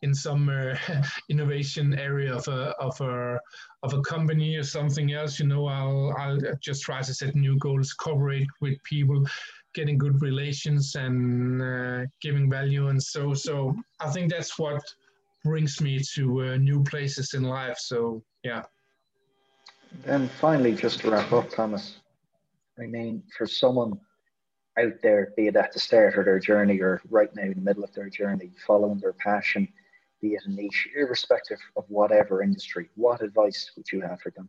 in 0.00 0.14
some 0.14 0.48
uh, 0.48 0.76
innovation 1.28 1.86
area 1.98 2.34
of 2.34 2.48
a 2.48 2.62
of 2.86 2.98
a 3.02 3.38
of 3.82 3.92
a 3.92 4.00
company 4.00 4.56
or 4.56 4.62
something 4.62 5.12
else, 5.12 5.38
you 5.38 5.46
know, 5.46 5.66
I'll 5.66 6.14
I'll 6.18 6.40
just 6.68 6.82
try 6.84 7.02
to 7.02 7.12
set 7.12 7.34
new 7.34 7.58
goals, 7.58 7.92
cooperate 7.92 8.48
with 8.62 8.82
people, 8.84 9.22
getting 9.74 9.98
good 9.98 10.22
relations 10.22 10.94
and 10.94 11.60
uh, 11.60 12.06
giving 12.22 12.48
value, 12.48 12.88
and 12.88 13.02
so 13.02 13.34
so 13.34 13.76
I 14.00 14.08
think 14.14 14.30
that's 14.30 14.58
what 14.58 14.80
brings 15.44 15.82
me 15.82 16.00
to 16.14 16.22
uh, 16.46 16.56
new 16.56 16.82
places 16.82 17.34
in 17.34 17.42
life. 17.42 17.78
So 17.78 18.22
yeah. 18.42 18.62
And 20.04 20.30
finally, 20.30 20.74
just 20.74 21.00
to 21.00 21.10
wrap 21.10 21.32
up, 21.32 21.50
Thomas, 21.50 22.00
I 22.78 22.86
mean, 22.86 23.22
for 23.36 23.46
someone 23.46 23.98
out 24.78 24.94
there, 25.02 25.32
be 25.36 25.48
it 25.48 25.56
at 25.56 25.72
the 25.72 25.80
start 25.80 26.16
of 26.16 26.24
their 26.24 26.38
journey 26.38 26.80
or 26.80 27.00
right 27.10 27.34
now 27.34 27.42
in 27.42 27.54
the 27.54 27.60
middle 27.60 27.84
of 27.84 27.92
their 27.94 28.08
journey, 28.08 28.50
following 28.66 29.00
their 29.00 29.12
passion 29.12 29.68
be 30.20 30.34
it 30.34 30.42
a 30.46 30.50
niche, 30.50 30.88
irrespective 30.96 31.58
of 31.76 31.84
whatever 31.88 32.42
industry, 32.42 32.88
what 32.96 33.22
advice 33.22 33.70
would 33.76 33.86
you 33.92 34.00
have 34.00 34.20
for 34.20 34.30
them? 34.30 34.48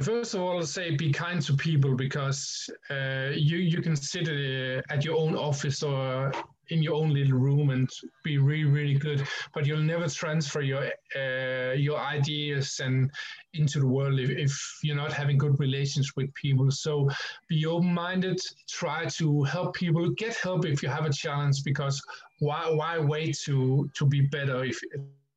First 0.00 0.34
of 0.34 0.42
all, 0.42 0.58
I'll 0.58 0.66
say 0.66 0.94
be 0.94 1.12
kind 1.12 1.42
to 1.42 1.56
people 1.56 1.94
because 1.96 2.70
uh, 2.88 3.30
you 3.32 3.58
you 3.58 3.82
can 3.82 3.96
sit 3.96 4.28
uh, 4.28 4.80
at 4.90 5.04
your 5.04 5.16
own 5.16 5.34
office 5.34 5.82
or 5.82 6.30
in 6.70 6.82
your 6.82 6.94
own 6.94 7.12
little 7.12 7.38
room 7.38 7.70
and 7.70 7.88
be 8.24 8.38
really 8.38 8.64
really 8.64 8.94
good 8.94 9.26
but 9.54 9.66
you'll 9.66 9.78
never 9.80 10.08
transfer 10.08 10.60
your 10.60 10.84
uh, 11.16 11.72
your 11.72 11.98
ideas 11.98 12.80
and 12.80 13.10
into 13.54 13.80
the 13.80 13.86
world 13.86 14.18
if, 14.18 14.30
if 14.30 14.78
you're 14.82 14.96
not 14.96 15.12
having 15.12 15.38
good 15.38 15.58
relations 15.58 16.12
with 16.16 16.32
people. 16.34 16.70
So 16.70 17.08
be 17.48 17.66
open-minded 17.66 18.40
try 18.68 19.06
to 19.06 19.42
help 19.44 19.74
people. 19.74 20.10
Get 20.10 20.36
help 20.36 20.64
if 20.64 20.82
you 20.82 20.88
have 20.88 21.06
a 21.06 21.12
challenge 21.12 21.62
because 21.64 22.00
why 22.40 22.68
why 22.70 22.98
wait 22.98 23.36
to 23.44 23.90
to 23.94 24.06
be 24.06 24.22
better 24.22 24.64
if 24.64 24.78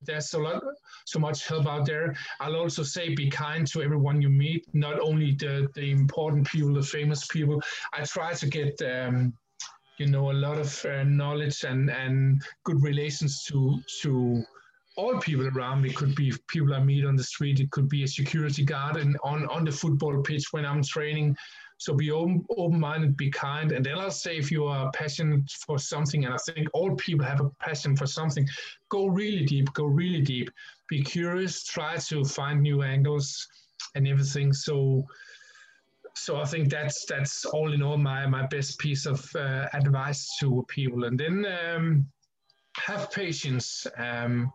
there's 0.03 0.33
a 0.33 0.39
lot 0.39 0.63
so 1.05 1.19
much 1.19 1.47
help 1.47 1.67
out 1.67 1.85
there? 1.85 2.15
I'll 2.39 2.55
also 2.55 2.83
say 2.83 3.15
be 3.15 3.29
kind 3.29 3.65
to 3.67 3.81
everyone 3.81 4.21
you 4.21 4.29
meet 4.29 4.65
not 4.73 4.99
only 4.99 5.31
the 5.33 5.67
the 5.75 5.91
important 5.91 6.47
people 6.47 6.73
the 6.73 6.83
famous 6.83 7.27
people. 7.27 7.61
I 7.93 8.03
try 8.03 8.33
to 8.33 8.47
get 8.47 8.81
um, 8.81 9.33
you 10.01 10.07
know 10.07 10.31
a 10.31 10.37
lot 10.47 10.57
of 10.57 10.85
uh, 10.85 11.03
knowledge 11.03 11.63
and 11.63 11.89
and 11.89 12.41
good 12.63 12.81
relations 12.81 13.43
to 13.47 13.79
to 14.01 14.43
all 14.95 15.19
people 15.19 15.47
around 15.47 15.81
me. 15.83 15.93
Could 15.93 16.15
be 16.15 16.33
people 16.47 16.73
i 16.73 16.79
meet 16.79 17.05
on 17.05 17.15
the 17.15 17.27
street. 17.33 17.59
It 17.59 17.69
could 17.69 17.87
be 17.87 18.03
a 18.03 18.07
security 18.07 18.63
guard 18.65 18.95
and 18.97 19.17
on 19.23 19.47
on 19.55 19.63
the 19.63 19.71
football 19.71 20.21
pitch 20.23 20.45
when 20.51 20.65
i'm 20.65 20.83
training. 20.83 21.37
So 21.77 21.95
be 21.95 22.11
open, 22.11 22.45
open-minded, 22.63 23.17
be 23.17 23.31
kind, 23.31 23.71
and 23.71 23.83
then 23.83 23.97
I'll 23.97 24.11
say 24.11 24.37
if 24.37 24.51
you 24.51 24.65
are 24.65 24.91
passionate 24.91 25.49
for 25.65 25.79
something, 25.79 26.25
and 26.25 26.33
I 26.33 26.37
think 26.37 26.67
all 26.73 26.93
people 26.95 27.25
have 27.25 27.41
a 27.41 27.49
passion 27.59 27.95
for 27.95 28.05
something, 28.05 28.47
go 28.89 29.07
really 29.07 29.45
deep, 29.45 29.73
go 29.73 29.85
really 29.85 30.21
deep, 30.21 30.51
be 30.87 31.01
curious, 31.01 31.63
try 31.63 31.97
to 32.09 32.23
find 32.23 32.61
new 32.61 32.83
angles 32.83 33.47
and 33.95 34.07
everything. 34.07 34.53
So, 34.53 35.07
so 36.15 36.37
I 36.37 36.45
think 36.45 36.69
that's 36.69 37.05
that's 37.05 37.45
all 37.45 37.73
in 37.73 37.81
all 37.81 37.97
my 37.97 38.25
my 38.27 38.45
best 38.47 38.79
piece 38.79 39.05
of 39.05 39.29
uh, 39.35 39.67
advice 39.73 40.27
to 40.39 40.65
people, 40.67 41.05
and 41.05 41.19
then 41.19 41.45
um, 41.45 42.05
have 42.77 43.11
patience. 43.11 43.87
Um, 43.97 44.51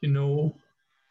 you 0.00 0.10
know, 0.10 0.56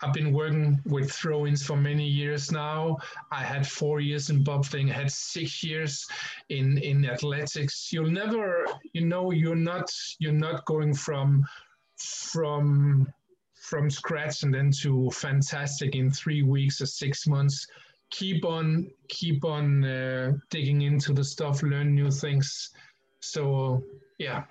I've 0.02 0.14
been 0.14 0.34
working 0.34 0.82
with 0.86 1.12
throw-ins 1.12 1.66
for 1.66 1.78
many 1.78 2.08
years 2.08 2.52
now. 2.52 2.98
I 3.32 3.44
had 3.44 3.66
four 3.66 4.00
years 4.02 4.30
in 4.30 4.44
bobsledding, 4.44 4.90
I 4.92 4.94
had 4.94 5.12
six 5.12 5.64
years 5.64 6.06
in 6.50 6.78
in 6.80 7.06
athletics. 7.06 7.92
You'll 7.92 8.12
never, 8.12 8.66
you 8.94 9.06
know, 9.06 9.32
you're 9.32 9.56
not 9.56 9.90
you're 10.20 10.34
not 10.34 10.66
going 10.66 10.94
from 10.94 11.46
from 11.98 13.08
from 13.56 13.90
scratch 13.90 14.44
and 14.44 14.54
then 14.54 14.70
to 14.70 15.10
fantastic 15.12 15.96
in 15.96 16.12
three 16.12 16.44
weeks 16.44 16.82
or 16.82 16.86
six 16.86 17.26
months. 17.26 17.66
Keep 18.12 18.46
on 18.46 18.90
keep 19.10 19.44
on 19.44 19.84
uh, 19.84 20.34
digging 20.50 20.82
into 20.82 21.14
the 21.14 21.24
stuff, 21.24 21.64
learn 21.64 21.96
new 21.96 22.12
things. 22.12 22.72
So 23.20 23.84
yeah. 24.20 24.44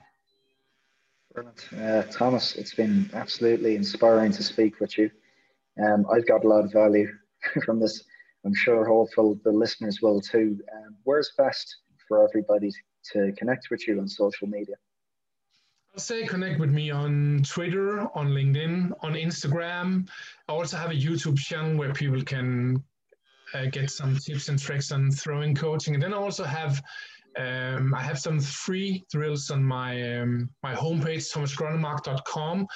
Uh, 1.76 2.02
Thomas, 2.02 2.54
it's 2.54 2.74
been 2.74 3.10
absolutely 3.12 3.74
inspiring 3.74 4.30
to 4.32 4.42
speak 4.42 4.78
with 4.78 4.96
you. 4.96 5.10
Um, 5.82 6.06
I've 6.12 6.26
got 6.28 6.44
a 6.44 6.48
lot 6.48 6.64
of 6.64 6.72
value 6.72 7.08
from 7.64 7.80
this. 7.80 8.04
I'm 8.44 8.54
sure, 8.54 8.84
hopeful 8.84 9.38
the 9.42 9.50
listeners 9.50 10.00
will 10.02 10.20
too. 10.20 10.60
Um, 10.72 10.96
where's 11.04 11.32
best 11.36 11.76
for 12.06 12.26
everybody 12.28 12.70
to 13.12 13.32
connect 13.36 13.68
with 13.70 13.88
you 13.88 13.98
on 14.00 14.08
social 14.08 14.46
media? 14.46 14.76
I'll 15.94 16.00
say 16.00 16.26
connect 16.26 16.58
with 16.58 16.70
me 16.70 16.90
on 16.90 17.42
Twitter, 17.46 18.00
on 18.16 18.30
LinkedIn, 18.30 18.92
on 19.00 19.14
Instagram. 19.14 20.08
I 20.48 20.52
also 20.52 20.76
have 20.76 20.90
a 20.90 20.94
YouTube 20.94 21.38
channel 21.38 21.76
where 21.76 21.92
people 21.92 22.20
can 22.22 22.82
uh, 23.54 23.66
get 23.66 23.90
some 23.90 24.18
tips 24.18 24.48
and 24.48 24.58
tricks 24.58 24.92
on 24.92 25.10
throwing 25.10 25.54
coaching. 25.54 25.94
And 25.94 26.02
then 26.02 26.12
I 26.12 26.16
also 26.16 26.44
have 26.44 26.82
um, 27.36 27.94
I 27.94 28.00
have 28.00 28.18
some 28.18 28.38
free 28.38 29.04
drills 29.10 29.50
on 29.50 29.64
my 29.64 30.20
um, 30.20 30.50
my 30.62 30.74
homepage, 30.74 31.32
thomasgronnemark.com. 31.32 32.66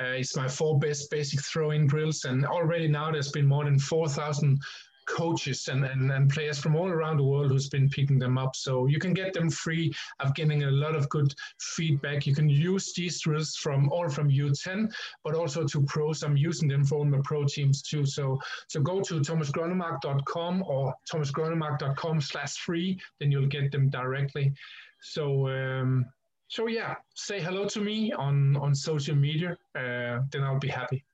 Uh, 0.00 0.04
it's 0.04 0.36
my 0.36 0.48
four 0.48 0.78
best 0.78 1.10
basic 1.10 1.40
throwing 1.42 1.86
drills, 1.86 2.24
and 2.24 2.44
already 2.44 2.88
now 2.88 3.10
there's 3.10 3.30
been 3.30 3.46
more 3.46 3.64
than 3.64 3.78
4,000 3.78 4.58
coaches 5.06 5.68
and, 5.68 5.84
and, 5.84 6.10
and 6.10 6.30
players 6.30 6.58
from 6.58 6.76
all 6.76 6.88
around 6.88 7.16
the 7.16 7.24
world 7.24 7.50
who's 7.50 7.68
been 7.68 7.88
picking 7.88 8.18
them 8.18 8.38
up. 8.38 8.56
So 8.56 8.86
you 8.86 8.98
can 8.98 9.14
get 9.14 9.32
them 9.32 9.50
free. 9.50 9.92
I'm 10.20 10.32
getting 10.32 10.64
a 10.64 10.70
lot 10.70 10.94
of 10.94 11.08
good 11.08 11.34
feedback. 11.58 12.26
You 12.26 12.34
can 12.34 12.48
use 12.48 12.92
these 12.94 13.20
drills 13.20 13.56
from 13.56 13.88
all 13.90 14.08
from 14.08 14.30
U10, 14.30 14.92
but 15.24 15.34
also 15.34 15.64
to 15.64 15.82
pros. 15.82 16.22
I'm 16.22 16.36
using 16.36 16.68
them 16.68 16.84
for 16.84 17.04
my 17.04 17.18
pro 17.24 17.44
teams 17.44 17.82
too. 17.82 18.06
So 18.06 18.38
so 18.68 18.80
go 18.80 19.00
to 19.00 19.20
thomasgronnemark.com 19.20 20.64
or 20.66 20.94
thomasgronnemark.com 21.10 22.20
slash 22.20 22.56
free, 22.56 23.00
then 23.20 23.30
you'll 23.30 23.46
get 23.46 23.72
them 23.72 23.88
directly. 23.90 24.52
So 25.00 25.48
um, 25.48 26.06
so 26.48 26.66
yeah, 26.66 26.96
say 27.14 27.40
hello 27.40 27.66
to 27.68 27.80
me 27.80 28.12
on 28.12 28.56
on 28.56 28.74
social 28.74 29.16
media. 29.16 29.56
Uh, 29.74 30.20
then 30.30 30.44
I'll 30.44 30.58
be 30.58 30.68
happy. 30.68 31.04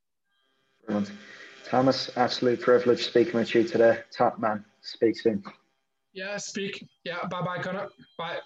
Brilliant. 0.86 1.10
Thomas, 1.68 2.10
absolute 2.16 2.60
privilege 2.60 3.04
speaking 3.04 3.34
with 3.34 3.54
you 3.54 3.62
today. 3.62 4.00
Top 4.10 4.38
man. 4.38 4.64
Speak 4.80 5.18
soon. 5.20 5.42
Yeah, 6.14 6.38
speak. 6.38 6.86
Yeah, 7.04 7.26
bye 7.26 7.42
bye, 7.42 7.58
Connor. 7.58 7.88
Bye. 8.16 8.38